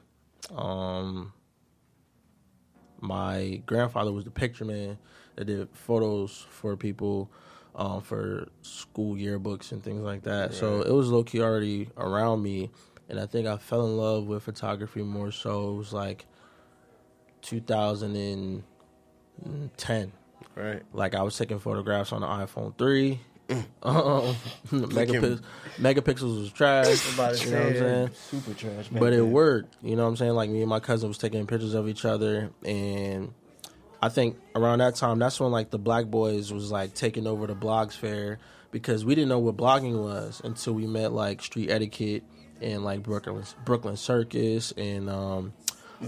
um, 0.54 1.32
my 3.00 3.62
grandfather 3.66 4.12
was 4.12 4.24
the 4.24 4.30
picture 4.30 4.64
man 4.64 4.98
that 5.36 5.46
did 5.46 5.68
photos 5.72 6.46
for 6.50 6.76
people, 6.76 7.30
um, 7.74 8.00
for 8.02 8.48
school 8.62 9.16
yearbooks 9.16 9.72
and 9.72 9.82
things 9.82 10.02
like 10.02 10.22
that. 10.22 10.54
So 10.54 10.82
it 10.82 10.92
was 10.92 11.08
low 11.08 11.24
key 11.24 11.40
already 11.40 11.88
around 11.96 12.42
me, 12.42 12.70
and 13.08 13.18
I 13.18 13.26
think 13.26 13.46
I 13.46 13.56
fell 13.56 13.86
in 13.86 13.96
love 13.96 14.26
with 14.26 14.42
photography 14.42 15.02
more 15.02 15.30
so. 15.30 15.70
It 15.70 15.76
was 15.76 15.92
like 15.92 16.26
2010. 17.46 20.12
Right. 20.54 20.82
Like 20.92 21.14
I 21.14 21.22
was 21.22 21.36
taking 21.36 21.58
photographs 21.58 22.12
on 22.12 22.22
the 22.22 22.26
iPhone 22.26 22.76
3. 22.76 23.20
um, 23.50 23.64
megapix- 24.72 25.42
megapixels 25.78 26.40
was 26.40 26.52
trash. 26.52 27.14
About 27.14 27.44
you 27.44 27.50
know 27.52 27.58
what 27.58 27.66
I'm 27.66 27.74
saying? 27.74 28.10
super 28.14 28.54
trash 28.54 28.88
back 28.88 29.00
But 29.00 29.12
it 29.12 29.22
worked. 29.22 29.76
You 29.82 29.94
know 29.94 30.02
what 30.02 30.08
I'm 30.10 30.16
saying? 30.16 30.32
Like 30.32 30.50
me 30.50 30.62
and 30.62 30.68
my 30.68 30.80
cousin 30.80 31.08
was 31.08 31.18
taking 31.18 31.46
pictures 31.46 31.74
of 31.74 31.88
each 31.88 32.04
other 32.04 32.50
and 32.64 33.32
I 34.02 34.08
think 34.08 34.36
around 34.54 34.78
that 34.80 34.96
time, 34.96 35.18
that's 35.18 35.40
when 35.40 35.50
like 35.52 35.70
the 35.70 35.78
black 35.78 36.06
boys 36.06 36.52
was 36.52 36.70
like 36.70 36.94
taking 36.94 37.26
over 37.26 37.46
the 37.46 37.54
blogs 37.54 37.94
fair 37.94 38.38
because 38.70 39.04
we 39.04 39.14
didn't 39.14 39.28
know 39.28 39.38
what 39.38 39.56
blogging 39.56 40.02
was 40.02 40.40
until 40.44 40.74
we 40.74 40.86
met 40.86 41.12
like 41.12 41.42
street 41.42 41.70
etiquette 41.70 42.22
and 42.60 42.84
like 42.84 43.02
Brooklyn 43.02 43.42
Brooklyn 43.64 43.96
Circus 43.96 44.72
and 44.72 45.08
um, 45.08 45.52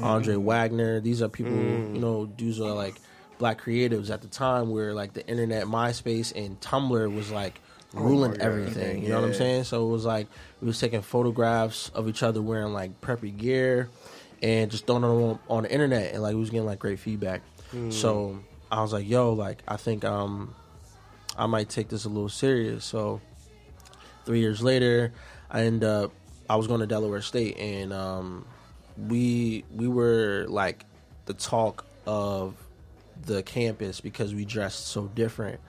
Andre 0.02 0.34
Mm. 0.34 0.42
Wagner. 0.42 1.00
These 1.00 1.22
are 1.22 1.28
people, 1.28 1.52
Mm. 1.52 1.94
you 1.94 2.00
know, 2.00 2.26
dudes 2.26 2.60
are 2.60 2.72
like 2.72 2.96
black 3.38 3.60
creatives 3.62 4.10
at 4.10 4.20
the 4.22 4.28
time 4.28 4.70
where 4.70 4.92
like 4.94 5.12
the 5.14 5.26
internet, 5.28 5.64
MySpace, 5.66 6.32
and 6.34 6.60
Tumblr 6.60 7.14
was 7.14 7.30
like 7.30 7.60
Oh 7.96 8.00
ruling 8.02 8.32
God. 8.32 8.40
everything. 8.40 9.02
You 9.02 9.08
know 9.10 9.20
what 9.20 9.28
I'm 9.28 9.34
saying? 9.34 9.64
So 9.64 9.86
it 9.86 9.90
was 9.90 10.04
like 10.04 10.26
we 10.60 10.66
was 10.66 10.78
taking 10.78 11.00
photographs 11.02 11.90
of 11.94 12.08
each 12.08 12.22
other 12.22 12.42
wearing 12.42 12.72
like 12.74 13.00
preppy 13.00 13.34
gear 13.36 13.88
and 14.42 14.70
just 14.70 14.86
throwing 14.86 15.02
them 15.02 15.10
on, 15.10 15.38
on 15.48 15.62
the 15.64 15.72
internet 15.72 16.12
and 16.12 16.22
like 16.22 16.34
we 16.34 16.40
was 16.40 16.50
getting 16.50 16.66
like 16.66 16.78
great 16.80 16.98
feedback. 16.98 17.40
Mm. 17.74 17.92
So 17.92 18.40
I 18.70 18.82
was 18.82 18.92
like, 18.92 19.08
yo, 19.08 19.32
like 19.32 19.62
I 19.66 19.76
think 19.76 20.04
um 20.04 20.54
I 21.36 21.46
might 21.46 21.68
take 21.70 21.88
this 21.88 22.04
a 22.04 22.08
little 22.08 22.28
serious. 22.28 22.84
So 22.84 23.20
three 24.26 24.40
years 24.40 24.62
later, 24.62 25.12
I 25.50 25.62
end 25.62 25.82
up 25.84 26.12
I 26.50 26.56
was 26.56 26.66
going 26.66 26.80
to 26.80 26.86
Delaware 26.86 27.22
State 27.22 27.56
and 27.58 27.92
um 27.92 28.44
we 29.06 29.64
we 29.74 29.86
were 29.86 30.46
like 30.48 30.84
the 31.26 31.34
talk 31.34 31.86
of 32.06 32.54
the 33.24 33.42
campus 33.42 34.00
because 34.00 34.34
we 34.34 34.44
dressed 34.44 34.86
so 34.88 35.06
different 35.08 35.60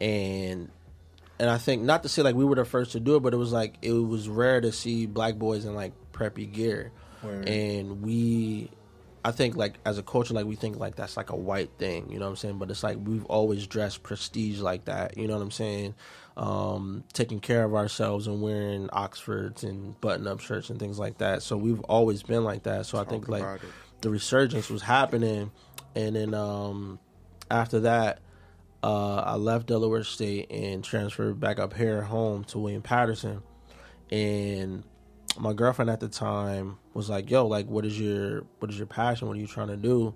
and 0.00 0.70
and 1.38 1.50
I 1.50 1.58
think 1.58 1.82
not 1.82 2.02
to 2.04 2.08
say 2.08 2.22
like 2.22 2.34
we 2.34 2.44
were 2.44 2.54
the 2.54 2.64
first 2.64 2.92
to 2.92 3.00
do 3.00 3.16
it, 3.16 3.20
but 3.20 3.34
it 3.34 3.36
was 3.36 3.52
like 3.52 3.74
it 3.82 3.92
was 3.92 4.28
rare 4.28 4.60
to 4.60 4.70
see 4.70 5.06
black 5.06 5.36
boys 5.36 5.64
in 5.64 5.74
like 5.74 5.92
preppy 6.12 6.50
gear, 6.50 6.92
Word. 7.22 7.48
and 7.48 8.02
we, 8.02 8.70
I 9.24 9.30
think 9.30 9.56
like 9.56 9.74
as 9.84 9.98
a 9.98 10.02
culture, 10.02 10.34
like 10.34 10.46
we 10.46 10.56
think 10.56 10.78
like 10.78 10.96
that's 10.96 11.16
like 11.16 11.30
a 11.30 11.36
white 11.36 11.70
thing, 11.78 12.10
you 12.10 12.18
know 12.18 12.24
what 12.24 12.30
I'm 12.30 12.36
saying? 12.36 12.58
But 12.58 12.70
it's 12.70 12.82
like 12.82 12.98
we've 13.00 13.24
always 13.26 13.66
dressed 13.66 14.02
prestige 14.02 14.58
like 14.58 14.86
that, 14.86 15.16
you 15.16 15.28
know 15.28 15.34
what 15.34 15.42
I'm 15.42 15.50
saying? 15.52 15.94
Um, 16.36 17.04
taking 17.12 17.38
care 17.38 17.62
of 17.64 17.74
ourselves 17.74 18.26
and 18.26 18.42
wearing 18.42 18.88
Oxfords 18.92 19.62
and 19.62 20.00
button 20.00 20.26
up 20.26 20.40
shirts 20.40 20.70
and 20.70 20.80
things 20.80 20.98
like 20.98 21.18
that. 21.18 21.42
So 21.42 21.56
we've 21.56 21.80
always 21.82 22.22
been 22.22 22.42
like 22.42 22.64
that. 22.64 22.86
So 22.86 22.98
I 22.98 23.04
think 23.04 23.28
like 23.28 23.44
it. 23.44 23.68
the 24.00 24.10
resurgence 24.10 24.68
was 24.68 24.82
happening, 24.82 25.52
and 25.94 26.16
then 26.16 26.34
um, 26.34 26.98
after 27.48 27.80
that, 27.80 28.18
uh, 28.82 29.18
I 29.18 29.36
left 29.36 29.66
Delaware 29.66 30.02
State 30.02 30.50
and 30.50 30.82
transferred 30.82 31.38
back 31.38 31.60
up 31.60 31.74
here 31.74 32.02
home 32.02 32.42
to 32.44 32.58
William 32.58 32.82
Paterson, 32.82 33.42
and 34.10 34.82
my 35.38 35.52
girlfriend 35.52 35.90
at 35.90 36.00
the 36.00 36.08
time 36.08 36.78
was 36.94 37.08
like, 37.08 37.30
"Yo, 37.30 37.46
like, 37.46 37.66
what 37.66 37.84
is 37.84 37.98
your 37.98 38.44
what 38.58 38.70
is 38.70 38.76
your 38.78 38.86
passion? 38.86 39.28
What 39.28 39.36
are 39.36 39.40
you 39.40 39.46
trying 39.46 39.68
to 39.68 39.76
do?" 39.76 40.14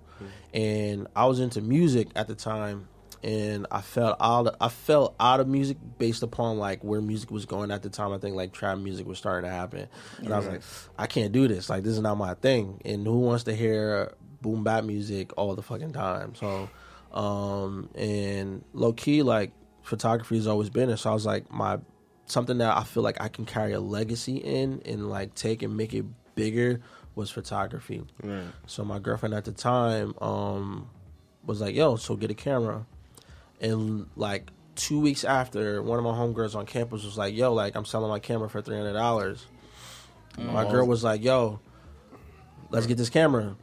And 0.53 1.07
I 1.15 1.25
was 1.25 1.39
into 1.39 1.61
music 1.61 2.09
at 2.15 2.27
the 2.27 2.35
time, 2.35 2.87
and 3.23 3.65
I 3.71 3.81
felt 3.81 4.17
out 4.19 4.55
I 4.61 4.69
felt 4.69 5.15
out 5.19 5.39
of 5.39 5.47
music 5.47 5.77
based 5.97 6.23
upon 6.23 6.57
like 6.57 6.83
where 6.83 7.01
music 7.01 7.31
was 7.31 7.45
going 7.45 7.71
at 7.71 7.83
the 7.83 7.89
time. 7.89 8.11
I 8.13 8.17
think 8.17 8.35
like 8.35 8.53
trap 8.53 8.77
music 8.77 9.07
was 9.07 9.17
starting 9.17 9.49
to 9.49 9.55
happen, 9.55 9.87
and 10.19 10.33
I 10.33 10.37
was 10.37 10.47
like, 10.47 10.61
I 10.97 11.07
can't 11.07 11.31
do 11.31 11.47
this. 11.47 11.69
Like, 11.69 11.83
this 11.83 11.93
is 11.93 12.01
not 12.01 12.15
my 12.15 12.33
thing. 12.35 12.81
And 12.85 13.05
who 13.05 13.19
wants 13.19 13.43
to 13.45 13.55
hear 13.55 14.13
boom 14.41 14.63
bap 14.63 14.83
music 14.83 15.31
all 15.37 15.55
the 15.55 15.63
fucking 15.63 15.93
time? 15.93 16.35
So, 16.35 16.69
um, 17.11 17.89
and 17.95 18.63
low 18.73 18.93
key, 18.93 19.23
like 19.23 19.51
photography 19.81 20.35
has 20.35 20.47
always 20.47 20.69
been 20.69 20.89
it. 20.89 20.97
So 20.97 21.09
I 21.09 21.13
was 21.13 21.25
like, 21.25 21.51
my 21.51 21.79
something 22.27 22.59
that 22.59 22.77
I 22.77 22.83
feel 22.83 23.01
like 23.03 23.19
I 23.19 23.27
can 23.29 23.45
carry 23.45 23.73
a 23.73 23.79
legacy 23.79 24.37
in 24.37 24.81
and 24.85 25.09
like 25.09 25.33
take 25.33 25.63
and 25.63 25.75
make 25.75 25.93
it 25.93 26.05
bigger 26.35 26.81
was 27.15 27.31
photography. 27.31 28.03
Right. 28.23 28.45
So 28.67 28.85
my 28.85 28.99
girlfriend 28.99 29.33
at 29.33 29.45
the 29.45 29.51
time 29.51 30.13
um, 30.21 30.87
was 31.45 31.59
like, 31.61 31.73
"Yo, 31.75 31.95
so 31.95 32.15
get 32.15 32.29
a 32.29 32.35
camera," 32.35 32.85
and 33.59 34.07
like 34.15 34.51
two 34.75 34.99
weeks 34.99 35.23
after, 35.23 35.81
one 35.81 35.97
of 35.97 36.03
my 36.05 36.11
homegirls 36.11 36.53
on 36.55 36.65
campus 36.67 37.03
was 37.03 37.17
like, 37.17 37.35
"Yo, 37.35 37.51
like 37.53 37.75
I'm 37.75 37.85
selling 37.85 38.09
my 38.09 38.19
camera 38.19 38.47
for 38.49 38.61
three 38.61 38.77
hundred 38.77 38.93
dollars." 38.93 39.45
My 40.37 40.65
Mm. 40.65 40.71
girl 40.71 40.85
was 40.87 41.03
like, 41.03 41.23
"Yo, 41.23 41.59
let's 42.69 42.85
get 42.85 42.97
this 42.97 43.09
camera." 43.09 43.55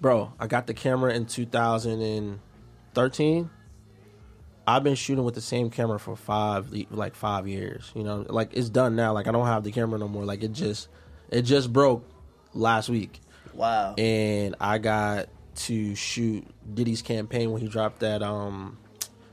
Bro, 0.00 0.32
I 0.40 0.46
got 0.46 0.66
the 0.66 0.72
camera 0.74 1.12
in 1.12 1.26
2013. 1.26 3.50
I've 4.66 4.84
been 4.84 4.94
shooting 4.94 5.24
with 5.24 5.34
the 5.34 5.40
same 5.40 5.70
camera 5.70 5.98
for 5.98 6.16
five, 6.16 6.72
like 6.90 7.14
five 7.14 7.48
years. 7.48 7.90
You 7.94 8.04
know, 8.04 8.24
like 8.28 8.54
it's 8.54 8.68
done 8.68 8.96
now. 8.96 9.12
Like 9.12 9.26
I 9.26 9.32
don't 9.32 9.46
have 9.46 9.64
the 9.64 9.72
camera 9.72 9.98
no 9.98 10.08
more. 10.08 10.24
Like 10.24 10.42
it 10.42 10.52
just, 10.52 10.88
it 11.30 11.42
just 11.42 11.72
broke 11.72 12.04
last 12.54 12.88
week. 12.88 13.20
Wow. 13.54 13.94
And 13.96 14.54
I 14.60 14.78
got 14.78 15.28
to 15.54 15.94
shoot 15.94 16.46
Diddy's 16.72 17.02
campaign 17.02 17.50
when 17.50 17.60
he 17.60 17.68
dropped 17.68 18.00
that 18.00 18.22
um, 18.22 18.78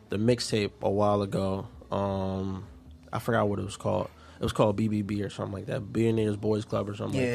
the 0.10 0.18
mixtape 0.18 0.72
a 0.82 0.90
while 0.90 1.22
ago. 1.22 1.68
Um, 1.92 2.66
I 3.12 3.20
forgot 3.20 3.48
what 3.48 3.60
it 3.60 3.66
was 3.66 3.78
called. 3.78 4.10
It 4.40 4.44
was 4.44 4.54
called 4.54 4.78
BBB 4.78 5.24
or 5.26 5.30
something 5.30 5.54
like 5.54 5.66
that, 5.66 5.92
Billionaires 5.92 6.38
Boys 6.38 6.64
Club 6.64 6.88
or 6.90 6.96
something 6.96 7.20
Yeah. 7.20 7.28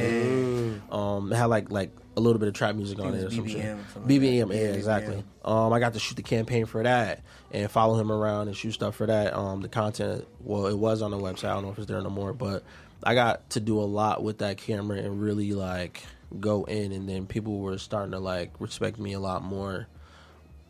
like 0.80 0.90
that. 0.90 0.96
Um, 0.96 1.32
it 1.32 1.36
had 1.36 1.46
like 1.46 1.70
like 1.70 1.90
a 2.16 2.20
little 2.20 2.38
bit 2.38 2.48
of 2.48 2.54
trap 2.54 2.74
music 2.76 2.98
on 2.98 3.12
it 3.14 3.18
it 3.20 3.24
or 3.26 3.30
some. 3.30 3.44
BBM 3.44 3.78
something 3.92 4.02
like 4.02 4.08
BBM, 4.08 4.48
that. 4.48 4.54
yeah, 4.56 4.62
Yeah, 4.62 4.68
exactly. 4.74 5.24
Um, 5.44 5.72
I 5.72 5.80
got 5.80 5.92
to 5.94 5.98
shoot 5.98 6.14
the 6.14 6.22
campaign 6.22 6.64
for 6.64 6.82
that 6.82 7.22
and 7.50 7.70
follow 7.70 7.98
him 8.00 8.10
around 8.10 8.48
and 8.48 8.56
shoot 8.56 8.72
stuff 8.72 8.94
for 8.96 9.06
that. 9.06 9.34
Um, 9.36 9.60
the 9.60 9.68
content, 9.68 10.26
well, 10.40 10.66
it 10.66 10.78
was 10.78 11.02
on 11.02 11.10
the 11.10 11.18
website. 11.18 11.50
I 11.50 11.54
don't 11.54 11.64
know 11.64 11.70
if 11.72 11.78
it's 11.78 11.86
there 11.88 12.00
no 12.00 12.08
more, 12.10 12.32
but 12.32 12.62
I 13.02 13.14
got 13.14 13.50
to 13.50 13.60
do 13.60 13.78
a 13.80 13.84
lot 13.84 14.22
with 14.22 14.38
that 14.38 14.56
camera 14.56 14.96
and 14.98 15.20
really 15.20 15.52
like 15.52 16.02
go 16.40 16.64
in, 16.64 16.90
and 16.92 17.06
then 17.08 17.26
people 17.26 17.58
were 17.58 17.76
starting 17.76 18.12
to 18.12 18.18
like 18.18 18.50
respect 18.60 18.98
me 18.98 19.12
a 19.12 19.20
lot 19.20 19.42
more 19.44 19.88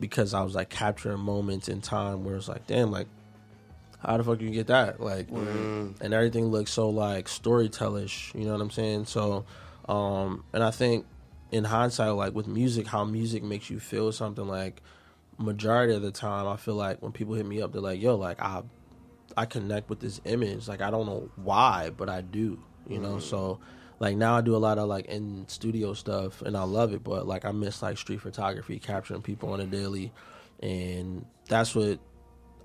because 0.01 0.33
I 0.33 0.41
was 0.41 0.53
like 0.55 0.69
capturing 0.69 1.19
moments 1.19 1.69
in 1.69 1.79
time 1.79 2.25
where 2.25 2.35
it's 2.35 2.49
like, 2.49 2.67
damn, 2.67 2.91
like 2.91 3.07
how 4.05 4.17
the 4.17 4.23
fuck 4.23 4.41
you 4.41 4.49
get 4.51 4.67
that? 4.67 4.99
Like, 5.01 5.29
Mm. 5.29 5.95
and 6.01 6.13
everything 6.13 6.45
looks 6.47 6.71
so 6.71 6.89
like 6.89 7.27
storytellish. 7.27 8.33
You 8.35 8.45
know 8.45 8.51
what 8.53 8.61
I'm 8.61 8.71
saying? 8.71 9.05
So, 9.05 9.45
um, 9.89 10.43
and 10.53 10.63
I 10.63 10.71
think 10.71 11.05
in 11.51 11.63
hindsight, 11.63 12.13
like 12.13 12.33
with 12.35 12.47
music, 12.47 12.87
how 12.87 13.03
music 13.05 13.43
makes 13.43 13.69
you 13.69 13.79
feel 13.79 14.11
something. 14.11 14.47
Like 14.47 14.81
majority 15.37 15.93
of 15.93 16.01
the 16.01 16.11
time, 16.11 16.47
I 16.47 16.55
feel 16.57 16.75
like 16.75 17.01
when 17.01 17.11
people 17.11 17.33
hit 17.35 17.45
me 17.45 17.61
up, 17.61 17.71
they're 17.71 17.81
like, 17.81 18.01
"Yo, 18.01 18.15
like 18.15 18.41
I, 18.41 18.63
I 19.37 19.45
connect 19.45 19.89
with 19.89 19.99
this 19.99 20.21
image. 20.25 20.67
Like 20.67 20.81
I 20.81 20.89
don't 20.91 21.05
know 21.05 21.29
why, 21.35 21.91
but 21.95 22.09
I 22.09 22.21
do. 22.21 22.59
You 22.87 22.99
know, 22.99 23.15
Mhm. 23.17 23.21
so." 23.21 23.59
Like 23.97 24.17
now, 24.17 24.35
I 24.35 24.41
do 24.41 24.53
a 24.55 24.59
lot 24.59 24.77
of 24.77 24.89
like 24.89 25.05
in 25.05 25.45
studio 25.47 25.93
stuff, 25.93 26.41
and 26.41 26.57
I 26.57 26.63
love 26.63 26.91
it. 26.93 27.01
But 27.01 27.25
like 27.27 27.45
I 27.45 27.51
miss 27.53 27.81
like 27.81 27.97
street 27.97 28.19
photography, 28.19 28.77
capturing 28.77 29.21
people 29.21 29.53
on 29.53 29.61
a 29.61 29.65
daily, 29.65 30.11
and 30.61 31.25
that's 31.47 31.73
what 31.73 31.99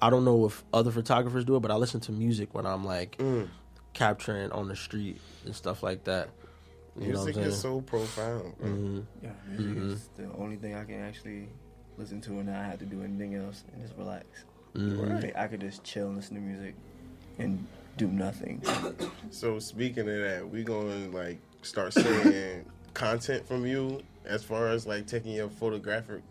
I 0.03 0.11
don't 0.11 0.25
know 0.25 0.47
if 0.47 0.65
other 0.73 0.91
photographers 0.91 1.45
do 1.45 1.57
it, 1.57 1.61
but 1.61 1.71
I 1.71 1.75
listen 1.77 2.01
to 2.01 2.13
music 2.13 2.55
when 2.55 2.67
I'm 2.67 2.85
like 2.85 3.17
Mm. 3.19 3.49
capturing 3.93 4.51
on 4.53 4.69
the 4.69 4.77
street 4.77 5.21
and 5.45 5.55
stuff 5.55 5.83
like 5.83 6.05
that. 6.05 6.29
You 6.99 7.13
know 7.13 7.19
what 7.19 7.19
I'm 7.21 7.25
Music 7.25 7.35
saying? 7.35 7.47
is 7.49 7.59
so 7.61 7.81
profound. 7.83 8.59
bro. 8.59 8.69
Mhm. 8.69 9.05
Yeah, 9.23 9.31
music 9.49 9.77
Mhm. 9.83 9.93
is 9.93 10.09
the 10.17 10.33
only 10.39 10.57
thing 10.57 10.75
I 10.75 10.85
can 10.85 11.01
actually 11.01 11.49
listen 11.99 12.21
to 12.23 12.31
and 12.33 12.47
not 12.47 12.65
have 12.65 12.79
to 12.81 12.87
do 12.87 13.03
anything 13.03 13.35
else 13.35 13.65
and 13.73 13.83
just 13.83 13.97
relax. 13.97 14.27
Mhm. 14.75 15.23
Like, 15.23 15.37
I 15.37 15.47
could 15.49 15.61
just 15.61 15.85
chill 15.85 16.09
and 16.09 16.17
listen 16.17 16.35
to 16.37 16.41
music 16.41 16.75
and 17.39 17.67
do 17.97 18.09
nothing. 18.09 18.63
So 19.31 19.59
speaking 19.59 20.09
of 20.09 20.21
that, 20.23 20.49
we 20.51 20.65
gonna 20.65 21.09
like 21.11 21.39
start 21.63 21.93
seeing 21.93 22.65
content 22.95 23.47
from 23.47 23.65
you 23.67 24.01
as 24.25 24.43
far 24.43 24.69
as 24.69 24.87
like 24.87 25.07
taking 25.07 25.33
your 25.33 25.49
photographic, 25.49 26.23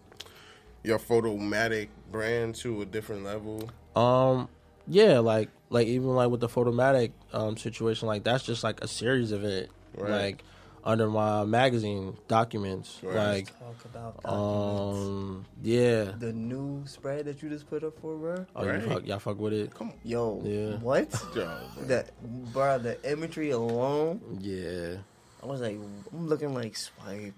your 0.84 1.00
photomatic 1.00 1.90
brand 2.12 2.56
to 2.56 2.82
a 2.82 2.86
different 2.86 3.24
level. 3.24 3.70
Um, 3.96 4.48
yeah, 4.88 5.20
like 5.20 5.50
like 5.70 5.88
even 5.88 6.10
like 6.16 6.30
with 6.30 6.40
the 6.42 6.50
photomatic 6.50 7.12
um 7.34 7.58
situation, 7.58 8.08
like 8.08 8.24
that's 8.24 8.44
just 8.44 8.64
like 8.64 8.82
a 8.82 8.88
series 8.88 9.32
of 9.32 9.44
it, 9.44 9.70
Right. 9.96 10.10
like 10.10 10.44
under 10.84 11.10
my 11.10 11.44
magazine 11.44 12.18
documents, 12.30 13.00
Right. 13.04 13.16
like 13.16 13.60
Talk 13.60 13.86
about 13.86 14.26
um 14.34 15.46
yeah. 15.62 16.06
the 16.18 16.32
new 16.34 16.84
spread 16.88 17.26
that 17.26 17.44
you 17.44 17.50
just 17.50 17.70
put 17.70 17.84
up 17.84 18.00
for, 18.00 18.16
bro. 18.16 18.46
Oh, 18.56 18.64
you 18.64 18.80
fuck, 18.82 19.06
y'all 19.06 19.20
fuck 19.20 19.38
with 19.40 19.54
it? 19.54 19.74
Come 19.76 19.90
on. 19.90 19.96
Yo, 20.04 20.42
Yeah. 20.46 20.78
what? 20.78 21.12
Yo, 21.36 21.52
that, 21.82 22.12
bro, 22.54 22.80
the 22.80 22.98
imagery 23.12 23.52
alone, 23.52 24.22
Yeah. 24.40 24.96
I 25.44 25.46
was 25.46 25.62
like, 25.62 25.78
I'm 26.14 26.28
looking 26.28 26.54
like 26.54 26.76
swipe. 26.76 27.34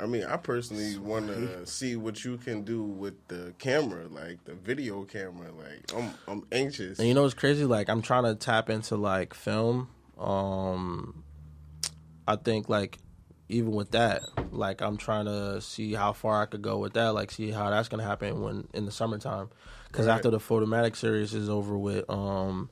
I 0.00 0.06
mean, 0.06 0.24
I 0.24 0.36
personally 0.38 0.96
want 0.98 1.26
to 1.28 1.66
see 1.66 1.96
what 1.96 2.24
you 2.24 2.38
can 2.38 2.62
do 2.62 2.82
with 2.82 3.14
the 3.28 3.52
camera, 3.58 4.08
like 4.08 4.44
the 4.44 4.54
video 4.54 5.04
camera. 5.04 5.52
Like, 5.52 5.92
I'm 5.94 6.14
I'm 6.26 6.46
anxious. 6.52 6.98
And 6.98 7.06
you 7.06 7.14
know 7.14 7.22
what's 7.22 7.34
crazy? 7.34 7.64
Like 7.64 7.88
I'm 7.88 8.00
trying 8.02 8.24
to 8.24 8.34
tap 8.34 8.70
into 8.70 8.96
like 8.96 9.34
film. 9.34 9.88
Um 10.18 11.24
I 12.26 12.36
think 12.36 12.68
like 12.68 12.98
even 13.48 13.72
with 13.72 13.90
that, 13.90 14.22
like 14.52 14.80
I'm 14.80 14.96
trying 14.96 15.26
to 15.26 15.60
see 15.60 15.92
how 15.92 16.12
far 16.12 16.40
I 16.40 16.46
could 16.46 16.62
go 16.62 16.78
with 16.78 16.94
that, 16.94 17.08
like 17.12 17.30
see 17.30 17.50
how 17.50 17.68
that's 17.70 17.88
gonna 17.88 18.04
happen 18.04 18.40
when 18.42 18.68
in 18.72 18.86
the 18.86 18.92
summertime. 18.92 19.50
Because 19.88 20.06
Right. 20.06 20.14
after 20.14 20.30
the 20.30 20.40
photomatic 20.40 20.94
series 20.94 21.34
is 21.34 21.48
over 21.50 21.76
with, 21.76 22.08
um, 22.08 22.70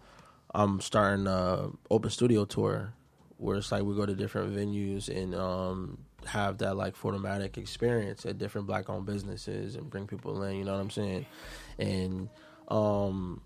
I'm 0.55 0.81
starting 0.81 1.27
a 1.27 1.71
open 1.91 2.11
studio 2.11 2.45
tour 2.45 2.95
where 3.37 3.57
it's 3.57 3.71
like 3.73 3.83
we 3.83 3.95
go 3.95 4.07
to 4.07 4.15
different 4.15 4.55
venues 4.55 5.09
and 5.09 5.35
um 5.35 5.99
have 6.27 6.59
that 6.59 6.77
like 6.77 6.97
photomatic 6.97 7.59
experience 7.59 8.27
at 8.27 8.39
different 8.39 8.67
black 8.67 8.89
owned 8.91 9.07
businesses 9.07 9.77
and 9.77 9.89
bring 9.89 10.07
people 10.07 10.43
in. 10.43 10.57
You 10.57 10.65
know 10.65 10.73
what 10.73 10.81
I'm 10.81 10.91
saying? 10.91 11.27
And 11.79 12.29
um 12.69 13.41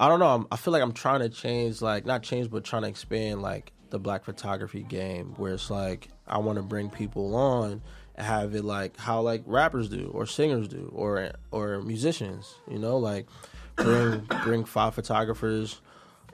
I 0.00 0.08
don't 0.08 0.20
know. 0.20 0.28
I'm, 0.28 0.46
I 0.52 0.56
feel 0.56 0.72
like 0.72 0.82
I'm 0.82 0.92
trying 0.92 1.20
to 1.20 1.28
change, 1.28 1.82
like 1.82 2.06
not 2.06 2.22
change, 2.22 2.50
but 2.50 2.62
trying 2.64 2.82
to 2.82 2.88
expand 2.88 3.42
like 3.42 3.72
the 3.90 3.98
black 3.98 4.24
photography 4.24 4.82
game, 4.82 5.34
where 5.36 5.54
it's 5.54 5.70
like 5.70 6.08
I 6.26 6.38
want 6.38 6.56
to 6.56 6.62
bring 6.62 6.88
people 6.88 7.34
on 7.34 7.82
and 8.14 8.26
have 8.26 8.54
it 8.54 8.64
like 8.64 8.96
how 8.96 9.20
like 9.22 9.42
rappers 9.46 9.88
do, 9.88 10.10
or 10.14 10.26
singers 10.26 10.68
do, 10.68 10.92
or 10.94 11.32
or 11.50 11.80
musicians. 11.82 12.54
You 12.70 12.78
know, 12.78 12.96
like 12.98 13.26
bring 13.74 14.20
bring 14.44 14.64
five 14.64 14.94
photographers, 14.94 15.80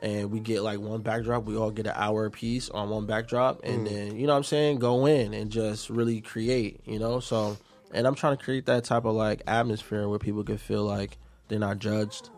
and 0.00 0.30
we 0.30 0.40
get 0.40 0.62
like 0.62 0.80
one 0.80 1.00
backdrop. 1.02 1.44
We 1.44 1.56
all 1.56 1.70
get 1.70 1.86
an 1.86 1.94
hour 1.96 2.28
piece 2.30 2.68
on 2.70 2.90
one 2.90 3.06
backdrop, 3.06 3.60
and 3.64 3.86
Mm. 3.86 3.90
then 3.90 4.16
you 4.16 4.26
know 4.26 4.32
what 4.32 4.38
I'm 4.38 4.44
saying, 4.44 4.78
go 4.78 5.06
in 5.06 5.32
and 5.34 5.50
just 5.50 5.90
really 5.90 6.20
create. 6.20 6.80
You 6.86 6.98
know, 6.98 7.20
so 7.20 7.56
and 7.92 8.06
I'm 8.06 8.14
trying 8.14 8.36
to 8.36 8.42
create 8.42 8.66
that 8.66 8.84
type 8.84 9.04
of 9.04 9.14
like 9.14 9.42
atmosphere 9.46 10.08
where 10.08 10.18
people 10.18 10.42
can 10.44 10.58
feel 10.58 10.84
like 10.84 11.16
they're 11.48 11.58
not 11.58 11.78
judged 11.78 12.30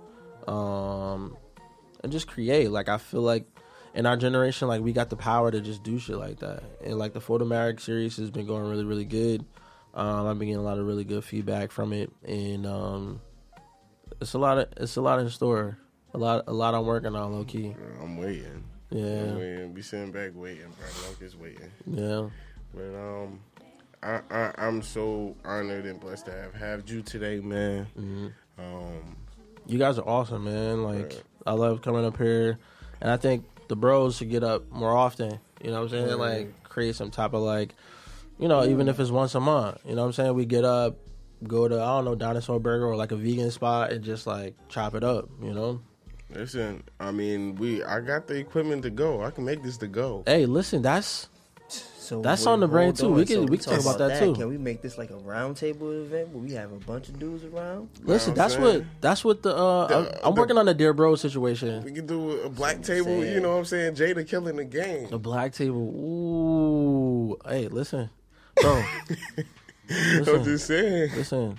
um 0.49 1.37
and 2.03 2.13
just 2.13 2.27
create 2.29 2.71
like 2.71 2.89
i 2.89 2.99
feel 2.99 3.23
like 3.23 3.47
in 3.95 4.05
our 4.07 4.17
generation 4.17 4.69
like 4.69 4.81
we 4.83 4.93
got 4.93 5.11
the 5.11 5.17
power 5.17 5.51
to 5.51 5.61
just 5.61 5.83
do 5.83 5.99
shit 5.99 6.17
like 6.17 6.39
that 6.41 6.63
and 6.85 6.99
like 6.99 7.13
the 7.13 7.21
photomatic 7.21 7.81
series 7.81 8.17
has 8.17 8.31
been 8.31 8.47
going 8.47 8.65
really 8.69 8.85
really 8.85 9.05
good 9.05 9.45
um 9.95 10.27
i've 10.27 10.39
been 10.39 10.49
getting 10.49 10.61
a 10.61 10.63
lot 10.63 10.79
of 10.79 10.87
really 10.87 11.05
good 11.05 11.25
feedback 11.25 11.71
from 11.73 11.93
it 11.93 12.11
and 12.25 12.67
um 12.67 13.21
it's 14.21 14.35
a 14.35 14.39
lot 14.39 14.59
of 14.59 14.69
it's 14.77 14.97
a 14.97 15.01
lot 15.01 15.19
in 15.19 15.29
store 15.31 15.79
a 16.17 16.19
lot 16.19 16.45
a 16.47 16.53
lot 16.53 16.75
i'm 16.75 16.85
working 16.87 17.15
on 17.15 17.33
low 17.33 17.45
key 17.45 17.75
I'm 18.03 18.17
waiting. 18.17 18.65
Yeah. 18.91 19.05
I'm 19.23 19.39
waiting. 19.39 19.73
Be 19.75 19.83
sitting 19.83 20.13
back 20.13 20.31
waiting, 20.35 20.73
bro. 20.79 21.15
Just 21.19 21.37
waiting. 21.39 21.71
Yeah. 21.87 22.29
But 22.73 22.95
um, 22.95 23.41
I, 24.03 24.21
I 24.31 24.53
I'm 24.59 24.81
so 24.81 25.35
honored 25.45 25.87
and 25.87 25.99
blessed 25.99 26.27
to 26.27 26.33
have 26.33 26.55
had 26.55 26.89
you 26.89 27.03
today, 27.03 27.41
man. 27.41 27.87
Mhm. 27.99 28.33
Um, 28.59 29.17
you 29.67 29.79
guys 29.79 29.99
are 29.99 30.09
awesome 30.09 30.45
man 30.45 30.85
like 30.85 31.21
i 31.45 31.53
love 31.53 31.83
coming 31.83 32.05
up 32.05 32.17
here 32.19 32.57
and 33.01 33.11
i 33.11 33.17
think 33.17 33.45
the 33.69 33.75
bros 33.75 34.17
should 34.17 34.31
get 34.31 34.45
up 34.45 34.71
more 34.71 34.97
often 34.97 35.41
you 35.61 35.71
know 35.73 35.79
what 35.79 35.83
i'm 35.83 35.89
saying 35.89 36.09
Yeah. 36.09 36.15
like 36.15 36.63
create 36.63 36.95
some 36.95 37.11
type 37.11 37.35
of 37.35 37.43
like 37.43 37.75
you 38.39 38.47
know 38.47 38.65
even 38.65 38.87
if 38.89 39.01
it's 39.01 39.11
once 39.11 39.35
a 39.35 39.41
month 39.41 39.79
you 39.85 39.97
know 39.97 40.03
what 40.03 40.07
i'm 40.07 40.13
saying 40.13 40.35
we 40.35 40.47
get 40.47 40.65
up 40.65 40.97
go 41.49 41.67
to 41.67 41.75
i 41.75 41.85
don't 41.87 42.05
know 42.05 42.15
dinosaur 42.15 42.61
burger 42.61 42.87
or 42.87 42.95
like 42.95 43.11
a 43.11 43.17
vegan 43.17 43.51
spot 43.51 43.91
and 43.91 44.05
just 44.05 44.25
like 44.27 44.55
chop 44.69 44.95
it 44.95 45.03
up 45.03 45.29
you 45.43 45.53
know 45.53 45.81
listen, 46.31 46.83
I 47.01 47.11
mean, 47.11 47.55
we 47.57 47.83
I 47.85 48.01
got 48.01 48.27
the 48.27 48.35
equipment 48.37 48.83
to 48.83 48.91
go. 48.91 49.23
I 49.23 49.31
can 49.31 49.45
make 49.45 49.63
this 49.63 49.77
to 49.79 49.87
go. 49.87 50.23
hey 50.27 50.47
listen 50.47 50.83
that's 50.83 51.29
So 51.99 52.23
That's 52.23 52.47
on 52.47 52.61
the 52.61 52.69
brain, 52.69 52.93
too. 52.95 53.07
on. 53.07 53.15
We 53.15 53.25
can- 53.27 53.43
So 53.47 53.51
we 53.51 53.59
can 53.59 53.67
talk 53.73 53.81
about 53.81 53.99
that, 53.99 54.21
too. 54.21 54.33
Can 54.35 54.49
we 54.49 54.57
make 54.59 54.81
this 54.81 54.97
like 54.97 55.11
a 55.11 55.19
roundtable 55.19 55.91
event 56.05 56.29
where 56.29 56.41
we 56.41 56.53
have 56.53 56.71
a 56.71 56.77
bunch 56.79 57.09
of 57.09 57.19
dudes 57.19 57.43
around? 57.45 57.89
listen 58.05 58.33
that's 58.35 58.57
what 58.57 58.85
that's 59.01 59.25
what 59.25 59.43
the 59.43 59.53
uh 59.57 59.87
I'm, 60.23 60.29
I'm 60.31 60.35
working 60.37 60.57
on 60.57 60.67
the 60.67 60.75
dear 60.75 60.93
bro 60.93 61.17
situation 61.17 61.83
We 61.83 61.91
can 61.93 62.07
do 62.07 62.31
a 62.43 62.49
black 62.49 62.83
table. 62.83 63.25
You 63.25 63.41
know 63.41 63.51
what 63.53 63.59
I'm 63.59 63.65
saying? 63.65 63.95
Jada 63.97 64.27
killing 64.29 64.55
the 64.57 64.65
game. 64.65 65.09
a 65.13 65.19
black 65.19 65.53
table 65.53 65.83
ooh 65.83 67.37
hey 67.49 67.67
listen 67.69 68.09
bro 68.63 68.83
I'm 69.91 70.45
just 70.45 70.67
saying. 70.67 71.11
listen 71.17 71.59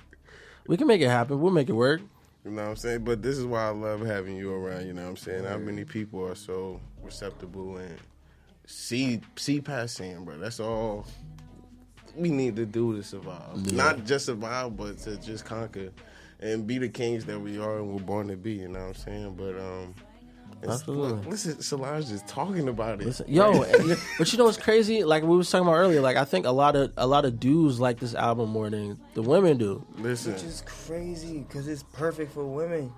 we 0.68 0.78
can 0.78 0.88
make 0.88 1.02
it 1.02 1.10
happen 1.10 1.40
we'll 1.42 1.52
make 1.52 1.68
it 1.70 1.74
work 1.74 2.00
You 2.48 2.54
know 2.54 2.64
what 2.64 2.70
I'm 2.70 2.76
saying? 2.78 3.04
But 3.04 3.22
this 3.22 3.38
is 3.38 3.46
why 3.46 3.68
I 3.68 3.72
love 3.72 4.00
having 4.06 4.38
you 4.38 4.54
around. 4.54 4.88
You 4.88 4.94
know 4.94 5.04
what 5.04 5.10
I'm 5.10 5.18
saying? 5.18 5.44
How 5.44 5.58
many 5.58 5.84
people 5.84 6.26
are 6.26 6.36
so 6.36 6.80
receptible 7.04 7.76
and 7.76 7.98
see 8.66 9.20
see 9.36 9.60
past 9.60 9.98
seeing, 9.98 10.24
bro. 10.24 10.38
That's 10.38 10.62
all 10.62 11.06
we 12.16 12.30
need 12.30 12.56
to 12.56 12.66
do 12.66 12.96
to 12.96 13.04
survive. 13.04 13.58
Yeah. 13.64 13.76
Not 13.76 14.06
just 14.06 14.28
survive, 14.28 14.78
but 14.78 14.98
to 15.00 15.18
just 15.18 15.44
conquer 15.44 15.92
and 16.40 16.66
be 16.66 16.78
the 16.78 16.88
kings 16.88 17.26
that 17.26 17.38
we 17.38 17.60
are 17.60 17.80
and 17.80 17.90
we're 17.90 18.00
born 18.00 18.30
to 18.30 18.38
be. 18.38 18.54
You 18.54 18.70
know 18.70 18.80
what 18.80 18.88
I'm 18.88 18.94
saying? 18.96 19.36
But 19.36 19.60
um, 19.60 19.94
Absolutely. 20.64 21.30
listen, 21.30 21.62
Solange 21.62 22.12
is 22.12 22.24
talking 22.24 22.68
about 22.68 23.02
it. 23.02 23.06
Listen, 23.06 23.26
yo, 23.28 23.64
but 24.18 24.32
you 24.32 24.38
know 24.38 24.46
what's 24.46 24.58
crazy? 24.58 25.04
Like 25.04 25.24
we 25.24 25.36
was 25.36 25.50
talking 25.50 25.68
about 25.68 25.78
earlier. 25.78 26.02
Like 26.02 26.18
I 26.18 26.26
think 26.26 26.46
a 26.46 26.52
lot 26.52 26.76
of 26.76 26.92
a 26.98 27.08
lot 27.08 27.26
of 27.26 27.40
dudes 27.40 27.80
like 27.80 28.00
this 28.00 28.16
album 28.16 28.50
more 28.50 28.70
than 28.70 29.00
the 29.14 29.22
women 29.22 29.58
do. 29.58 29.86
Listen, 29.98 30.34
Which 30.34 30.44
is 30.44 30.64
crazy 30.66 31.40
because 31.40 31.68
it's 31.68 31.84
perfect 31.84 32.32
for 32.34 32.46
women. 32.46 32.92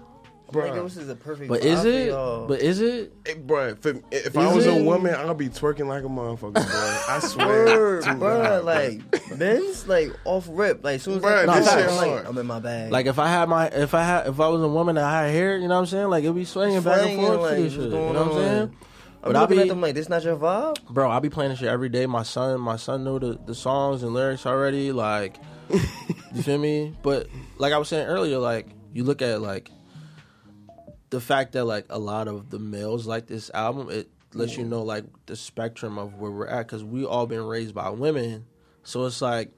Bruh. 0.52 0.72
Like, 0.72 0.84
this 0.84 0.98
is 0.98 1.10
a 1.10 1.16
perfect. 1.16 1.50
But 1.50 1.64
is 1.64 1.86
it? 1.86 2.12
But 2.12 2.62
is 2.62 2.82
it? 2.82 3.14
Hey, 3.26 3.36
bro, 3.36 3.70
if, 3.70 3.86
if 3.86 4.38
I 4.38 4.50
Is 4.50 4.56
was 4.56 4.66
a 4.68 4.84
woman, 4.84 5.14
I'd 5.14 5.38
be 5.38 5.50
twerking 5.50 5.88
like 5.88 6.04
a 6.04 6.08
motherfucker, 6.08 6.54
bro. 6.54 6.64
I 7.16 7.20
swear. 7.20 7.66
Word, 7.66 8.04
to 8.04 8.10
bruh, 8.10 8.20
God, 8.20 8.64
like 8.66 9.38
men's 9.38 9.88
like 9.88 10.12
off 10.26 10.48
rip. 10.50 10.84
Like 10.84 11.02
soon 11.02 11.18
as 11.18 11.22
Bruh, 11.24 11.48
I, 11.48 11.60
this 11.60 11.68
I'm 11.70 11.80
shit 11.80 11.92
like, 11.92 12.10
hard. 12.10 12.26
I'm 12.26 12.38
in 12.38 12.46
my 12.48 12.60
bag. 12.60 12.92
Like 12.92 13.06
if 13.06 13.20
I 13.20 13.28
had 13.28 13.48
my 13.50 13.68
if 13.68 13.94
I 13.94 14.04
had 14.04 14.28
if 14.28 14.40
I 14.40 14.48
was 14.48 14.62
a 14.62 14.68
woman 14.68 14.96
that 14.96 15.08
had 15.10 15.32
hair, 15.32 15.58
you 15.58 15.68
know 15.68 15.76
what 15.76 15.82
I'm 15.82 15.86
saying? 15.86 16.10
Like 16.10 16.24
it'd 16.24 16.36
be 16.36 16.46
swinging 16.46 16.82
back 16.82 17.08
and 17.08 17.20
forth 17.20 17.40
like, 17.42 17.56
to 17.56 17.62
this 17.64 17.64
what's 17.64 17.74
shit. 17.76 17.84
You 17.86 17.90
going 17.92 18.14
know 18.14 18.24
what 18.24 18.32
I'm 18.32 18.38
saying? 18.38 18.76
I'm 19.22 19.34
But 19.34 19.36
I 19.36 19.42
looking 19.42 19.58
be 19.58 19.62
at 19.64 19.68
them 19.68 19.82
like 19.82 19.96
this. 19.96 20.10
Not 20.10 20.24
your 20.24 20.38
vibe. 20.38 20.84
bro, 20.90 21.12
I 21.12 21.20
be 21.20 21.30
playing 21.30 21.52
this 21.52 21.60
shit 21.60 21.68
every 21.68 21.90
day. 21.90 22.06
My 22.06 22.24
son, 22.24 22.62
my 22.62 22.78
son 22.78 23.04
knew 23.04 23.20
the, 23.20 23.38
the 23.46 23.54
songs 23.54 24.02
and 24.02 24.14
lyrics 24.14 24.46
already. 24.46 24.94
Like, 24.94 25.36
you 25.70 26.42
feel 26.42 26.58
me? 26.58 26.96
But 27.04 27.28
like 27.58 27.74
I 27.74 27.78
was 27.78 27.90
saying 27.90 28.08
earlier, 28.08 28.40
like 28.40 28.68
you 28.94 29.04
look 29.04 29.22
at 29.22 29.42
like 29.42 29.70
the 31.10 31.20
fact 31.22 31.54
that 31.54 31.66
like 31.66 31.86
a 31.90 32.00
lot 32.00 32.28
of 32.28 32.50
the 32.50 32.60
males 32.60 33.06
like 33.08 33.28
this 33.28 33.50
album, 33.54 33.90
it 33.90 34.10
lets 34.34 34.58
you 34.58 34.64
know 34.66 34.84
like 34.84 35.06
the 35.26 35.36
spectrum 35.36 35.98
of 35.98 36.16
where 36.16 36.32
we're 36.32 36.48
at 36.48 36.68
because 36.68 36.84
we 36.84 37.04
all 37.06 37.26
been 37.26 37.44
raised 37.46 37.74
by 37.74 37.90
women. 37.90 38.46
So 38.84 39.06
it's 39.06 39.22
like 39.22 39.52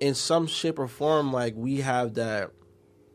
in 0.00 0.14
some 0.14 0.46
shape 0.46 0.78
or 0.78 0.88
form, 0.88 1.32
like 1.32 1.54
we 1.56 1.80
have 1.80 2.14
that 2.14 2.50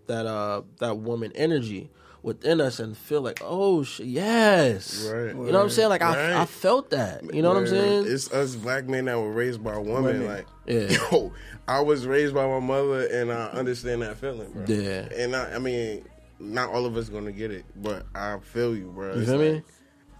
that 0.08 0.26
uh 0.26 0.62
that 0.80 0.98
woman 0.98 1.32
energy. 1.36 1.90
within 2.24 2.62
us 2.62 2.80
and 2.80 2.96
feel 2.96 3.20
like, 3.22 3.40
oh 3.44 3.82
sh- 3.82 4.02
yes, 4.02 5.10
Right. 5.12 5.30
you 5.30 5.34
know 5.34 5.42
what 5.42 5.56
I'm 5.64 5.70
saying? 5.72 5.90
Like 5.90 6.04
I, 6.04 6.16
Right. 6.34 6.42
I 6.42 6.46
felt 6.46 6.92
that. 6.92 7.24
You 7.34 7.42
know 7.42 7.50
what 7.50 7.58
I'm 7.58 7.66
saying? 7.68 8.06
It's 8.08 8.32
us 8.32 8.56
black 8.56 8.88
men 8.88 9.06
that 9.06 9.18
were 9.20 9.32
raised 9.32 9.64
by 9.64 9.76
women. 9.78 10.04
Women. 10.04 10.28
Like, 10.28 10.46
Yeah. 10.68 10.96
yo, 11.12 11.34
I 11.68 11.80
was 11.82 12.06
raised 12.06 12.36
by 12.36 12.46
my 12.46 12.60
mother, 12.60 13.08
and 13.08 13.32
I 13.34 13.48
understand 13.48 14.04
that 14.04 14.18
feeling, 14.18 14.52
bro. 14.52 14.66
Yeah. 14.68 15.08
And 15.16 15.36
I, 15.36 15.56
I 15.56 15.58
mean, 15.58 16.06
not 16.42 16.70
all 16.70 16.86
of 16.86 16.98
us 16.98 17.10
gonna 17.10 17.32
get 17.32 17.52
it, 17.52 17.66
but 17.76 18.06
I 18.16 18.40
feel 18.40 18.76
you, 18.76 18.92
bro. 18.94 19.16
You 19.16 19.26
feel 19.26 19.38
like, 19.38 19.54
me? 19.54 19.64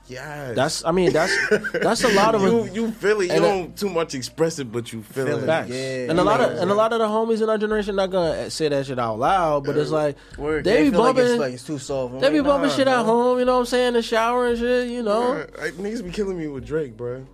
Yes. 0.08 0.56
That's 0.56 0.86
I 0.86 0.92
mean 0.92 1.14
that's 1.14 1.36
that's 1.74 2.04
a 2.04 2.10
lot 2.10 2.36
of 2.36 2.42
you. 2.42 2.66
You 2.74 2.92
feel 2.92 3.22
it. 3.22 3.28
You 3.28 3.32
and, 3.32 3.44
don't 3.44 3.78
too 3.78 3.90
much 3.90 4.14
express 4.14 4.60
it, 4.60 4.72
but 4.72 4.92
you 4.92 5.04
feel, 5.04 5.28
it. 5.28 5.46
Facts. 5.46 5.72
and 5.72 6.20
a 6.20 6.24
lot 6.24 6.42
of 6.42 6.58
and 6.58 6.70
a 6.70 6.74
lot 6.74 6.92
of 6.92 7.00
the 7.00 7.06
homies 7.06 7.42
in 7.42 7.50
our 7.50 7.58
generation 7.58 7.96
not 7.96 8.12
gonna 8.12 8.50
say 8.50 8.68
that 8.68 8.86
shit 8.86 9.00
out 9.00 9.20
loud, 9.20 9.64
but 9.64 9.78
it's 9.78 9.92
like 9.92 10.18
Word, 10.38 10.66
they, 10.66 10.74
they 10.74 10.84
be 10.84 10.90
feel 10.92 11.00
like 11.00 11.16
bumping. 11.16 11.32
it's 11.32 11.40
like 11.40 11.54
it's 11.54 11.64
too 11.64 11.80
soft. 11.80 12.16
I'm 12.16 12.20
they 12.20 12.30
be 12.30 12.42
bumping 12.42 12.70
nah, 12.70 12.76
shit 12.76 12.88
at 12.88 13.06
home. 13.06 13.40
You 13.40 13.46
know 13.46 13.54
what 13.54 13.60
I'm 13.60 13.66
saying? 13.68 13.88
In 13.90 13.94
the 13.94 14.02
shower 14.02 14.48
and 14.48 14.58
shit. 14.58 14.90
You 14.90 15.04
know. 15.04 15.22
Bruh, 15.22 15.62
like, 15.62 15.74
niggas 15.74 16.04
be 16.04 16.12
killing 16.12 16.38
me 16.38 16.48
with 16.48 16.66
Drake, 16.66 16.98
bro. 16.98 17.26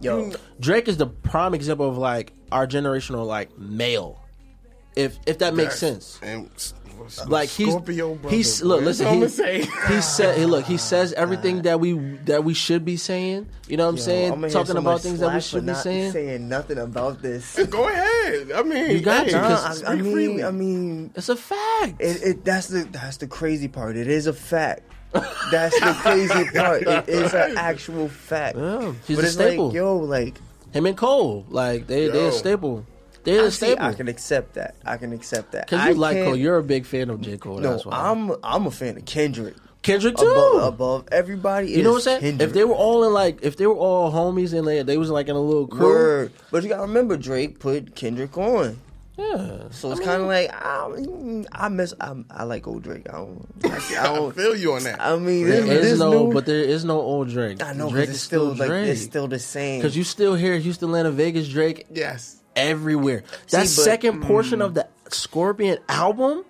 Yo, 0.00 0.32
Drake 0.60 0.88
is 0.88 0.98
the 0.98 1.06
prime 1.06 1.54
example 1.54 1.88
of 1.88 1.96
like 1.96 2.32
our 2.52 2.66
generational 2.66 3.26
like 3.26 3.56
male. 3.58 4.20
If 4.94 5.18
if 5.26 5.38
that 5.38 5.54
makes 5.54 5.78
sense. 5.78 6.18
And 6.22 6.50
Like 7.26 7.48
he's 7.48 7.68
Scorpio 7.68 8.14
brother, 8.14 8.36
he's 8.36 8.62
look 8.62 8.84
That's 8.84 9.00
listen 9.00 9.20
what 9.20 9.30
he, 9.30 9.94
he 9.94 10.00
said 10.00 10.38
he 10.38 10.46
look 10.46 10.64
he 10.64 10.76
says 10.76 11.12
everything 11.16 11.62
that 11.62 11.78
we 11.80 11.92
that 12.24 12.42
we 12.44 12.54
should 12.54 12.84
be 12.84 12.96
saying 12.96 13.46
you 13.68 13.76
know 13.76 13.84
what 13.84 13.90
I'm 13.90 13.96
Yo, 13.96 14.02
saying 14.02 14.32
I'ma 14.32 14.48
talking 14.48 14.72
so 14.74 14.78
about 14.78 15.00
things 15.00 15.20
that 15.20 15.34
we 15.34 15.40
should 15.40 15.58
for 15.58 15.60
be 15.60 15.66
not 15.66 15.76
saying 15.82 16.12
saying 16.12 16.48
nothing 16.48 16.78
about 16.78 17.22
this. 17.22 17.56
Go 17.70 17.88
ahead. 17.88 18.52
I 18.52 18.62
mean, 18.62 18.90
You 18.90 19.00
got 19.00 19.26
hey, 19.26 19.32
to, 19.32 19.38
'cause 19.40 19.82
Nah, 19.82 19.88
I, 19.88 19.92
I 19.92 19.96
mean, 19.96 20.12
freely. 20.12 20.44
I 20.44 20.50
mean, 20.50 21.10
it's 21.14 21.28
a 21.28 21.36
fact. 21.36 22.00
It, 22.00 22.22
it 22.22 22.44
that's 22.44 22.68
the 22.68 22.84
that's 22.84 23.16
the 23.18 23.26
crazy 23.26 23.68
part. 23.68 23.96
It 23.96 24.08
is 24.08 24.26
a 24.26 24.32
fact. 24.32 24.82
That's 25.50 25.78
the 25.80 25.94
crazy 26.00 26.44
part. 26.54 26.82
It 26.82 27.08
is 27.08 27.32
an 27.34 27.56
actual 27.56 28.08
fact. 28.08 28.56
Yeah, 28.58 28.92
he's 29.06 29.16
but 29.16 29.24
a 29.24 29.26
it's 29.28 29.34
staple. 29.34 29.66
like, 29.68 29.74
yo, 29.74 29.96
like 29.96 30.34
him 30.72 30.86
and 30.86 30.96
Cole 30.96 31.46
like 31.48 31.86
they 31.86 32.08
they 32.08 32.20
Yo. 32.22 32.28
a 32.28 32.32
staple 32.32 32.84
they're 33.26 33.42
I 33.42 33.46
a 33.46 33.50
see, 33.50 33.66
staple 33.66 33.84
I 33.84 33.92
can 33.92 34.08
accept 34.08 34.54
that. 34.54 34.74
I 34.86 34.96
can 34.96 35.12
accept 35.12 35.52
that. 35.52 35.66
because 35.66 35.80
I 35.82 35.90
you 35.90 35.94
like 35.96 36.16
Cole 36.24 36.34
you're 36.36 36.56
a 36.56 36.62
big 36.62 36.86
fan 36.86 37.10
of 37.10 37.20
J 37.20 37.36
Cole 37.36 37.58
No, 37.58 37.72
that's 37.72 37.84
why 37.84 37.94
I'm 38.10 38.32
I'm 38.42 38.66
a 38.66 38.70
fan 38.70 38.96
of 38.96 39.04
Kendrick. 39.04 39.54
Kendrick 39.82 40.16
too 40.16 40.24
Above, 40.26 40.74
above 40.74 41.08
everybody. 41.12 41.70
you 41.70 41.82
know 41.84 41.90
what 41.90 41.96
I'm 41.98 42.02
saying 42.02 42.20
Kendrick. 42.22 42.48
if 42.48 42.54
they 42.54 42.64
were 42.64 42.74
all 42.74 43.04
in 43.04 43.12
like 43.12 43.38
if 43.42 43.56
they 43.56 43.66
were 43.68 43.74
all 43.76 44.10
homies 44.10 44.52
and 44.56 44.66
they 44.66 44.82
they 44.82 44.96
was 44.98 45.10
like 45.10 45.28
in 45.28 45.36
a 45.36 45.40
little 45.40 45.66
crew 45.68 45.86
Word. 45.86 46.32
But 46.50 46.62
you 46.64 46.68
gotta 46.70 46.82
remember, 46.82 47.16
Drake 47.16 47.60
put 47.60 47.94
Kendrick 47.94 48.36
on. 48.36 48.78
yeah 49.16 49.68
So 49.70 49.92
it's 49.92 50.00
I 50.00 50.04
kind 50.04 50.22
of 50.22 50.28
like 50.28 50.50
I, 50.52 51.66
I 51.66 51.68
miss. 51.68 51.94
I, 52.00 52.14
I 52.30 52.42
like 52.44 52.66
old 52.66 52.82
Drake. 52.82 53.08
I 53.08 53.12
don't. 53.12 53.46
I, 53.64 53.68
I 53.68 54.00
I 54.00 54.16
don't 54.16 54.34
feel 54.34 54.56
you 54.56 54.72
on 54.74 54.82
that. 54.84 55.00
I 55.00 55.16
mean, 55.16 55.46
there 55.46 55.62
this, 55.62 55.70
is 55.84 55.90
this 55.92 55.98
no 56.00 56.26
new, 56.26 56.32
but 56.34 56.46
there 56.46 56.60
is 56.64 56.84
no 56.84 57.00
old 57.00 57.28
Drake 57.28 57.62
I 57.62 57.72
know, 57.72 57.84
'cause 57.84 57.92
Drake 57.92 58.08
it's 58.08 58.16
is 58.18 58.22
still, 58.22 58.54
like 58.54 58.68
Drake 58.68 58.88
it's 58.88 59.02
still 59.02 59.28
the 59.28 59.38
same. 59.38 59.80
because 59.80 59.96
you 59.96 60.02
still 60.04 60.34
hear 60.34 60.58
Houston 60.58 60.88
Atlanta 60.88 61.10
Vegas 61.12 61.48
Drake 61.48 61.86
yes. 61.92 62.35
Everywhere. 62.56 63.22
That 63.50 63.66
See, 63.68 63.76
but- 63.78 63.84
second 63.84 64.22
portion 64.22 64.58
mm. 64.60 64.64
of 64.64 64.74
the 64.74 64.88
Scorpion 65.10 65.78
album 65.88 66.44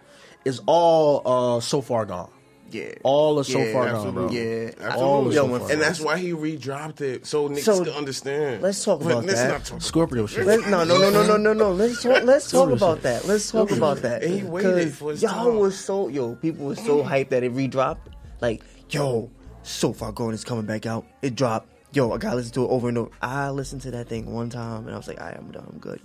is 0.45 0.61
all 0.67 1.23
uh, 1.57 1.61
so 1.61 1.81
far 1.81 2.07
gone. 2.07 2.31
Yeah, 2.69 2.95
All 3.05 3.39
of 3.39 3.47
so 3.47 3.61
Yeah, 3.61 3.73
far 3.73 3.91
gone, 3.93 4.13
bro. 4.13 4.29
Yeah, 4.31 4.71
All 4.97 5.29
of 5.29 5.33
Yo, 5.33 5.47
so 5.47 5.55
And 5.55 5.69
gone. 5.69 5.79
that's 5.79 6.01
why 6.01 6.19
he 6.19 6.33
redropped 6.33 7.01
it, 7.01 7.25
so 7.25 7.49
niggas 7.49 7.61
So, 7.61 7.85
can 7.85 7.93
understand. 7.95 8.61
let's 8.61 8.85
talk 8.85 9.01
about 9.03 9.25
let's 9.25 9.41
that. 9.41 9.65
talk 9.65 9.81
Scorpio 9.81 10.27
shit. 10.27 10.45
Let, 10.45 10.69
no, 10.69 10.83
no, 10.83 10.99
no, 10.99 11.11
no, 11.11 11.23
no, 11.25 11.37
no, 11.37 11.53
no. 11.53 11.73
Let's 11.73 12.03
talk, 12.03 12.25
let's 12.25 12.51
talk 12.51 12.71
about 12.71 13.03
that. 13.03 13.25
Let's 13.25 13.53
talk 13.53 13.71
about 13.71 13.99
that. 13.99 14.25
And 14.25 14.35
he 14.35 14.43
waited 14.43 14.93
for 14.93 15.13
his 15.13 15.23
y'all 15.23 15.45
time. 15.45 15.57
was 15.59 15.79
so 15.79 16.09
yo. 16.09 16.35
People 16.35 16.67
was 16.67 16.79
so 16.85 17.03
hyped 17.05 17.29
that 17.29 17.45
it 17.45 17.55
redropped. 17.55 17.99
Like 18.41 18.65
yo, 18.91 19.31
so 19.63 19.93
far 19.93 20.11
gone 20.11 20.35
is 20.35 20.43
coming 20.43 20.67
back 20.67 20.87
out. 20.87 21.07
It 21.23 21.37
dropped. 21.37 21.71
Yo, 21.97 22.13
I 22.13 22.19
gotta 22.19 22.37
listen 22.37 22.53
to 22.53 22.65
it 22.65 22.69
over 22.69 22.91
and 22.91 22.99
over. 22.99 23.11
I 23.23 23.49
listened 23.49 23.81
to 23.83 23.91
that 23.93 24.07
thing 24.07 24.31
one 24.31 24.51
time 24.51 24.85
and 24.85 24.93
I 24.95 24.99
was 24.99 25.09
like, 25.09 25.19
I 25.19 25.31
am 25.33 25.51
done. 25.51 25.67
I'm 25.73 25.79
good. 25.79 25.99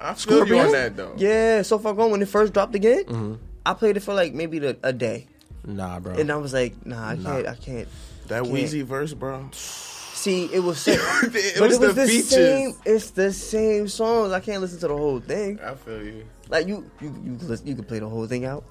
I 0.00 0.14
feel 0.14 0.38
you 0.38 0.44
Scorpion? 0.46 0.66
on 0.66 0.72
that 0.72 0.96
though. 0.96 1.12
Yeah, 1.18 1.60
so 1.60 1.78
far 1.78 1.92
gone 1.92 2.10
when 2.12 2.22
it 2.22 2.28
first 2.28 2.54
dropped 2.54 2.74
again. 2.74 3.04
Mm-hmm. 3.04 3.34
I 3.66 3.74
played 3.74 3.98
it 3.98 4.00
for 4.00 4.14
like 4.14 4.32
maybe 4.32 4.58
the, 4.58 4.78
a 4.82 4.94
day, 4.94 5.26
Nah, 5.66 6.00
bro. 6.00 6.14
and 6.14 6.30
I 6.32 6.36
was 6.36 6.54
like, 6.54 6.86
Nah, 6.86 7.08
I 7.10 7.14
Nah. 7.16 7.30
can't. 7.34 7.46
I 7.46 7.54
can't. 7.56 7.88
That 8.28 8.44
can't. 8.44 8.54
Weezy 8.54 8.84
verse, 8.84 9.12
bro. 9.12 9.50
See, 9.52 10.46
it 10.46 10.60
was, 10.60 10.78
so, 10.80 10.92
It 10.92 11.58
but 11.58 11.68
was 11.68 11.74
it 11.76 11.80
was 11.80 11.94
the 11.94 12.02
the, 12.06 12.08
same. 12.22 12.74
It's 12.86 13.10
the 13.10 13.34
same 13.34 13.88
songs. 13.88 14.32
I 14.32 14.40
can't 14.40 14.62
listen 14.62 14.78
to 14.80 14.88
the 14.88 14.96
whole 14.96 15.20
thing. 15.20 15.60
I 15.60 15.74
feel 15.74 16.02
you. 16.02 16.24
Like 16.48 16.66
you, 16.68 16.90
you, 17.02 17.08
you, 17.22 17.36
can 17.36 17.48
listen, 17.48 17.66
you 17.66 17.74
can 17.74 17.84
play 17.84 17.98
the 17.98 18.08
whole 18.08 18.26
thing 18.26 18.46
out. 18.46 18.64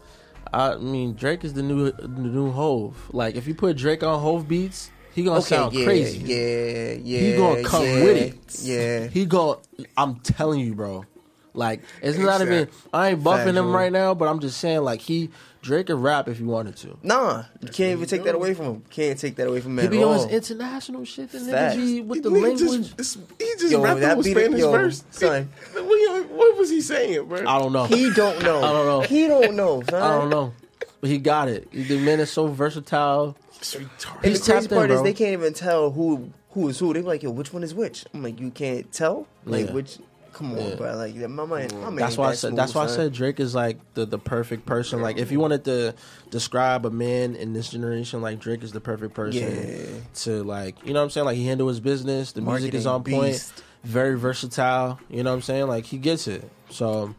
I 0.52 0.78
mean, 0.78 1.14
Drake 1.14 1.44
is 1.44 1.54
the 1.54 1.62
new 1.62 1.92
the 1.92 2.08
new 2.08 2.50
Hove. 2.52 3.12
Like, 3.14 3.36
if 3.36 3.46
you 3.48 3.54
put 3.54 3.78
Drake 3.78 4.02
on 4.04 4.20
Hove 4.20 4.48
beats, 4.48 4.90
he 5.16 5.24
gonna 5.24 5.40
Okay, 5.40 5.48
sound 5.56 5.74
yeah, 5.74 5.86
crazy. 5.86 6.20
yeah, 6.20 6.92
yeah. 7.02 7.20
he 7.32 7.38
gonna 7.38 7.64
come 7.64 7.84
yeah, 7.84 8.04
with 8.04 8.18
it. 8.18 8.60
Yeah. 8.62 9.08
He 9.08 9.26
go. 9.26 9.62
I'm 9.98 10.20
telling 10.20 10.60
you, 10.60 10.76
bro. 10.76 11.06
Like, 11.54 11.82
it's 12.02 12.18
not 12.18 12.42
even. 12.42 12.68
I 12.94 13.10
ain't 13.12 13.24
buffing 13.24 13.54
him 13.56 13.72
right 13.74 13.92
now, 13.92 14.14
but 14.14 14.28
I'm 14.28 14.40
just 14.42 14.58
saying, 14.60 14.82
like, 14.82 15.00
he 15.00 15.30
Drake 15.62 15.88
can 15.88 15.96
rap 16.02 16.28
if 16.28 16.38
he 16.38 16.44
wanted 16.44 16.76
to. 16.78 16.98
Nah, 17.02 17.46
you 17.62 17.70
can't 17.70 17.94
even 17.98 18.06
take 18.08 18.26
that 18.26 18.36
away 18.36 18.54
from 18.54 18.66
him. 18.66 18.84
Can't 18.90 19.18
take 19.18 19.38
that 19.38 19.48
away 19.48 19.62
from 19.62 19.72
him 19.72 19.80
He 19.80 19.86
at 19.86 19.92
be 19.92 20.04
on 20.04 20.16
his 20.16 20.26
international 20.26 21.06
shit. 21.06 21.32
The 21.32 21.38
nigga 21.40 21.52
Facts. 21.52 21.76
be 21.78 22.02
with 22.02 22.24
the 22.24 22.30
Nigga 22.30 22.44
language. 22.60 22.96
Just, 22.98 23.20
he 23.40 23.54
just 23.58 23.72
Yo, 23.72 23.82
rapped 23.82 24.02
that 24.02 24.18
with 24.18 24.26
beat 24.26 24.36
it- 24.36 24.42
Spanish 24.42 24.60
yo, 24.60 24.72
verse. 24.72 25.04
son. 25.12 25.50
What, 25.74 26.30
what 26.30 26.58
was 26.58 26.70
he 26.70 26.82
saying, 26.82 27.26
bro? 27.30 27.40
I 27.48 27.58
don't 27.58 27.72
know. 27.72 27.86
He 27.86 28.12
don't 28.12 28.44
know. 28.44 28.58
I 28.62 28.74
don't 28.74 28.86
know. 28.86 29.02
He 29.04 29.28
don't 29.28 29.56
know. 29.56 29.82
Son. 29.90 30.02
I 30.02 30.10
don't 30.20 30.30
know. 30.30 30.52
But 31.00 31.10
he 31.10 31.18
got 31.20 31.48
it. 31.48 31.72
The 31.72 32.00
man 32.00 32.20
is 32.20 32.30
so 32.32 32.48
versatile. 32.48 33.38
It's 33.74 33.84
retarded. 34.06 34.16
And 34.18 34.26
He's 34.26 34.40
the 34.46 34.52
crazy 34.54 34.62
tapped 34.68 34.72
in, 34.72 34.78
part 34.78 34.92
is 34.92 35.02
they 35.04 35.14
can't 35.14 35.34
even 35.34 35.54
tell 35.54 35.92
who 35.92 36.32
who 36.52 36.68
is 36.70 36.80
who. 36.80 36.94
They 36.94 37.02
be 37.02 37.08
like, 37.08 37.24
yo, 37.24 37.32
which 37.32 37.52
one 37.54 37.64
is 37.64 37.74
which? 37.74 38.06
I'm 38.14 38.24
like, 38.24 38.40
you 38.40 38.52
can't 38.52 38.92
tell. 38.92 39.28
Like 39.46 39.68
Yeah. 39.68 39.74
which? 39.74 39.98
Come 40.34 40.52
on, 40.52 40.58
Yeah. 40.58 40.76
bro. 40.76 40.96
Like 40.98 41.16
my 41.16 41.28
mind. 41.46 41.74
My 41.74 41.80
mind 41.86 41.98
That's 42.00 42.12
ain't 42.12 42.18
why 42.20 42.28
I 42.28 42.32
that 42.32 42.38
said. 42.38 42.56
That's 42.58 42.72
smooth, 42.74 42.88
why 42.88 42.92
I 42.92 42.96
said 42.96 43.14
Drake 43.14 43.40
is 43.40 43.56
like 43.56 43.78
the, 43.94 44.06
the 44.06 44.20
perfect 44.20 44.66
person. 44.66 45.02
Like 45.02 45.18
if 45.18 45.32
you 45.32 45.40
wanted 45.40 45.64
to 45.66 45.96
describe 46.30 46.86
a 46.86 46.90
man 46.92 47.36
in 47.38 47.54
this 47.54 47.70
generation, 47.70 48.22
like 48.22 48.40
Drake 48.40 48.62
is 48.64 48.74
the 48.74 48.82
perfect 48.82 49.14
person 49.14 49.42
Yeah. 49.42 49.86
to 50.24 50.44
like. 50.44 50.76
You 50.86 50.94
know 50.94 51.00
what 51.00 51.06
I'm 51.06 51.10
saying? 51.12 51.26
Like 51.26 51.38
he 51.38 51.46
handle 51.48 51.68
his 51.70 51.80
business. 51.80 52.34
The 52.34 52.42
music 52.42 52.74
is 52.74 52.86
on 52.86 53.04
point. 53.04 53.34
beast. 53.34 53.64
Very 53.86 54.18
versatile. 54.20 55.00
You 55.10 55.24
know 55.24 55.30
what 55.30 55.36
I'm 55.38 55.42
saying? 55.42 55.68
Like 55.68 55.86
he 55.86 55.98
gets 55.98 56.28
it. 56.28 56.50
So, 56.70 57.16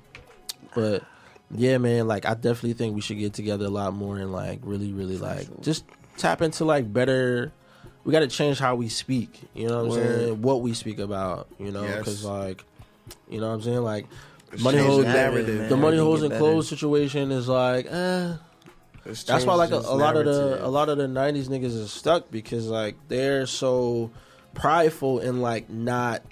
but 0.74 1.02
yeah, 1.50 1.78
man. 1.78 2.06
Like 2.08 2.26
I 2.26 2.34
definitely 2.34 2.74
think 2.74 2.94
we 2.94 3.00
should 3.00 3.18
get 3.18 3.32
together 3.32 3.64
a 3.64 3.70
lot 3.70 3.94
more 3.94 4.18
and 4.18 4.30
like 4.32 4.58
really, 4.62 4.92
really 4.92 5.16
like 5.16 5.48
just 5.62 5.84
tap 6.16 6.42
into 6.42 6.64
like 6.64 6.92
better. 6.92 7.52
We 8.04 8.12
got 8.12 8.20
to 8.20 8.28
change 8.28 8.58
how 8.58 8.76
we 8.76 8.88
speak. 8.88 9.40
You 9.54 9.68
know 9.68 9.76
what 9.78 9.82
I'm 9.82 9.88
Word. 10.04 10.18
saying? 10.20 10.42
What 10.42 10.60
we 10.62 10.74
speak 10.74 10.98
about. 11.00 11.48
You 11.58 11.72
know, 11.72 11.82
Yes. 11.82 11.98
because 11.98 12.24
like, 12.24 12.64
you 13.28 13.40
know 13.40 13.48
what 13.48 13.54
I'm 13.54 13.62
saying? 13.62 13.82
Like, 13.82 14.06
Let's 14.52 14.62
money 14.62 14.78
change 14.78 14.96
the 14.96 15.12
narrative, 15.12 15.68
the 15.68 15.76
man. 15.76 15.80
money 15.80 15.96
get 15.96 16.06
and 16.20 16.30
better. 16.30 16.38
clothes 16.38 16.68
situation 16.68 17.32
is 17.32 17.48
like, 17.48 17.86
eh. 17.90 18.34
Let's 19.04 19.22
That's 19.24 19.42
change 19.42 19.44
why 19.48 19.54
like 19.54 19.70
a, 19.72 19.78
this 19.78 19.86
a 19.86 19.94
lot 19.94 20.16
of 20.16 20.24
the 20.24 20.64
a 20.64 20.68
lot 20.68 20.88
of 20.88 20.98
the 20.98 21.06
'90s 21.06 21.46
niggas 21.48 21.64
is 21.64 21.92
stuck 21.92 22.28
because 22.30 22.66
like 22.68 22.96
they're 23.08 23.46
so 23.46 24.10
prideful 24.54 25.20
and 25.20 25.42
like 25.42 25.68
not. 25.70 26.22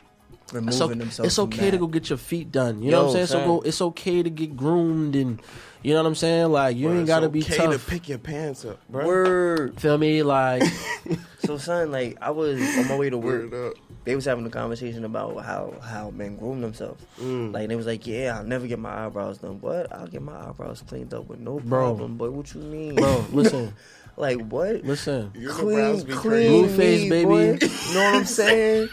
Removing 0.52 0.68
It's, 0.68 0.80
o- 0.82 0.88
themselves 0.88 1.26
it's 1.28 1.34
from 1.36 1.44
okay 1.44 1.70
to 1.70 1.78
go 1.78 1.86
get 1.86 2.10
your 2.10 2.18
feet 2.18 2.52
done. 2.52 2.82
You 2.82 2.90
know 2.90 3.04
what 3.04 3.08
I'm 3.10 3.12
saying? 3.14 3.26
So 3.28 3.44
go. 3.44 3.60
It's 3.62 3.80
okay 3.80 4.22
to 4.22 4.30
get 4.30 4.56
groomed 4.56 5.16
and 5.16 5.40
you 5.84 5.92
know 5.94 6.02
what 6.02 6.08
I'm 6.08 6.14
saying. 6.16 6.50
Like 6.50 6.76
you 6.76 6.88
Bro, 6.88 6.96
ain't 6.98 7.06
gotta 7.06 7.28
be 7.28 7.42
okay 7.42 7.56
tough. 7.58 7.84
to 7.86 7.90
pick 7.90 8.08
your 8.08 8.18
pants 8.18 8.64
up, 8.64 8.80
bro. 8.88 9.06
Word. 9.06 9.78
Feel 9.80 9.98
me? 9.98 10.22
Like 10.24 10.64
So 11.38 11.58
son, 11.58 11.92
like 11.92 12.16
I 12.20 12.30
was 12.30 12.58
on 12.76 12.88
my 12.88 12.96
way 12.96 13.10
to 13.10 13.18
work. 13.18 13.76
They 14.04 14.14
was 14.16 14.24
having 14.24 14.44
a 14.46 14.50
conversation 14.50 15.04
about 15.04 15.36
how 15.44 15.74
how 15.82 16.10
men 16.10 16.36
groom 16.36 16.60
themselves. 16.60 17.04
Mm. 17.20 17.52
Like 17.52 17.68
they 17.68 17.76
was 17.76 17.86
like, 17.86 18.06
yeah, 18.06 18.36
I'll 18.36 18.44
never 18.44 18.66
get 18.66 18.78
my 18.78 19.06
eyebrows 19.06 19.38
done, 19.38 19.58
but 19.58 19.92
I'll 19.92 20.06
get 20.06 20.22
my 20.22 20.48
eyebrows 20.48 20.82
cleaned 20.86 21.12
up 21.14 21.26
with 21.28 21.38
no 21.38 21.60
Bro. 21.60 21.94
problem. 21.94 22.16
But 22.16 22.32
what 22.32 22.54
you 22.54 22.60
mean, 22.62 22.96
bro, 22.96 23.24
listen, 23.32 23.74
like 24.16 24.40
what? 24.40 24.84
listen. 24.84 25.32
Your 25.34 25.52
Clean, 25.52 26.02
be 26.02 26.12
clean 26.14 26.20
crazy. 26.20 26.50
Blueface, 26.50 27.00
me, 27.02 27.10
baby. 27.10 27.24
boy. 27.26 27.58
You 27.88 27.94
know 27.94 28.04
what 28.04 28.14
I'm 28.14 28.24
saying? 28.24 28.88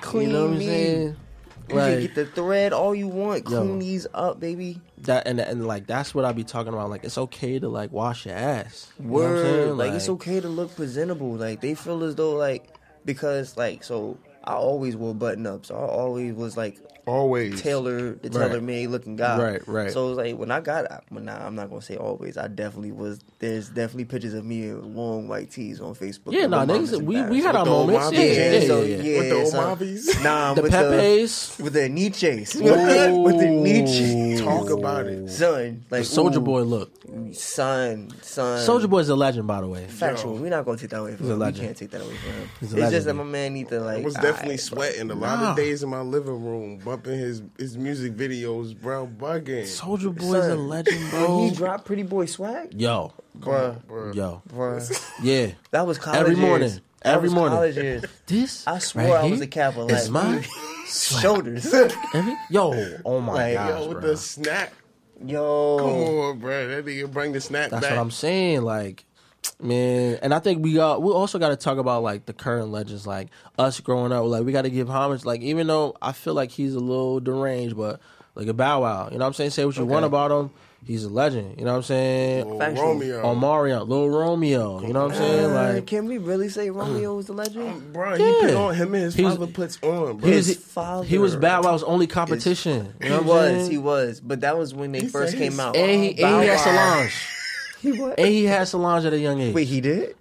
Clean 0.00 0.26
You 0.28 0.32
know 0.32 0.44
what 0.46 0.52
I'm 0.52 0.58
me. 0.58 0.66
saying? 0.66 1.16
You 1.68 1.74
can 1.74 2.00
get 2.00 2.14
the 2.14 2.26
thread 2.26 2.72
all 2.72 2.94
you 2.94 3.08
want. 3.08 3.48
Yo. 3.48 3.60
Clean 3.60 3.78
these 3.78 4.06
up, 4.14 4.40
baby. 4.40 4.80
That, 5.04 5.26
and 5.26 5.40
and 5.40 5.66
like 5.66 5.86
that's 5.86 6.14
what 6.14 6.24
I 6.24 6.32
be 6.32 6.44
talking 6.44 6.72
about. 6.72 6.90
Like 6.90 7.04
it's 7.04 7.18
okay 7.18 7.58
to 7.58 7.68
like 7.68 7.92
wash 7.92 8.26
your 8.26 8.34
ass. 8.34 8.92
You 9.00 9.08
Word. 9.08 9.44
saying? 9.44 9.76
like, 9.76 9.92
it's 9.92 10.08
okay 10.08 10.40
to 10.40 10.48
look 10.48 10.74
presentable. 10.76 11.34
Like 11.34 11.60
they 11.60 11.74
feel 11.74 12.04
as 12.04 12.14
though 12.14 12.36
like 12.36 12.74
because 13.04 13.56
like 13.56 13.84
so 13.84 14.18
I 14.44 14.54
always 14.54 14.96
wore 14.96 15.14
button 15.14 15.46
ups. 15.46 15.70
I 15.70 15.74
always 15.74 16.34
was 16.34 16.56
like 16.56 16.78
always 17.08 17.60
tailor 17.62 18.12
the 18.14 18.28
Right. 18.30 18.48
tailor 18.48 18.60
made 18.60 18.88
looking 18.90 19.16
guy. 19.16 19.38
Right, 19.42 19.68
right. 19.68 19.90
So 19.90 20.06
it 20.06 20.08
was 20.10 20.18
like 20.18 20.36
when 20.36 20.50
I 20.50 20.60
got 20.60 20.84
well, 21.10 21.22
nah, 21.24 21.46
I'm 21.46 21.54
not 21.54 21.70
gonna 21.70 21.82
say 21.82 21.96
always. 21.96 22.36
I 22.36 22.48
definitely 22.48 22.92
was. 22.92 23.20
There's 23.38 23.68
definitely 23.68 24.04
pictures 24.06 24.34
of 24.34 24.44
me 24.44 24.64
in 24.68 24.94
long 24.94 25.28
white 25.28 25.50
tees 25.50 25.80
on 25.80 25.94
Facebook. 25.94 26.32
Yeah, 26.32 26.42
And 26.42 26.50
nah, 26.50 26.66
niggas, 26.66 26.92
we, 27.00 27.06
we 27.06 27.16
embarrassed. 27.16 27.46
had 27.46 27.56
our 27.56 27.64
the 27.64 27.70
moments. 27.70 28.12
Yeah, 28.12 28.20
yeah, 28.20 28.32
Yeah, 28.32 28.50
yeah, 28.60 28.66
so 28.66 28.82
yeah. 28.82 28.96
yeah, 28.96 29.18
With 29.18 29.28
the 29.30 29.36
old 29.38 29.48
son. 29.48 29.64
Mavis? 29.68 30.22
Nah, 30.22 30.54
The 30.54 30.62
with 30.62 30.72
Pepe's. 30.72 31.58
with 31.58 31.72
the 31.72 31.88
Nietzsche's, 31.88 32.54
with 32.60 33.38
the 33.38 33.48
Nietzsche. 33.48 34.44
Talk 34.44 34.70
about 34.70 35.06
it. 35.06 35.28
son. 35.30 35.84
Like 35.90 36.02
Soulja 36.02 36.42
Boy 36.42 36.62
look. 36.62 36.92
son, 37.34 38.10
son. 38.22 38.58
Soulja 38.66 38.88
Boy's 38.90 39.08
a 39.08 39.16
legend, 39.16 39.46
by 39.46 39.60
the 39.60 39.68
way. 39.68 39.84
Factual. 39.86 40.34
We're 40.36 40.50
not 40.50 40.64
gonna 40.64 40.78
take 40.78 40.90
that 40.90 41.00
away 41.00 41.16
from 41.16 41.26
He's 41.26 41.32
him. 41.34 41.38
We 41.40 41.52
can't 41.52 41.76
take 41.76 41.90
that 41.90 42.00
away 42.00 42.14
from 42.14 42.32
him. 42.32 42.48
He's 42.60 42.72
It's 42.74 42.90
just 42.90 43.06
that 43.06 43.14
my 43.14 43.24
man 43.24 43.54
need 43.54 43.68
to 43.68 43.80
like. 43.80 43.98
I 43.98 44.04
was 44.04 44.14
definitely 44.14 44.56
sweating 44.58 45.10
a 45.10 45.14
lot 45.14 45.42
of 45.42 45.56
days 45.56 45.82
in 45.82 45.88
my 45.88 46.00
living 46.02 46.44
room, 46.44 46.80
bumping 47.02 47.18
his 47.18 47.42
his 47.58 47.76
music 47.76 48.14
videos, 48.14 48.78
bro, 48.80 49.06
bugging. 49.06 49.62
Soulja 49.64 50.14
Boy 50.14 50.34
is 50.34 50.46
a 50.48 50.56
legend, 50.56 51.10
bro. 51.10 51.44
he 51.48 51.50
dropped 51.54 51.84
Pretty 51.84 52.02
Boy 52.02 52.26
Swag, 52.26 52.74
Yo, 52.80 53.12
bruh, 53.38 53.84
Bro. 53.86 54.12
yo, 54.12 54.42
bruh. 54.48 55.12
yeah. 55.22 55.52
That 55.70 55.86
was 55.86 55.98
college 55.98 56.20
Every 56.20 56.34
years. 56.34 56.46
morning. 56.46 56.80
That 57.02 57.14
Every 57.14 57.28
was 57.28 57.34
morning. 57.34 57.56
College 57.56 57.76
years. 57.76 58.04
This 58.26 58.66
I 58.66 58.78
swore 58.78 59.04
right 59.04 59.12
I 59.24 59.24
was 59.24 59.38
here 59.38 59.44
a 59.44 59.46
Kappa. 59.46 59.80
is 59.86 60.10
Like, 60.10 60.24
my 60.24 60.46
shoulders. 60.86 61.72
Every, 62.14 62.36
yo, 62.50 62.96
oh 63.04 63.20
my 63.20 63.32
Like, 63.32 63.54
gosh, 63.54 63.68
Yo, 63.80 63.88
with 63.88 64.00
bro. 64.00 64.10
the 64.10 64.16
snap. 64.16 64.72
Yo, 65.24 65.78
Come 65.78 65.88
on, 66.18 66.38
bro. 66.38 66.68
That 66.68 66.84
nigga 66.84 67.10
bring 67.10 67.32
the 67.32 67.40
snap 67.40 67.70
That's 67.70 67.82
back. 67.82 67.96
what 67.96 68.00
I'm 68.00 68.10
saying. 68.10 68.62
Like, 68.62 69.04
man, 69.60 70.18
and 70.22 70.32
I 70.34 70.38
think 70.38 70.62
we 70.62 70.74
got 70.74 71.02
we 71.02 71.10
also 71.12 71.38
got 71.38 71.48
to 71.50 71.56
talk 71.56 71.78
about 71.78 72.02
like 72.02 72.26
the 72.26 72.32
current 72.32 72.70
legends, 72.70 73.06
like 73.06 73.28
us 73.58 73.80
growing 73.80 74.12
up. 74.12 74.24
Like, 74.24 74.44
we 74.44 74.52
got 74.52 74.62
to 74.62 74.70
give 74.70 74.88
homage. 74.88 75.24
Like, 75.24 75.40
even 75.42 75.66
though 75.66 75.96
I 76.02 76.12
feel 76.12 76.34
like 76.34 76.50
he's 76.50 76.74
a 76.74 76.80
little 76.80 77.20
deranged, 77.20 77.76
but 77.76 78.00
like 78.34 78.46
a 78.48 78.54
Bow 78.54 78.82
Wow, 78.82 79.06
you 79.10 79.18
know 79.18 79.24
what 79.24 79.26
I'm 79.28 79.32
saying? 79.34 79.50
Say 79.50 79.64
what 79.64 79.76
you 79.76 79.84
want 79.84 80.04
about 80.04 80.30
him. 80.30 80.50
He's 80.86 81.02
a 81.02 81.08
legend. 81.08 81.58
You 81.58 81.64
know 81.64 81.72
what 81.72 81.76
I'm 81.78 81.82
saying? 81.82 82.48
Lil 82.48 82.58
Factual. 82.60 82.84
Romeo. 82.86 83.22
Omarion, 83.22 83.88
Lil 83.88 84.08
Romeo. 84.10 84.80
You 84.80 84.92
know 84.92 85.06
what 85.08 85.12
I'm 85.12 85.18
saying? 85.18 85.44
Uh, 85.50 85.72
Like, 85.74 85.86
can 85.86 86.06
we 86.06 86.18
really 86.18 86.48
say 86.48 86.70
Romeo 86.70 87.16
was 87.16 87.26
the 87.26 87.32
legend? 87.32 87.92
Bro, 87.92 88.14
he 88.16 88.40
put 88.46 88.54
on 88.54 88.74
him 88.76 88.94
and 88.94 89.02
his 89.02 89.14
He 89.16 89.24
was- 89.24 89.34
father 89.34 89.52
puts 89.52 89.78
on, 89.82 90.18
bro. 90.18 90.30
he 90.30 90.36
was 90.36 90.46
His 90.46 90.56
father. 90.56 91.04
he 91.04 91.18
was 91.18 91.34
Bow 91.34 91.62
Wow's 91.62 91.82
only 91.82 92.06
competition. 92.06 92.94
You 93.00 93.06
He 93.06 93.08
know 93.08 93.16
what 93.16 93.22
I'm 93.22 93.26
was, 93.26 93.50
saying? 93.66 93.70
he 93.72 93.78
was, 93.78 94.20
but 94.20 94.40
that 94.42 94.56
was 94.56 94.72
when 94.72 94.92
they 94.92 95.00
He 95.00 95.08
first 95.08 95.32
came 95.36 95.50
his 95.50 95.58
out. 95.58 95.76
and 95.76 96.02
he, 96.04 96.08
and 96.10 96.18
Bow 96.20 96.40
he 96.40 96.46
had 96.46 96.60
Solange. 96.60 97.12
He 97.80 97.92
was. 97.92 98.14
And 98.18 98.26
he 98.28 98.44
had 98.44 98.66
Solange 98.66 99.04
at 99.04 99.12
a 99.12 99.18
young 99.18 99.40
age. 99.40 99.54
Wait, 99.54 99.68
he 99.68 99.80
did? 99.80 100.16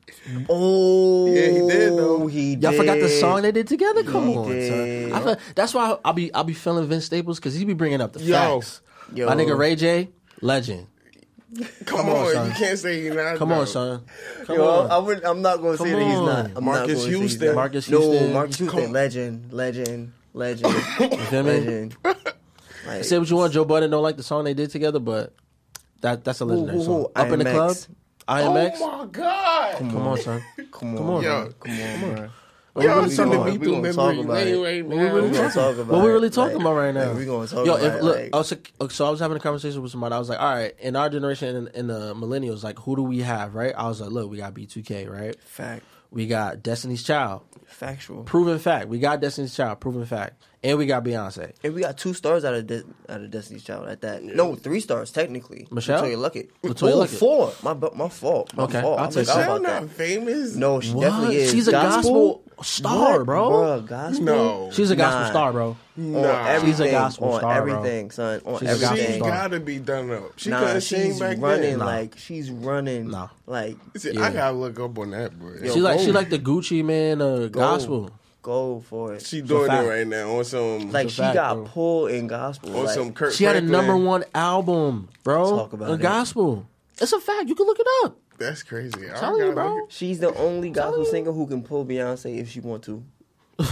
Oh, 0.50 1.26
Yeah, 1.28 1.48
he 1.50 1.60
did, 1.68 1.98
though. 1.98 2.28
He 2.28 2.54
Y'all 2.56 2.74
forgot 2.74 3.00
the 3.00 3.10
song 3.10 3.42
they 3.42 3.52
did 3.52 3.68
together? 3.68 4.04
Come 4.04 4.28
He 4.28 4.36
on, 4.38 4.48
did. 4.50 5.12
son. 5.12 5.14
I 5.22 5.24
feel, 5.26 5.38
that's 5.56 5.74
why 5.74 5.98
I'll 6.04 6.14
be 6.14 6.34
I'll 6.34 6.44
be 6.44 6.54
feeling 6.54 6.88
Vince 6.88 7.06
Staples 7.06 7.40
because 7.40 7.56
he 7.56 7.66
be 7.66 7.74
bringing 7.74 8.02
up 8.02 8.14
the 8.14 8.22
Yo. 8.22 8.60
facts. 8.62 8.82
Yo. 9.14 9.26
My 9.28 9.36
nigga 9.36 9.58
Ray 9.58 9.76
J, 9.76 10.10
legend. 10.42 10.88
Come, 11.86 12.02
Come 12.02 12.10
on, 12.10 12.16
on, 12.18 12.34
son. 12.34 12.48
you 12.50 12.54
can't 12.56 12.78
say 12.78 13.02
he 13.02 13.10
not. 13.10 13.38
Come 13.38 13.50
though. 13.50 13.62
on, 13.62 13.68
son. 13.68 14.04
Come 14.46 14.58
Yo, 14.58 14.68
on. 14.82 14.92
I 14.92 14.98
would, 14.98 15.24
I'm 15.24 15.42
not 15.42 15.62
going 15.62 15.78
to 15.78 15.84
say 15.84 15.92
Come 15.92 16.00
that 16.02 16.06
he's 16.10 16.20
not. 16.20 16.52
I'm 16.58 16.64
Marques 16.66 16.80
not 16.82 16.88
gonna 16.88 17.00
say 17.00 17.10
he's 17.10 17.18
Houston. 17.20 17.46
not. 17.48 17.56
Marques 17.56 17.90
no, 17.90 18.02
Houston. 18.02 18.34
Marques 18.34 18.58
Houston, 18.58 18.82
Come- 18.84 18.92
legend, 18.92 19.54
legend, 19.54 20.14
legend, 20.34 20.74
You 21.00 21.18
feel 21.18 21.44
me? 21.44 21.52
legend. 21.52 21.96
Like, 22.86 23.04
Say 23.06 23.18
what 23.18 23.30
you 23.30 23.38
want. 23.38 23.54
Joe 23.54 23.64
Budden 23.66 23.90
don't 23.90 24.04
like 24.04 24.18
the 24.18 24.24
song 24.24 24.44
they 24.44 24.54
did 24.54 24.70
together, 24.72 25.00
but 25.00 25.34
that 26.02 26.24
that's 26.24 26.40
a 26.42 26.46
legendary 26.46 26.78
who, 26.78 26.84
song. 26.84 27.02
who? 27.02 27.12
Up 27.16 27.30
in 27.32 27.40
the 27.40 27.46
IMX. 27.46 27.54
club, 27.54 27.76
IMX. 28.28 28.78
Oh 28.82 28.98
my 28.98 29.06
god. 29.12 29.78
Come 29.78 29.98
on, 29.98 30.18
son. 30.18 30.44
Come 30.72 30.90
on, 30.92 30.98
Come 30.98 31.10
on. 31.10 31.24
Yo. 31.24 31.54
come 31.60 31.72
on, 31.82 32.00
bro. 32.16 32.30
What 32.74 32.84
Yo, 32.86 32.90
we 32.90 32.96
really 32.96 33.10
we 33.10 33.16
talking 33.16 33.32
gonna- 33.32 33.42
about? 33.42 33.60
we 33.60 33.66
gonna 33.72 33.94
talk 33.94 34.14
about 34.18 34.28
lane 34.36 34.48
it. 34.54 34.58
right 34.64 34.86
What 34.86 34.98
we 34.98 35.04
now. 35.04 35.14
really 35.16 35.32
gonna 35.32 35.50
talk 35.50 35.78
about? 35.78 35.88
What 35.88 36.04
we 36.04 36.10
really 36.12 36.30
talking 36.30 36.54
Like, 36.58 36.62
about 36.62 36.74
right 36.76 36.94
now? 36.94 37.08
like, 37.08 37.18
we 37.18 37.26
gonna 37.26 37.48
talk 37.48 37.66
Yo, 37.66 37.74
about 37.74 37.84
if, 37.86 37.94
it, 37.96 38.04
look, 38.04 38.16
like- 38.18 38.30
oh, 38.34 38.38
I 38.38 38.40
was, 38.40 38.54
oh, 38.82 38.88
so 38.90 39.06
I 39.08 39.10
was 39.10 39.20
having 39.20 39.38
a 39.38 39.40
conversation 39.40 39.82
with 39.82 39.90
somebody. 39.92 40.14
I 40.14 40.20
was 40.20 40.30
like, 40.30 40.40
all 40.40 40.54
right, 40.54 40.76
in 40.80 40.96
our 40.96 41.10
generation, 41.10 41.56
in, 41.56 41.68
in 41.70 41.88
the 41.88 42.14
millennials, 42.14 42.64
like, 42.64 42.78
who 42.78 42.96
do 42.96 43.02
we 43.02 43.20
have, 43.22 43.56
right? 43.56 43.74
I 43.76 43.88
was 43.88 44.00
like, 44.00 44.12
look, 44.12 44.30
we 44.30 44.38
got 44.38 44.54
B2K, 44.54 45.10
right? 45.10 45.36
Fact, 45.42 45.84
We 46.12 46.26
got 46.28 46.64
Destiny's 46.64 47.04
Child, 47.04 47.42
factual. 47.66 48.24
proven 48.24 48.60
fact. 48.60 48.88
We 48.88 49.00
got 49.00 49.20
Destiny's 49.20 49.54
Child, 49.56 49.80
proven 49.82 50.06
fact, 50.06 50.42
and 50.64 50.78
we 50.78 50.86
got 50.86 51.04
Beyonce. 51.04 51.52
And 51.64 51.74
we 51.74 51.82
got 51.82 51.98
two 51.98 52.14
stars 52.14 52.46
out 52.46 52.54
of 52.54 52.66
De- 52.66 52.84
out 53.10 53.22
of 53.22 53.30
Destiny's 53.30 53.64
Child 53.64 53.90
at 53.90 54.02
that. 54.02 54.24
No, 54.24 54.56
three 54.56 54.80
stars 54.80 55.12
technically. 55.12 55.68
Michelle? 55.70 56.02
LeToya 56.02 56.16
Luckett. 56.18 56.50
LeToya 56.64 56.92
oh, 56.94 57.00
Luckett. 57.06 57.20
four. 57.20 57.54
My 57.62 57.74
bu- 57.74 57.94
my 57.94 58.08
fault. 58.10 58.56
My 58.56 58.64
Okay, 58.64 58.82
fault. 58.82 59.00
I'll 59.00 59.06
I 59.08 59.10
take. 59.10 59.28
Michelle 59.28 59.60
not 59.60 59.82
that. 59.82 59.90
famous? 59.92 60.56
No, 60.56 60.80
she 60.80 60.94
What? 60.94 61.02
definitely 61.04 61.36
is. 61.38 61.52
She's 61.52 61.68
a 61.68 61.72
gospel 61.74 62.42
star, 62.62 63.18
What? 63.20 63.26
bro. 63.26 63.50
Bruh, 63.52 63.86
gospel. 63.86 64.24
No. 64.26 64.70
She's 64.72 64.90
a 64.92 64.96
gospel 64.96 65.22
Nah. 65.24 65.30
star, 65.30 65.52
bro. 65.52 65.78
On 65.98 66.12
Nah. 66.12 66.48
everything. 66.48 66.70
She's 66.74 66.80
a 66.80 66.92
gospel 66.92 67.34
on 67.34 67.40
star, 67.40 67.62
bro. 67.64 67.74
everything, 67.78 68.12
son. 68.12 68.42
On 68.46 68.60
She's 68.60 68.70
a 68.70 68.76
She 68.76 68.82
gospel 68.82 69.28
gotta 69.28 69.60
be 69.60 69.80
done 69.80 70.12
up. 70.12 70.34
She 70.38 70.50
nah, 70.52 70.60
couldn't 70.60 70.82
sing 70.82 71.06
she's 71.12 71.20
back 71.20 71.38
running 71.40 71.62
then. 71.62 71.80
Nah. 71.80 71.86
like 71.86 72.18
she's 72.18 72.52
running. 72.52 73.10
Nah. 73.10 73.30
like 73.48 73.78
See, 73.96 74.12
Yeah. 74.14 74.24
I 74.26 74.32
gotta 74.32 74.56
look 74.56 74.80
up 74.80 74.98
on 75.00 75.10
that, 75.12 75.38
bro. 75.40 75.54
Yo, 75.62 75.74
she 75.74 75.80
like 75.82 76.00
she 76.00 76.12
like 76.12 76.30
the 76.30 76.38
Gucci 76.40 76.84
Mane, 76.86 77.20
uh, 77.22 77.48
gospel. 77.48 78.12
go 78.44 78.80
for 78.88 79.16
it. 79.16 79.26
She 79.26 79.42
doing 79.42 79.72
it 79.72 79.88
right 79.88 80.06
now 80.08 80.38
on 80.38 80.46
some 80.46 80.92
like 80.92 81.10
she 81.10 81.18
fact, 81.22 81.34
got 81.34 81.54
bro. 81.56 81.66
pulled 81.66 82.12
in 82.12 82.28
gospel. 82.28 82.78
on 82.78 82.86
like, 82.86 82.94
some 82.94 83.12
Kurt. 83.14 83.34
She 83.34 83.44
had 83.46 83.56
a 83.56 83.62
number 83.62 83.98
one 83.98 84.24
album, 84.36 85.10
bro. 85.24 85.50
Talk 85.50 85.74
about 85.74 85.90
a 85.90 85.94
it. 85.94 86.00
gospel. 86.02 86.68
It's 87.00 87.12
a 87.12 87.20
fact. 87.20 87.50
You 87.50 87.56
can 87.56 87.66
look 87.66 87.80
it 87.80 87.88
up. 88.04 88.18
That's 88.38 88.62
crazy. 88.62 89.10
I 89.12 89.18
Telling 89.20 89.48
you, 89.48 89.52
bro. 89.54 89.88
She's 89.90 90.20
the 90.20 90.32
only 90.38 90.70
gospel 90.70 91.06
singer 91.06 91.32
who 91.32 91.48
can 91.48 91.64
pull 91.64 91.86
Beyonce 91.86 92.38
if 92.40 92.52
she 92.52 92.60
want 92.60 92.84
to. 92.84 93.04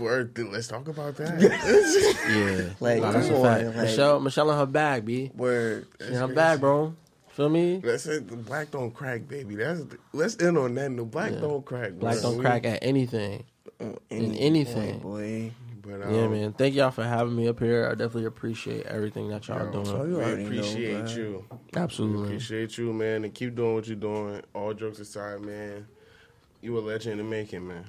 at- 0.00 0.04
Word, 0.04 0.34
then 0.34 0.52
let's 0.52 0.68
talk 0.68 0.88
about 0.88 1.16
that. 1.16 1.40
Yeah, 2.30 2.70
Like, 2.80 3.02
Nah, 3.02 3.12
that's 3.12 3.28
a 3.28 3.42
fact. 3.42 3.66
like- 3.66 3.76
Michelle, 3.76 4.20
Michelle 4.20 4.50
in 4.50 4.56
her 4.58 4.66
bag, 4.66 5.04
b. 5.04 5.30
Word. 5.34 5.86
She 6.00 6.06
in 6.08 6.14
her 6.14 6.28
bag, 6.28 6.60
bro. 6.60 6.94
Feel 7.30 7.48
me? 7.48 7.80
let's 7.84 8.02
say 8.04 8.18
the 8.18 8.36
black 8.36 8.70
don't 8.72 8.92
crack, 8.92 9.26
baby. 9.28 9.54
That's 9.54 9.82
let's 10.12 10.40
end 10.42 10.58
on 10.58 10.74
that. 10.74 10.90
No, 10.90 11.04
black 11.04 11.32
Yeah. 11.32 11.40
don't 11.40 11.64
crack. 11.64 11.92
Black 11.92 12.20
bro. 12.20 12.32
don't 12.32 12.40
crack 12.40 12.66
at 12.66 12.80
anything. 12.82 13.44
On 13.80 13.96
In 14.10 14.34
anything. 14.34 14.98
boy. 14.98 15.52
But 15.82 16.02
um, 16.02 16.14
Yeah, 16.14 16.28
man. 16.28 16.52
Thank 16.52 16.74
y'all 16.74 16.90
for 16.90 17.04
having 17.04 17.34
me 17.34 17.48
up 17.48 17.58
here. 17.60 17.86
I 17.86 17.90
definitely 17.92 18.26
appreciate 18.26 18.84
everything 18.86 19.28
that 19.28 19.46
y'all 19.48 19.64
Yo, 19.64 19.72
doing. 19.72 19.88
Oh, 19.88 20.04
you 20.04 20.16
we 20.16 20.22
already 20.22 20.42
know, 20.42 20.48
appreciate 20.48 21.08
you. 21.16 21.44
Absolutely. 21.74 22.24
Appreciate 22.26 22.76
you, 22.76 22.92
man, 22.92 23.24
and 23.24 23.32
keep 23.32 23.54
doing 23.54 23.74
what 23.76 23.86
you're 23.86 23.96
doing. 23.96 24.42
All 24.52 24.74
jokes 24.74 24.98
aside, 24.98 25.40
man, 25.40 25.86
you 26.60 26.76
a 26.78 26.80
legend 26.80 27.12
in 27.12 27.18
the 27.18 27.30
making, 27.30 27.66
man. 27.66 27.84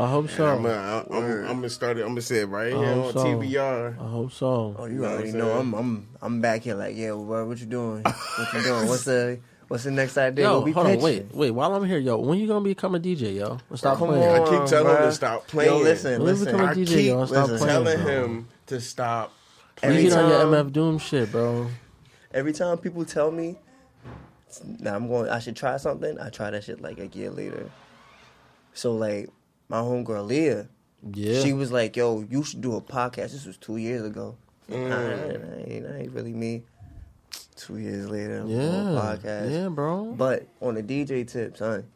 I 0.00 0.08
hope 0.10 0.30
so. 0.30 0.46
I'm 0.46 0.62
gonna 0.62 1.04
I'm, 1.10 1.16
I'm, 1.16 1.24
I'm 1.46 1.54
gonna 1.56 1.68
start 1.70 1.98
it. 1.98 2.02
I'm 2.02 2.08
gonna 2.08 2.22
say 2.22 2.38
it 2.40 2.46
right 2.46 2.72
here 2.72 2.78
on 2.78 3.12
so. 3.12 3.24
TBR. 3.24 4.00
I 4.00 4.08
hope 4.10 4.32
so. 4.32 4.74
Oh, 4.78 4.84
you 4.86 4.94
know 5.00 5.08
already 5.08 5.32
know. 5.32 5.50
I'm 5.58 5.74
I'm 5.74 6.08
I'm 6.22 6.40
back 6.40 6.62
here 6.62 6.74
like, 6.74 6.96
yeah, 6.96 7.10
bro, 7.10 7.46
what 7.46 7.58
you 7.58 7.66
doing? 7.66 8.02
What 8.02 8.52
you 8.54 8.62
doing? 8.62 8.88
What's 8.88 9.04
the 9.04 9.38
what's 9.68 9.84
the 9.84 9.90
next 9.90 10.16
idea? 10.16 10.46
Yo, 10.46 10.56
What 10.56 10.64
we 10.64 10.72
hold 10.72 10.86
on, 10.86 10.92
pitching? 10.92 11.04
wait, 11.04 11.34
wait. 11.34 11.50
While 11.50 11.74
I'm 11.74 11.84
here, 11.84 11.98
yo, 11.98 12.16
when 12.18 12.38
you 12.38 12.46
gonna 12.48 12.64
become 12.64 12.94
a 12.94 13.00
DJ, 13.00 13.36
yo? 13.36 13.58
Stop 13.74 13.98
Come 13.98 14.08
playing. 14.08 14.24
I 14.28 14.38
keep 14.38 14.64
telling 14.66 14.96
him 14.96 15.02
to 15.02 15.12
stop 15.12 15.46
playing. 15.48 15.70
Yo, 15.70 15.78
listen, 15.78 16.12
When 16.22 16.26
listen. 16.32 16.44
become 16.46 16.60
a 16.60 16.64
I 16.70 16.74
DJ, 16.74 16.86
keep 16.88 17.06
yo, 17.06 17.26
stop 17.26 17.48
listen, 17.48 17.66
playing. 17.68 17.84
telling 17.84 18.02
bro. 18.04 18.24
him 18.24 18.48
to 18.66 18.80
stop. 18.80 19.32
You 19.82 19.88
Every 19.90 20.02
get 20.04 20.12
on 20.14 20.28
your 20.30 20.38
time- 20.54 20.66
MF 20.68 20.72
Doom 20.72 20.98
shit, 20.98 21.30
bro. 21.32 21.66
Every 22.32 22.52
time 22.52 22.78
people 22.78 23.04
tell 23.04 23.30
me, 23.30 23.56
now 24.80 24.94
I'm 24.96 25.08
going, 25.08 25.28
I 25.30 25.38
should 25.40 25.56
try 25.56 25.76
something. 25.76 26.18
I 26.18 26.30
try 26.30 26.50
that 26.50 26.64
shit 26.64 26.80
like 26.80 26.98
a 26.98 27.06
year 27.08 27.30
later. 27.30 27.70
So 28.72 28.92
like, 28.94 29.28
my 29.70 29.78
homegirl 29.78 30.26
Leah, 30.26 30.68
Yeah. 31.14 31.40
she 31.40 31.52
was 31.54 31.72
like, 31.72 31.96
"Yo, 31.96 32.26
you 32.28 32.42
should 32.42 32.60
do 32.60 32.74
a 32.74 32.82
podcast." 32.82 33.30
This 33.32 33.46
was 33.46 33.56
two 33.56 33.76
years 33.76 34.02
ago. 34.04 34.36
Mm. 34.68 34.88
Nah, 34.88 34.96
that, 34.98 35.68
ain't, 35.68 35.84
that 35.86 35.96
ain't 35.96 36.12
really 36.12 36.34
me. 36.34 36.64
Two 37.56 37.78
years 37.78 38.08
later, 38.10 38.40
I'm 38.40 38.48
yeah. 38.48 38.58
doing 38.58 38.96
a 38.96 39.00
podcast. 39.00 39.50
Yeah, 39.50 39.68
bro. 39.68 40.12
But 40.12 40.46
on 40.60 40.74
the 40.74 40.82
DJ 40.82 41.26
tip, 41.26 41.56
son, 41.56 41.86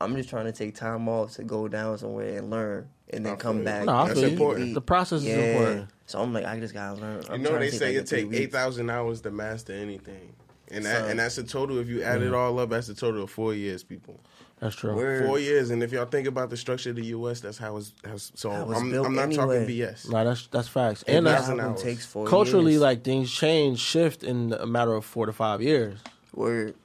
I'm 0.00 0.16
just 0.16 0.28
trying 0.28 0.46
to 0.46 0.52
take 0.52 0.74
time 0.74 1.08
off 1.08 1.34
to 1.34 1.44
go 1.44 1.68
down 1.68 1.96
somewhere 1.98 2.38
and 2.38 2.50
learn, 2.50 2.88
and 3.10 3.24
then 3.24 3.34
I 3.34 3.36
come 3.36 3.62
back. 3.62 3.84
No, 3.84 3.92
I 3.92 4.08
and 4.08 4.18
feel 4.18 4.28
you. 4.28 4.50
elite. 4.52 4.74
The 4.74 4.80
process 4.80 5.20
is 5.20 5.28
yeah. 5.28 5.36
important. 5.36 5.88
So 6.06 6.20
I'm 6.20 6.32
like, 6.32 6.44
I 6.44 6.58
just 6.58 6.74
gotta 6.74 7.00
learn. 7.00 7.22
You 7.22 7.28
I'm 7.30 7.42
know 7.42 7.58
they 7.58 7.70
to 7.70 7.76
say 7.76 7.86
like 7.86 7.94
it 7.96 7.98
a 7.98 8.04
three 8.04 8.22
take 8.24 8.40
eight 8.40 8.52
thousand 8.52 8.90
hours 8.90 9.20
to 9.20 9.30
master 9.30 9.72
anything, 9.72 10.32
and 10.72 10.84
that 10.84 11.08
and 11.08 11.20
that's 11.20 11.38
a 11.38 11.44
total. 11.44 11.78
If 11.78 11.88
you 11.88 12.02
add 12.02 12.22
it 12.22 12.34
all 12.34 12.58
up, 12.58 12.70
that's 12.70 12.88
a 12.88 12.94
total 12.94 13.22
of 13.22 13.30
four 13.30 13.54
years, 13.54 13.84
people. 13.84 14.18
That's 14.62 14.76
true. 14.76 14.94
Word. 14.94 15.26
Four 15.26 15.40
years, 15.40 15.70
and 15.70 15.82
if 15.82 15.90
y'all 15.90 16.04
think 16.06 16.28
about 16.28 16.48
the 16.48 16.56
structure 16.56 16.90
of 16.90 16.96
the 16.96 17.04
U.S., 17.06 17.40
that's 17.40 17.58
how 17.58 17.76
it's. 17.78 17.92
How, 18.04 18.16
so 18.16 18.48
How 18.50 18.70
it's 18.70 18.80
I'm, 18.80 18.90
built 18.92 19.06
I'm 19.06 19.14
not 19.16 19.24
anyway. 19.24 19.64
talking 19.66 19.66
BS. 19.76 20.08
No, 20.08 20.22
that's 20.24 20.46
that's 20.46 20.68
facts. 20.68 21.02
And 21.08 21.26
That 21.26 21.30
that's, 21.32 21.42
thousand 21.46 21.58
album 21.60 21.72
hours. 21.74 21.82
takes 21.82 22.06
four 22.06 22.26
culturally, 22.28 22.72
years. 22.72 22.80
like 22.82 23.02
things 23.02 23.32
change, 23.32 23.80
shift 23.80 24.22
in 24.22 24.52
a 24.52 24.64
matter 24.64 24.94
of 24.94 25.04
four 25.04 25.26
to 25.26 25.32
five 25.32 25.60
years. 25.62 25.98
word, 26.32 26.76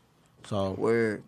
So 0.47 0.71
word. 0.71 1.21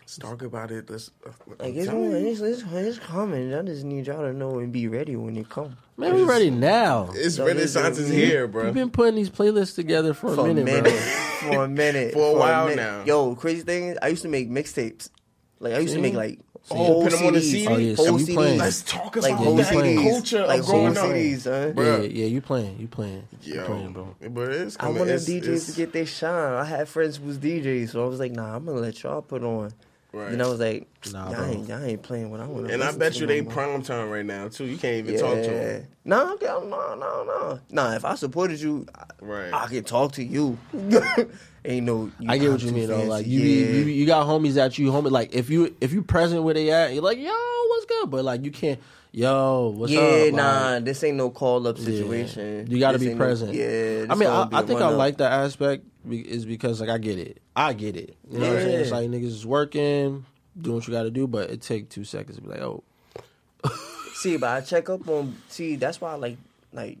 Let's 0.00 0.18
talk 0.18 0.42
about 0.42 0.72
it. 0.72 0.90
Let's. 0.90 1.12
uh, 1.24 1.30
I'm 1.48 1.56
Like 1.66 1.74
it's, 1.76 1.86
telling 1.86 2.10
you. 2.10 2.16
it's, 2.16 2.40
it's, 2.40 2.62
it's 2.72 2.98
coming. 2.98 3.54
I 3.54 3.62
just 3.62 3.84
need 3.84 4.08
y'all 4.08 4.22
to 4.22 4.32
know 4.32 4.58
and 4.58 4.72
be 4.72 4.88
ready 4.88 5.14
when 5.14 5.36
it 5.36 5.48
comes. 5.48 5.76
man, 5.96 6.14
we're 6.14 6.24
ready 6.26 6.50
now. 6.50 7.10
It's 7.14 7.38
No, 7.38 7.46
Renaissance 7.46 7.98
is 7.98 8.10
here, 8.10 8.48
bro. 8.48 8.64
We've 8.64 8.74
been 8.74 8.90
putting 8.90 9.14
these 9.14 9.30
playlists 9.30 9.76
together 9.76 10.14
for, 10.14 10.34
For 10.34 10.48
a 10.48 10.52
minute, 10.52 10.82
bro. 10.82 10.92
for 10.92 11.64
a 11.64 11.68
minute, 11.68 12.12
For 12.14 12.34
a 12.34 12.38
while 12.38 12.64
minute. 12.68 12.82
now. 12.82 13.04
Yo, 13.04 13.36
crazy 13.36 13.62
thing 13.62 13.84
is, 13.90 13.98
I 14.02 14.08
used 14.08 14.22
to 14.22 14.28
make 14.28 14.50
mixtapes. 14.50 15.08
Like 15.62 15.74
I 15.74 15.78
used 15.78 15.90
See? 15.94 15.96
to 15.96 16.02
make 16.02 16.14
like 16.14 16.38
So 16.64 16.74
Oh, 16.76 16.98
yeah. 16.98 17.10
put 17.10 17.18
'em 17.20 17.26
on 17.26 17.32
the 17.34 17.42
CD? 17.42 17.66
Oh 17.68 17.76
yeah, 17.76 17.94
so 17.96 18.04
Whole 18.04 18.20
you 18.20 18.26
CDs. 18.26 18.34
playing? 18.34 18.58
Let's 18.58 18.82
talk 18.82 19.16
Like 19.16 19.24
about 19.32 19.36
whole 19.38 19.56
that 19.56 19.66
CDs. 19.74 20.02
culture 20.02 20.46
Like 20.46 20.60
of 20.60 20.66
growing 20.66 20.94
whole 20.94 21.04
up. 21.10 21.14
CDs, 21.16 21.44
huh? 21.44 21.50
Yeah, 21.50 21.72
Bruh. 21.72 22.14
yeah, 22.14 22.26
you 22.26 22.40
playing, 22.40 22.78
you 22.78 22.88
playing, 22.88 23.22
you 23.42 23.54
Yo, 23.54 23.66
playing, 23.66 23.92
bro. 23.92 24.14
but 24.30 24.48
it's 24.50 24.76
I 24.78 24.82
coming. 24.84 24.98
wanted 25.00 25.14
it's, 25.14 25.28
DJs 25.28 25.48
it's, 25.48 25.66
to 25.66 25.72
get 25.72 25.92
their 25.92 26.06
shine. 26.06 26.52
I 26.54 26.64
had 26.64 26.88
friends 26.88 27.16
who 27.16 27.26
was 27.26 27.38
DJs, 27.38 27.90
so 27.90 28.04
I 28.04 28.08
was 28.08 28.20
like, 28.20 28.32
nah, 28.32 28.54
I'm 28.56 28.64
gonna 28.66 28.78
let 28.80 29.02
y'all 29.02 29.22
put 29.22 29.42
on. 29.42 29.72
Right. 30.12 30.32
And 30.32 30.42
I 30.42 30.46
was 30.46 30.60
like, 30.60 30.86
Nah, 31.10 31.30
y'all, 31.30 31.44
ain't, 31.44 31.68
y'all 31.68 31.82
ain't 31.82 32.02
playing 32.02 32.30
what 32.30 32.40
I 32.40 32.44
want 32.46 32.68
to 32.68 32.74
And 32.74 32.84
I 32.84 32.92
bet 32.92 33.18
you 33.18 33.26
they 33.26 33.40
prime 33.42 33.82
time 33.82 34.10
right 34.10 34.24
now 34.24 34.48
too. 34.48 34.66
You 34.66 34.76
can't 34.76 35.08
even 35.08 35.18
talk 35.18 35.36
to 35.36 35.50
them. 35.50 35.86
No, 36.04 36.36
no, 36.40 36.64
no, 36.64 36.94
no, 36.94 37.24
no. 37.24 37.60
Nah, 37.70 37.94
if 37.94 38.04
I 38.04 38.14
supported 38.16 38.60
you, 38.60 38.86
Right. 39.20 39.52
I 39.52 39.66
can 39.68 39.84
talk 39.84 40.12
to 40.12 40.24
you. 40.24 40.58
ain't 41.64 41.86
no. 41.86 42.10
I 42.28 42.38
get 42.38 42.50
what 42.50 42.62
you 42.62 42.72
mean 42.72 42.88
though. 42.88 43.04
Like 43.04 43.26
you, 43.26 43.40
yeah. 43.40 43.66
be, 43.72 43.78
you, 43.78 43.84
you 43.84 44.06
got 44.06 44.26
homies 44.26 44.54
that 44.54 44.78
you 44.78 44.90
homie. 44.90 45.10
Like 45.10 45.34
if 45.34 45.48
you 45.48 45.74
if 45.80 45.92
you 45.92 46.02
present 46.02 46.42
where 46.42 46.54
they 46.54 46.70
at, 46.70 46.92
you're 46.92 47.02
like, 47.02 47.18
yo, 47.18 47.32
what's 47.68 47.86
good? 47.86 48.10
But 48.10 48.24
like 48.24 48.44
you 48.44 48.50
can't, 48.50 48.80
yo, 49.12 49.72
what's 49.76 49.92
yeah, 49.92 50.00
up? 50.00 50.24
Yeah, 50.24 50.30
nah, 50.30 50.80
this 50.80 51.02
ain't 51.04 51.16
no 51.16 51.30
call 51.30 51.66
up 51.66 51.78
yeah. 51.78 51.84
situation. 51.84 52.66
You 52.68 52.78
got 52.80 52.92
to 52.92 52.98
be 52.98 53.08
ain't 53.08 53.18
no- 53.18 53.24
present. 53.24 53.54
yeah, 53.54 54.06
I 54.10 54.14
mean, 54.14 54.28
I, 54.28 54.32
gonna 54.32 54.50
be 54.50 54.56
I 54.56 54.60
a 54.60 54.66
think 54.66 54.80
I 54.80 54.84
one-up. 54.84 54.98
like 54.98 55.16
that 55.18 55.32
aspect 55.32 55.84
be- 55.84 55.91
is 56.10 56.44
because 56.44 56.80
like 56.80 56.90
I 56.90 56.98
get 56.98 57.18
it. 57.18 57.40
I 57.54 57.72
get 57.72 57.96
it. 57.96 58.16
You 58.30 58.38
know 58.38 58.48
what 58.48 58.56
I'm 58.58 58.62
saying? 58.64 58.80
It's 58.80 58.90
like 58.90 59.08
niggas 59.10 59.24
is 59.26 59.46
working, 59.46 60.24
doing 60.60 60.76
what 60.76 60.86
you 60.86 60.92
got 60.92 61.04
to 61.04 61.10
do, 61.10 61.26
but 61.26 61.50
it 61.50 61.62
take 61.62 61.88
two 61.88 62.04
seconds 62.04 62.36
to 62.36 62.42
be 62.42 62.48
like, 62.48 62.60
oh, 62.60 62.82
See, 64.14 64.36
but 64.36 64.50
I 64.50 64.60
check 64.60 64.88
up 64.90 65.08
on. 65.08 65.36
See, 65.48 65.76
that's 65.76 66.00
why 66.00 66.12
I 66.12 66.14
like 66.16 66.36
like 66.72 66.98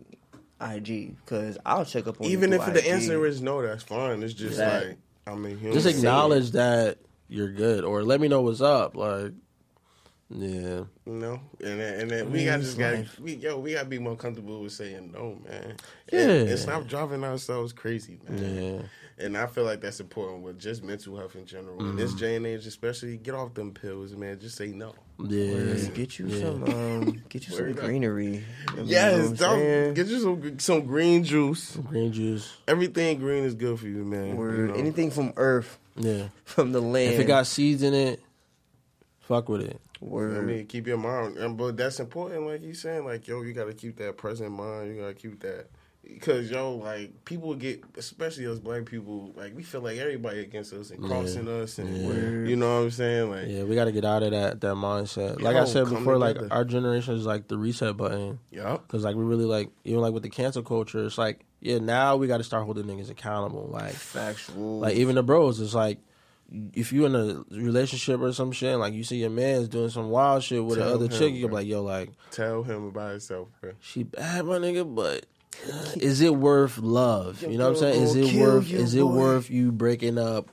IG 0.60 1.16
because 1.24 1.58
I'll 1.64 1.84
check 1.84 2.06
up 2.06 2.20
on. 2.20 2.26
Even 2.26 2.50
through 2.50 2.62
if 2.62 2.74
the 2.74 2.88
answer 2.88 3.24
is 3.26 3.40
no, 3.42 3.62
that's 3.62 3.82
fine. 3.82 4.22
It's 4.22 4.34
just 4.34 4.52
Exactly. 4.52 4.88
like 4.90 4.98
I 5.26 5.34
mean, 5.34 5.58
human. 5.58 5.72
just 5.74 5.86
acknowledge 5.86 6.50
that 6.52 6.98
you're 7.28 7.52
good, 7.52 7.84
or 7.84 8.02
let 8.02 8.20
me 8.20 8.28
know 8.28 8.42
what's 8.42 8.60
up. 8.60 8.96
Like, 8.96 9.32
yeah, 10.30 10.82
You 11.04 11.14
know, 11.14 11.40
and 11.60 11.80
then, 11.80 12.00
and 12.00 12.10
then 12.10 12.30
we 12.30 12.44
got 12.44 12.60
it's 12.60 12.68
just 12.68 12.78
got 12.78 12.94
life. 12.94 13.18
we 13.18 13.34
yo 13.34 13.58
we 13.58 13.72
got 13.72 13.80
to 13.80 13.86
be 13.88 13.98
more 13.98 14.14
comfortable 14.14 14.60
with 14.62 14.70
saying 14.72 15.10
no, 15.12 15.36
man. 15.44 15.76
Yeah. 16.12 16.20
and, 16.20 16.48
and 16.50 16.58
stop 16.60 16.86
driving 16.86 17.24
ourselves 17.24 17.72
crazy, 17.72 18.20
man. 18.28 18.38
yeah. 18.78 18.82
And 19.18 19.36
I 19.36 19.46
feel 19.46 19.64
like 19.64 19.80
that's 19.80 20.00
important 20.00 20.42
with 20.42 20.58
just 20.60 20.82
mental 20.84 21.16
health 21.16 21.34
in 21.36 21.44
general. 21.44 21.78
In 21.80 21.86
Mm-hmm. 21.86 21.96
this 21.98 22.14
day 22.14 22.36
and 22.36 22.46
age, 22.46 22.66
especially, 22.66 23.16
get 23.18 23.34
off 23.34 23.52
them 23.52 23.72
pills, 23.72 24.14
man. 24.14 24.38
Just 24.40 24.56
say 24.56 24.68
no. 24.68 24.94
Yeah, 25.18 25.52
Word. 25.54 25.94
Get 25.94 26.18
you 26.20 26.26
yeah. 26.28 26.40
some, 26.40 26.64
um, 26.64 27.22
get 27.28 27.46
you 27.46 27.52
some 27.56 27.66
Word 27.66 27.78
up. 27.78 27.84
greenery. 27.84 28.44
You 28.76 28.82
Yes, 28.84 29.30
don't 29.32 29.94
get 29.94 30.06
you 30.06 30.20
some 30.20 30.58
some 30.60 30.86
green 30.86 31.24
juice. 31.24 31.76
green 31.76 32.12
juice. 32.12 32.56
Everything 32.68 33.18
green 33.18 33.42
is 33.44 33.54
good 33.54 33.78
for 33.78 33.86
you, 33.88 34.04
man. 34.04 34.36
you 34.36 34.66
know? 34.68 34.74
Anything 34.74 35.10
from 35.10 35.32
Earth, 35.36 35.78
Yeah, 35.96 36.28
from 36.44 36.70
the 36.72 36.80
land. 36.80 37.14
if 37.14 37.20
it 37.20 37.24
got 37.26 37.46
seeds 37.48 37.82
in 37.82 37.92
it, 37.94 38.22
fuck 39.22 39.48
with 39.48 39.62
it. 39.62 39.80
Word. 40.00 40.36
I 40.36 40.40
mean, 40.40 40.66
keep 40.66 40.86
your 40.86 40.98
mind, 40.98 41.36
and 41.38 41.56
but 41.56 41.76
that's 41.76 42.00
important. 42.00 42.46
Like 42.46 42.62
you 42.62 42.74
saying, 42.74 43.04
like 43.04 43.26
yo, 43.28 43.42
you 43.42 43.52
got 43.52 43.66
to 43.66 43.74
keep 43.74 43.96
that 43.98 44.16
present 44.16 44.50
mind. 44.52 44.94
You 44.94 45.00
got 45.02 45.08
to 45.08 45.14
keep 45.14 45.40
that 45.40 45.66
because 46.02 46.50
yo, 46.50 46.74
like 46.74 47.24
people 47.24 47.54
get, 47.54 47.84
especially 47.96 48.44
us 48.48 48.58
black 48.58 48.84
people, 48.84 49.32
like 49.36 49.54
we 49.54 49.62
feel 49.62 49.80
like 49.80 49.98
everybody 49.98 50.40
against 50.40 50.72
us 50.72 50.90
and 50.90 51.00
Yeah. 51.00 51.08
crossing 51.08 51.46
us, 51.46 51.78
and 51.78 51.96
Yeah. 51.96 52.50
you 52.50 52.56
know 52.56 52.78
what 52.78 52.82
I'm 52.86 52.90
saying, 52.90 53.30
like 53.30 53.46
Yeah, 53.46 53.62
we 53.62 53.76
got 53.76 53.84
to 53.84 53.92
get 53.92 54.04
out 54.04 54.24
of 54.24 54.32
that 54.32 54.60
that 54.62 54.74
mindset. 54.74 55.40
Like 55.40 55.54
I 55.54 55.64
said 55.66 55.88
before, 55.88 56.18
like 56.18 56.34
together. 56.34 56.52
our 56.52 56.64
generation 56.64 57.14
is 57.14 57.24
like 57.24 57.46
the 57.46 57.56
reset 57.56 57.96
button. 57.96 58.40
Yeah, 58.50 58.78
Because 58.84 59.04
like 59.04 59.14
we 59.14 59.22
really 59.22 59.44
like 59.44 59.70
even 59.84 60.00
like 60.00 60.12
with 60.12 60.24
the 60.24 60.30
cancel 60.30 60.64
culture, 60.64 61.04
it's 61.06 61.16
like 61.18 61.44
yeah 61.60 61.78
now 61.78 62.16
we 62.16 62.26
got 62.26 62.38
to 62.38 62.44
start 62.44 62.64
holding 62.64 62.86
niggas 62.86 63.08
accountable. 63.08 63.68
Like 63.72 63.92
Factual. 63.94 64.80
like 64.80 64.96
even 64.96 65.14
the 65.14 65.22
bros, 65.22 65.60
it's 65.60 65.74
like 65.74 65.98
if 66.74 66.92
you 66.92 67.06
in 67.06 67.14
a 67.14 67.44
relationship 67.50 68.20
or 68.20 68.32
some 68.32 68.52
shit, 68.52 68.76
like 68.76 68.94
you 68.94 69.04
see 69.04 69.16
your 69.16 69.30
man's 69.30 69.68
doing 69.68 69.88
some 69.88 70.10
wild 70.10 70.42
shit 70.42 70.64
with 70.64 70.78
Tell 70.78 70.88
another 70.88 71.08
chick, 71.08 71.34
you're 71.34 71.48
bro. 71.48 71.58
like 71.58 71.66
yo 71.66 71.82
like 71.82 72.10
tell 72.30 72.62
him 72.62 72.86
about 72.86 73.12
himself, 73.12 73.48
bro. 73.60 73.72
she 73.80 74.02
bad 74.02 74.44
my 74.44 74.58
nigga, 74.58 74.94
but 74.94 75.26
uh, 75.72 75.92
is 75.96 76.20
it 76.20 76.34
worth 76.34 76.78
love? 76.78 77.42
You 77.42 77.58
know 77.58 77.70
what 77.70 77.76
I'm 77.76 77.92
saying? 77.92 78.02
Is 78.02 78.16
it 78.16 78.40
worth 78.40 78.68
you, 78.68 78.78
is 78.78 78.94
it 78.94 79.00
boy. 79.00 79.14
worth 79.14 79.50
you 79.50 79.72
breaking 79.72 80.18
up 80.18 80.50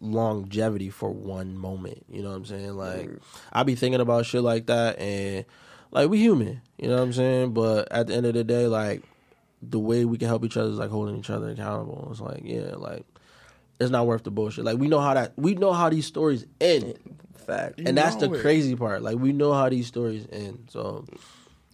longevity 0.00 0.90
for 0.90 1.10
one 1.10 1.56
moment? 1.56 2.04
You 2.08 2.22
know 2.22 2.30
what 2.30 2.36
I'm 2.36 2.44
saying? 2.44 2.76
Like 2.76 3.10
I 3.52 3.62
be 3.62 3.74
thinking 3.74 4.00
about 4.00 4.26
shit 4.26 4.42
like 4.42 4.66
that 4.66 4.98
and 4.98 5.44
like 5.90 6.08
we 6.08 6.18
human, 6.18 6.62
you 6.78 6.88
know 6.88 6.96
what 6.96 7.02
I'm 7.02 7.12
saying? 7.12 7.52
But 7.52 7.90
at 7.90 8.06
the 8.06 8.14
end 8.14 8.26
of 8.26 8.34
the 8.34 8.44
day, 8.44 8.66
like 8.66 9.02
the 9.60 9.78
way 9.78 10.04
we 10.04 10.18
can 10.18 10.28
help 10.28 10.44
each 10.44 10.56
other 10.56 10.70
is 10.70 10.78
like 10.78 10.90
holding 10.90 11.16
each 11.16 11.30
other 11.30 11.50
accountable. 11.50 12.08
It's 12.10 12.20
like, 12.20 12.42
yeah, 12.44 12.74
like 12.76 13.04
it's 13.80 13.90
not 13.90 14.06
worth 14.06 14.24
the 14.24 14.30
bullshit. 14.30 14.64
Like 14.64 14.78
we 14.78 14.88
know 14.88 15.00
how 15.00 15.14
that 15.14 15.32
we 15.36 15.54
know 15.54 15.72
how 15.72 15.88
these 15.88 16.06
stories 16.06 16.46
end. 16.60 16.98
Fact. 17.36 17.80
And 17.80 17.96
that's 17.98 18.16
the 18.16 18.32
it. 18.32 18.40
crazy 18.40 18.76
part. 18.76 19.02
Like 19.02 19.18
we 19.18 19.32
know 19.32 19.52
how 19.52 19.68
these 19.68 19.86
stories 19.86 20.26
end. 20.30 20.68
So 20.70 21.04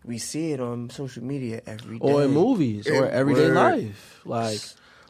we 0.04 0.18
see 0.18 0.52
it 0.52 0.60
on 0.60 0.88
social 0.90 1.22
media 1.22 1.60
every 1.66 1.98
day. 1.98 2.06
or 2.12 2.24
in 2.24 2.30
movies 2.30 2.88
or 2.88 3.06
everyday 3.06 3.48
word. 3.48 3.54
life. 3.54 4.20
Like 4.24 4.60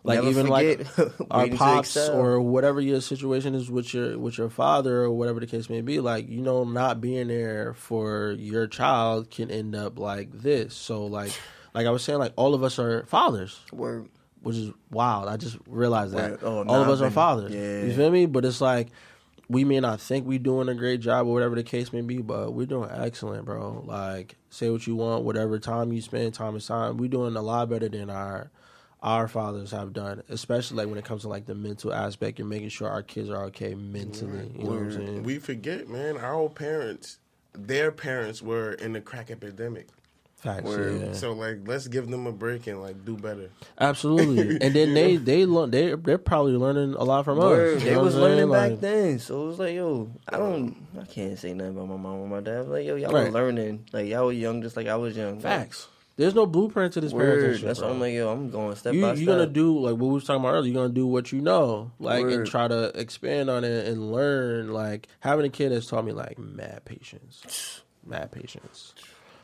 like 0.05 0.17
Never 0.17 0.31
even 0.31 0.47
like 0.47 0.87
our 1.31 1.49
pops 1.49 1.97
or 1.97 2.41
whatever 2.41 2.81
your 2.81 3.01
situation 3.01 3.55
is 3.55 3.71
with 3.71 3.93
your 3.93 4.19
with 4.19 4.39
your 4.39 4.49
father 4.49 5.03
or 5.03 5.11
whatever 5.11 5.41
the 5.41 5.47
case 5.47 5.69
may 5.69 5.81
be, 5.81 6.01
like, 6.01 6.29
you 6.29 6.41
know, 6.41 6.65
not 6.65 7.01
being 7.01 7.29
there 7.29 7.75
for 7.75 8.33
your 8.39 8.67
child 8.67 9.31
can 9.31 9.51
end 9.51 9.75
up 9.75 9.99
like 9.99 10.33
this. 10.33 10.75
So 10.75 11.07
like 11.07 11.33
like 11.75 11.87
I 11.87 11.91
was 11.91 12.03
saying, 12.03 12.19
like 12.19 12.33
all 12.37 12.55
of 12.55 12.63
us 12.63 12.79
are 12.79 13.05
fathers. 13.07 13.61
Word. 13.73 14.09
Which 14.43 14.57
is 14.57 14.73
wild. 14.91 15.29
I 15.29 15.37
just 15.37 15.59
realized 15.67 16.15
that. 16.15 16.31
Word. 16.31 16.41
Oh, 16.43 16.59
all 16.59 16.65
nah, 16.65 16.83
of 16.83 16.89
us 16.89 17.01
are 17.01 17.11
fathers. 17.11 17.53
Yeah. 17.53 17.85
You 17.85 17.95
feel 17.95 18.11
me? 18.11 18.27
But 18.27 18.45
it's 18.45 18.61
like 18.61 18.89
we 19.49 19.65
may 19.65 19.81
not 19.81 20.01
think 20.01 20.27
we're 20.27 20.39
doing 20.39 20.69
a 20.69 20.75
great 20.75 21.01
job 21.01 21.27
or 21.27 21.33
whatever 21.33 21.55
the 21.55 21.63
case 21.63 21.93
may 21.93 22.03
be, 22.03 22.19
but 22.19 22.53
we're 22.53 22.67
doing 22.67 22.91
excellent, 22.93 23.47
bro. 23.47 23.83
Like, 23.87 24.37
say 24.51 24.71
what 24.71 24.87
you 24.87 24.95
want, 24.95 25.25
whatever 25.25 25.59
time 25.59 25.93
you 25.93 26.03
spend, 26.03 26.35
time 26.35 26.55
is 26.57 26.67
time. 26.67 26.99
We're 26.99 27.09
doing 27.09 27.35
a 27.35 27.43
lot 27.43 27.71
better 27.71 27.89
than 27.89 28.11
our 28.11 28.51
our 29.03 29.29
fathers 29.29 29.71
have 29.71 29.93
done, 29.93 30.23
especially 30.29 30.77
like 30.79 30.89
when 30.89 30.99
it 30.99 31.05
comes 31.05 31.23
to 31.23 31.29
like 31.29 31.47
the 31.47 31.55
mental 31.55 31.93
aspect 31.93 32.41
and 32.41 32.49
making 32.49 32.69
sure 32.69 32.89
our 32.89 33.03
kids 33.03 33.31
are 33.31 33.45
okay 33.45 33.75
mentally. 33.75 34.51
You 34.57 34.65
know 34.65 34.71
what 34.71 34.79
I'm 34.79 34.93
saying? 34.93 35.23
We 35.23 35.39
forget, 35.39 35.89
man. 35.89 36.17
Our 36.17 36.35
old 36.35 36.55
parents, 36.55 37.19
their 37.53 37.93
parents 37.93 38.43
were 38.43 38.73
in 38.73 38.93
the 38.93 39.01
crack 39.01 39.31
epidemic. 39.31 39.89
Facts. 40.39 40.63
Word. 40.65 41.01
Yeah. 41.01 41.13
So 41.15 41.33
like, 41.33 41.67
let's 41.67 41.89
give 41.89 42.09
them 42.09 42.27
a 42.29 42.33
break 42.33 42.69
and 42.69 42.81
like 42.81 43.05
do 43.05 43.17
better. 43.17 43.51
Absolutely. 43.81 44.59
And 44.61 44.73
then 44.75 44.95
they 44.95 45.17
they 45.17 45.47
learn 45.47 45.71
they 45.73 45.95
they're 45.97 46.17
probably 46.19 46.53
learning 46.53 46.95
a 46.95 47.03
lot 47.05 47.25
from 47.25 47.39
Word. 47.39 47.79
us. 47.79 47.83
They 47.83 47.97
was 47.97 48.15
learning 48.15 48.51
back 48.51 48.79
then, 48.81 49.19
so 49.19 49.45
it 49.45 49.47
was 49.49 49.59
like, 49.59 49.75
yo, 49.75 50.11
I 50.29 50.37
don't, 50.39 50.77
I 51.01 51.05
can't 51.07 51.37
say 51.39 51.55
nothing 51.55 51.77
about 51.77 51.89
my 51.89 51.97
mom 51.97 52.19
or 52.21 52.29
my 52.29 52.41
dad. 52.41 52.69
Like, 52.69 52.87
yo, 52.87 52.95
y'all 52.97 53.11
Right. 53.13 53.25
were 53.25 53.31
learning. 53.33 53.87
Like, 53.93 54.07
y'all 54.07 54.27
were 54.27 54.33
young, 54.33 54.63
just 54.63 54.77
like 54.77 54.87
I 54.87 54.95
was 54.97 55.17
young. 55.17 55.35
Like, 55.35 55.43
Facts. 55.43 55.89
There's 56.17 56.35
no 56.35 56.47
blueprint 56.47 56.93
to 56.95 57.01
this 57.01 57.13
Word. 57.13 57.57
parenting. 57.59 57.63
That's 57.63 57.81
why 57.81 57.89
I'm 57.91 58.01
like, 58.01 58.13
yo, 58.13 58.29
I'm 58.33 58.51
going 58.51 58.75
step 58.77 58.93
you 58.95 59.03
by 59.03 59.15
step. 59.15 59.25
you're 59.25 59.37
gonna 59.37 59.47
do 59.51 59.79
like 59.79 59.93
what 59.93 60.07
we 60.09 60.15
was 60.15 60.25
talking 60.25 60.41
about 60.43 60.55
earlier. 60.55 60.73
You're 60.73 60.83
gonna 60.83 60.95
do 60.95 61.07
what 61.07 61.31
you 61.33 61.41
know, 61.41 61.93
like 62.01 62.25
and 62.27 62.45
try 62.47 62.67
to 62.67 62.91
expand 62.99 63.49
on 63.51 63.63
it 63.65 63.87
and 63.87 64.11
learn. 64.13 64.73
Like 64.73 65.07
having 65.21 65.47
a 65.47 65.49
kid 65.49 65.71
has 65.73 65.87
taught 65.87 66.05
me 66.05 66.11
like 66.13 66.37
mad 66.39 66.85
patience, 66.85 67.83
mad 68.07 68.33
patience, 68.33 68.95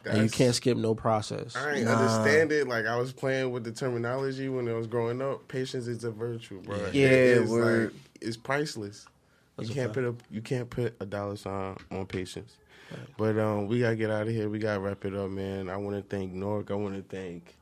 and 0.07 0.23
you 0.23 0.29
can't 0.31 0.55
skip 0.55 0.77
no 0.77 0.95
process. 0.95 1.57
I 1.57 1.75
ain't 1.75 1.89
understand 1.89 2.53
it. 2.53 2.69
Like 2.69 2.87
I 2.87 2.97
was 2.97 3.13
playing 3.13 3.51
with 3.53 3.65
the 3.65 3.73
terminology 3.73 4.49
when 4.49 4.69
I 4.69 4.73
was 4.75 4.87
growing 4.87 5.21
up. 5.23 5.47
Patience 5.49 5.87
is 5.87 6.05
a 6.05 6.11
virtue, 6.11 6.61
bro. 6.63 6.77
Yeah, 6.93 7.07
It 7.07 7.13
is, 7.13 7.51
like 7.51 7.91
it's 8.21 8.37
priceless. 8.37 9.07
That's 9.57 9.69
you 9.69 9.75
can't 9.75 9.95
fact. 9.95 9.95
put 9.95 10.05
a 10.05 10.15
you 10.35 10.41
can't 10.43 10.69
put 10.69 10.95
a 11.01 11.07
dollar 11.07 11.37
sign 11.37 11.77
on 11.91 12.07
patience. 12.07 12.57
But 13.17 13.39
um, 13.39 13.67
we 13.67 13.81
gotta 13.81 13.97
get 13.97 14.11
out 14.11 14.23
of 14.23 14.29
here. 14.29 14.49
We 14.49 14.59
gotta 14.59 14.81
wrap 14.81 15.05
it 15.05 15.15
up, 15.15 15.31
man. 15.31 15.69
I 15.69 15.77
want 15.77 15.97
to 15.97 16.03
thank 16.17 16.33
Nork. 16.33 16.71
I 16.71 16.75
want 16.75 16.95
to 16.95 17.03
thank 17.17 17.57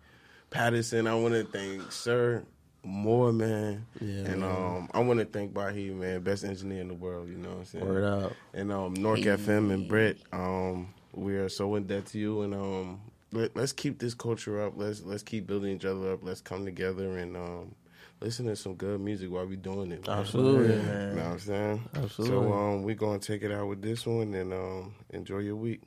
Paterson. 0.50 1.06
I 1.06 1.14
want 1.14 1.34
to 1.34 1.44
thank 1.44 1.90
Sir 1.90 2.42
Moore, 2.84 3.32
man. 3.32 3.86
Yeah, 4.00 4.24
and 4.24 4.40
man. 4.40 4.50
um, 4.50 4.90
I 4.92 4.98
want 5.00 5.20
to 5.20 5.24
thank 5.24 5.54
Bahi, 5.54 5.90
man, 5.90 6.20
best 6.20 6.44
engineer 6.44 6.80
in 6.80 6.88
the 6.88 6.94
world. 6.94 7.28
You 7.28 7.36
know 7.36 7.50
what 7.50 7.58
I'm 7.58 7.64
saying? 7.64 7.86
Word 7.86 8.04
up. 8.04 8.32
And 8.52 8.72
um, 8.72 8.94
Nork 8.94 9.20
FM 9.20 9.72
and 9.72 9.88
Brett, 9.88 10.16
um, 10.32 10.92
we 11.12 11.36
are 11.36 11.48
so 11.48 11.74
in 11.76 11.84
debt 11.86 12.06
to 12.06 12.18
you. 12.18 12.42
And 12.42 12.54
um, 12.54 13.00
let, 13.32 13.56
let's 13.56 13.72
keep 13.72 13.98
this 13.98 14.14
culture 14.14 14.62
up. 14.64 14.74
Let's 14.76 15.02
let's 15.02 15.22
keep 15.22 15.46
building 15.46 15.76
each 15.76 15.84
other 15.84 16.12
up. 16.12 16.20
Let's 16.22 16.40
come 16.40 16.64
together 16.64 17.18
and 17.18 17.36
um, 17.36 17.74
listen 18.20 18.46
to 18.46 18.56
some 18.56 18.74
good 18.74 19.00
music 19.00 19.30
while 19.30 19.46
we 19.46 19.56
doing 19.56 19.92
it. 19.92 20.06
man. 20.06 20.18
Absolutely. 20.18 20.76
You 20.76 20.82
know 20.82 21.14
what 21.14 21.24
I'm 21.24 21.38
saying? 21.38 21.88
Absolutely. 21.94 22.36
So 22.36 22.52
um, 22.52 22.82
we're 22.82 22.94
gonna 22.94 23.18
take 23.18 23.42
it 23.42 23.52
out 23.52 23.68
with 23.68 23.82
this 23.82 24.06
one 24.06 24.34
and 24.34 24.52
um, 24.52 24.94
enjoy 25.10 25.38
your 25.38 25.56
week. 25.56 25.82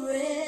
Steady, 0.00 0.39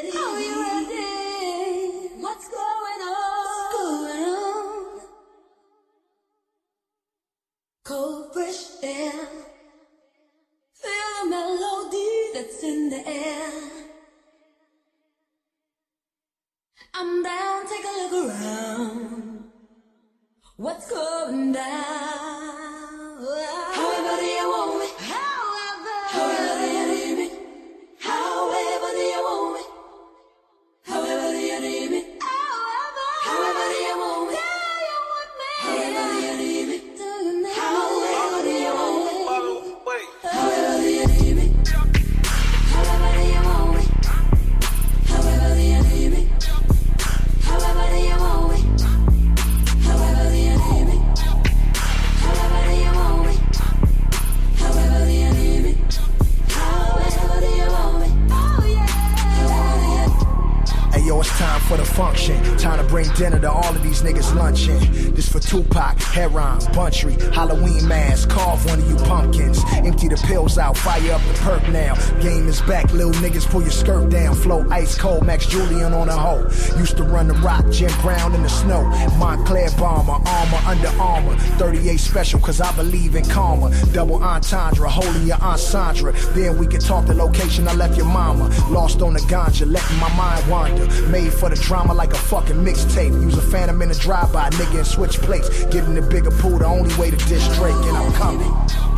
pull 73.53 73.63
your 73.63 73.71
skirt 73.71 74.09
down. 74.09 74.35
Flow 74.35 74.67
ice 74.71 74.97
cold, 74.97 75.27
Max 75.27 75.45
Julien 75.47 75.93
on 75.93 76.09
a 76.09 76.17
hoe. 76.17 76.43
Used 76.79 76.97
to 76.97 77.05
run 77.05 77.29
the 77.29 77.35
rock, 77.35 77.65
Jim 77.71 77.93
Brown 78.01 78.35
in 78.35 78.43
the 78.43 78.49
snow. 78.49 78.83
Montclair 79.19 79.71
bomber, 79.77 80.19
armor 80.27 80.61
under 80.67 80.89
armor. 80.99 81.37
38 81.59 82.01
special, 82.01 82.41
cause 82.41 82.61
I 82.63 82.75
believe 82.75 83.15
in 83.15 83.25
karma. 83.27 83.71
Double 83.93 84.23
entendre, 84.23 84.89
holding 84.89 85.27
your 85.27 85.37
Aunt 85.43 85.61
Sandra. 85.61 86.13
Then 86.33 86.57
we 86.57 86.67
can 86.67 86.81
talk 86.81 87.07
the 87.07 87.15
location 87.15 87.69
I 87.69 87.75
left 87.75 87.97
your 87.97 88.07
mama. 88.07 88.49
Lost 88.71 89.03
on 89.03 89.13
the 89.13 89.21
ganja, 89.21 89.71
letting 89.71 89.99
my 89.99 90.13
mind 90.17 90.51
wander. 90.51 90.87
Made 91.09 91.33
for 91.35 91.51
the 91.51 91.57
drama 91.57 91.93
like 91.93 92.13
a 92.13 92.23
fucking 92.33 92.57
mixtape. 92.57 93.13
Use 93.23 93.37
a 93.37 93.43
phantom 93.43 93.83
in 93.83 93.91
a 93.91 93.95
drive-by, 93.95 94.49
nigga, 94.51 94.79
and 94.79 94.87
switch 94.87 95.19
plates. 95.19 95.67
Get 95.67 95.85
in 95.85 95.95
the 95.95 96.03
bigger 96.03 96.31
pool, 96.31 96.59
the 96.59 96.65
only 96.65 96.95
way 96.97 97.11
to 97.11 97.17
diss 97.29 97.47
Drake, 97.59 97.75
and 97.75 97.97
I'm 97.99 98.13
coming. 98.15 98.92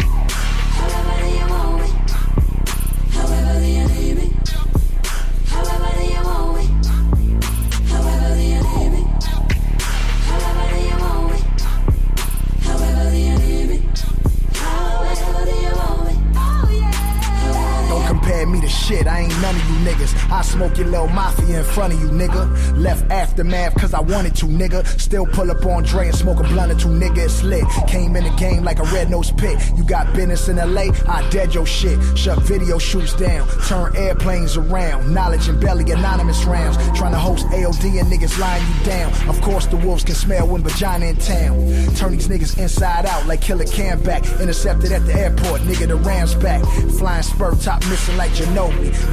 Shit, 18.85 19.07
I 19.07 19.21
ain't 19.21 19.41
none 19.41 19.55
of 19.55 19.71
you 19.71 19.77
niggas. 19.89 20.31
I 20.31 20.43
smoke 20.43 20.77
your 20.77 20.89
little 20.89 21.09
mafia 21.09 21.59
in 21.59 21.65
front 21.65 21.95
of 21.95 22.01
you, 22.01 22.09
nigga. 22.09 22.43
Left 22.77 23.11
aftermath 23.11 23.75
cause 23.75 23.95
I 23.95 24.01
wanted 24.01 24.35
to, 24.37 24.47
nigga. 24.47 24.87
Still 25.01 25.27
pull 25.27 25.51
up 25.51 25.65
on 25.65 25.85
Dre 25.85 26.09
and 26.09 26.17
smoke 26.17 26.41
a 26.41 26.43
blunt 26.43 26.73
or 26.73 26.75
two, 26.75 26.89
nigga. 26.89 27.25
It's 27.25 27.43
lit. 27.43 27.65
Came 27.89 28.17
in 28.17 28.25
the 28.25 28.37
game 28.37 28.63
like 28.63 28.79
a 28.79 28.85
red 28.85 29.11
nose 29.11 29.31
pit. 29.31 29.59
You 29.77 29.85
got 29.85 30.13
business 30.15 30.49
in 30.49 30.57
LA, 30.57 30.93
I 31.09 31.27
dead 31.31 31.55
your 31.55 31.67
shit. 31.67 31.99
Shut 32.17 32.39
video 32.43 32.79
shoots 32.79 33.15
down, 33.15 33.49
turn 33.67 33.97
airplanes 33.97 34.57
around. 34.57 35.13
Knowledge 35.15 35.49
and 35.49 35.61
belly, 35.61 35.91
anonymous 35.91 36.45
rounds. 36.45 36.77
Trying 36.99 37.13
to 37.13 37.19
host 37.19 37.47
AOD 37.47 38.01
and 38.01 38.13
niggas 38.13 38.39
lying 38.39 38.65
you 38.67 38.85
down. 38.85 39.13
Of 39.29 39.41
course, 39.41 39.67
the 39.67 39.77
wolves 39.79 40.05
can 40.05 40.15
smell 40.15 40.47
when 40.47 40.63
vagina 40.63 41.07
in 41.07 41.17
town. 41.17 41.55
Turn 41.97 42.13
these 42.13 42.29
niggas 42.29 42.59
inside 42.59 43.07
out 43.07 43.27
like 43.27 43.41
Killer 43.41 43.65
Cam 43.65 44.03
back. 44.03 44.25
Intercepted 44.41 44.93
at 44.93 45.07
the 45.07 45.15
airport, 45.15 45.63
nigga, 45.63 45.89
the 45.89 45.97
Rams 45.97 46.35
back. 46.35 46.63
Flying 46.99 47.23
spur 47.23 47.55
top 47.55 47.81
missing 47.89 48.17
like 48.19 48.33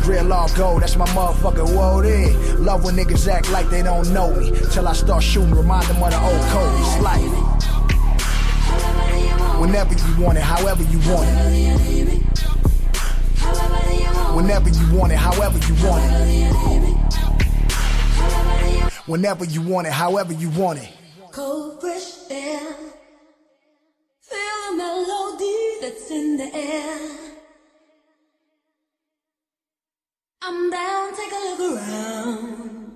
Real 0.05 0.33
all 0.33 0.49
gold, 0.55 0.81
that's 0.81 0.95
my 0.95 1.05
motherfucker, 1.07 1.65
whoa 1.75 2.01
there. 2.01 2.33
Love 2.57 2.83
when 2.83 2.95
niggas 2.95 3.27
act 3.27 3.51
like 3.51 3.69
they 3.69 3.83
don't 3.83 4.11
know 4.13 4.33
me. 4.35 4.51
Till 4.71 4.87
I 4.87 4.93
start 4.93 5.23
shooting, 5.23 5.53
remind 5.53 5.85
them 5.87 6.01
of 6.01 6.11
the 6.11 6.19
old 6.19 6.41
Kobe. 6.49 6.79
It's 6.79 6.99
life. 7.01 7.31
Whenever 9.59 9.93
you 9.93 10.23
want 10.23 10.37
it, 10.37 10.43
however 10.43 10.83
you 10.83 10.99
want 11.11 11.27
it. 11.29 12.21
Whenever 14.35 14.69
you 14.69 14.97
want 14.97 15.11
it, 15.11 15.17
however 15.17 15.57
you 15.59 15.75
want 15.87 16.03
it. 16.03 16.51
Whenever 19.05 19.45
you 19.45 19.61
want 19.61 19.87
it, 19.87 19.93
however 19.93 20.33
you 20.33 20.49
want 20.51 20.79
it. 20.79 20.89
Cold 21.31 21.79
fresh 21.81 22.29
air. 22.29 22.59
Feel 24.21 24.71
the 24.71 24.77
melody 24.77 25.77
that's 25.81 26.09
in 26.09 26.37
the 26.37 26.49
air. 26.55 27.20
I'm 30.43 30.71
down, 30.71 31.15
take 31.15 31.31
a 31.31 31.35
look 31.35 31.77
around. 31.77 32.90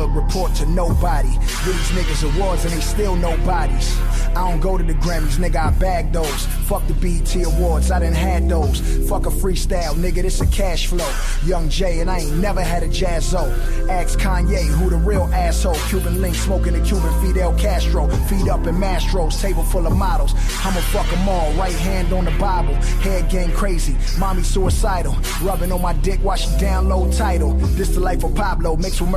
Report 0.00 0.54
to 0.56 0.66
nobody. 0.66 1.28
Give 1.64 1.74
these 1.74 1.92
niggas 1.92 2.34
awards 2.34 2.64
and 2.64 2.72
they 2.72 2.80
still 2.80 3.16
nobodies. 3.16 3.98
I 4.34 4.50
don't 4.50 4.60
go 4.60 4.78
to 4.78 4.84
the 4.84 4.94
Grammys, 4.94 5.36
nigga, 5.36 5.56
I 5.56 5.70
bag 5.72 6.12
those. 6.12 6.46
Fuck 6.66 6.86
the 6.86 6.94
BET 6.94 7.34
Awards, 7.44 7.90
I 7.90 8.00
done 8.00 8.14
had 8.14 8.48
those. 8.48 8.80
Fuck 9.06 9.26
a 9.26 9.30
freestyle, 9.30 9.94
nigga, 9.94 10.22
this 10.22 10.40
a 10.40 10.46
cash 10.46 10.86
flow. 10.86 11.10
Young 11.44 11.68
Jay, 11.68 12.00
and 12.00 12.10
I 12.10 12.20
ain't 12.20 12.38
never 12.38 12.62
had 12.62 12.82
a 12.82 12.88
jazzo. 12.88 13.52
Ask 13.90 14.18
Kanye, 14.18 14.64
who 14.64 14.88
the 14.88 14.96
real 14.96 15.24
asshole. 15.34 15.74
Cuban 15.88 16.22
link, 16.22 16.34
smoking 16.34 16.72
the 16.72 16.80
Cuban 16.80 17.12
Fidel 17.20 17.54
Castro. 17.58 18.08
Feet 18.08 18.48
up 18.48 18.66
in 18.66 18.76
Mastros, 18.76 19.38
table 19.40 19.64
full 19.64 19.86
of 19.86 19.94
models. 19.94 20.32
I'ma 20.64 20.80
fuck 20.80 21.08
them 21.10 21.28
all, 21.28 21.52
right 21.52 21.76
hand 21.76 22.14
on 22.14 22.24
the 22.24 22.30
Bible. 22.32 22.74
Head 23.02 23.28
game 23.30 23.52
crazy, 23.52 23.96
mommy 24.18 24.42
suicidal. 24.42 25.14
Rubbing 25.42 25.72
on 25.72 25.82
my 25.82 25.92
dick 25.92 26.20
while 26.20 26.38
she 26.38 26.48
download 26.56 27.14
title. 27.16 27.52
This 27.76 27.90
the 27.90 28.00
life 28.00 28.24
of 28.24 28.34
Pablo, 28.34 28.76
mixed 28.76 29.02
with 29.02 29.10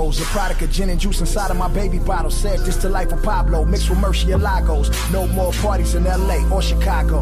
A 0.00 0.12
product 0.32 0.62
of 0.62 0.70
gin 0.70 0.88
and 0.88 0.98
juice 0.98 1.20
inside 1.20 1.50
of 1.50 1.58
my 1.58 1.68
baby 1.68 1.98
bottle. 1.98 2.30
Said 2.30 2.60
this 2.60 2.78
to 2.78 2.88
life 2.88 3.12
of 3.12 3.22
Pablo, 3.22 3.66
mixed 3.66 3.90
with 3.90 3.98
Murcielagos. 3.98 4.88
No 5.12 5.26
more 5.28 5.52
parties 5.52 5.94
in 5.94 6.04
LA 6.04 6.42
or 6.50 6.62
Chicago. 6.62 7.20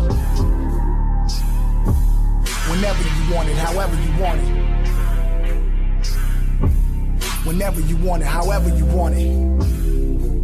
Whenever 2.70 3.02
you 3.02 3.34
want 3.34 3.48
it, 3.48 3.56
however 3.56 3.96
you 4.00 4.22
want 4.22 4.40
it. 4.40 4.48
Whenever 7.44 7.80
you 7.80 7.96
want 7.96 8.22
it, 8.22 8.26
however 8.26 8.68
you 8.68 8.84
want 8.84 9.16
it. 9.16 10.37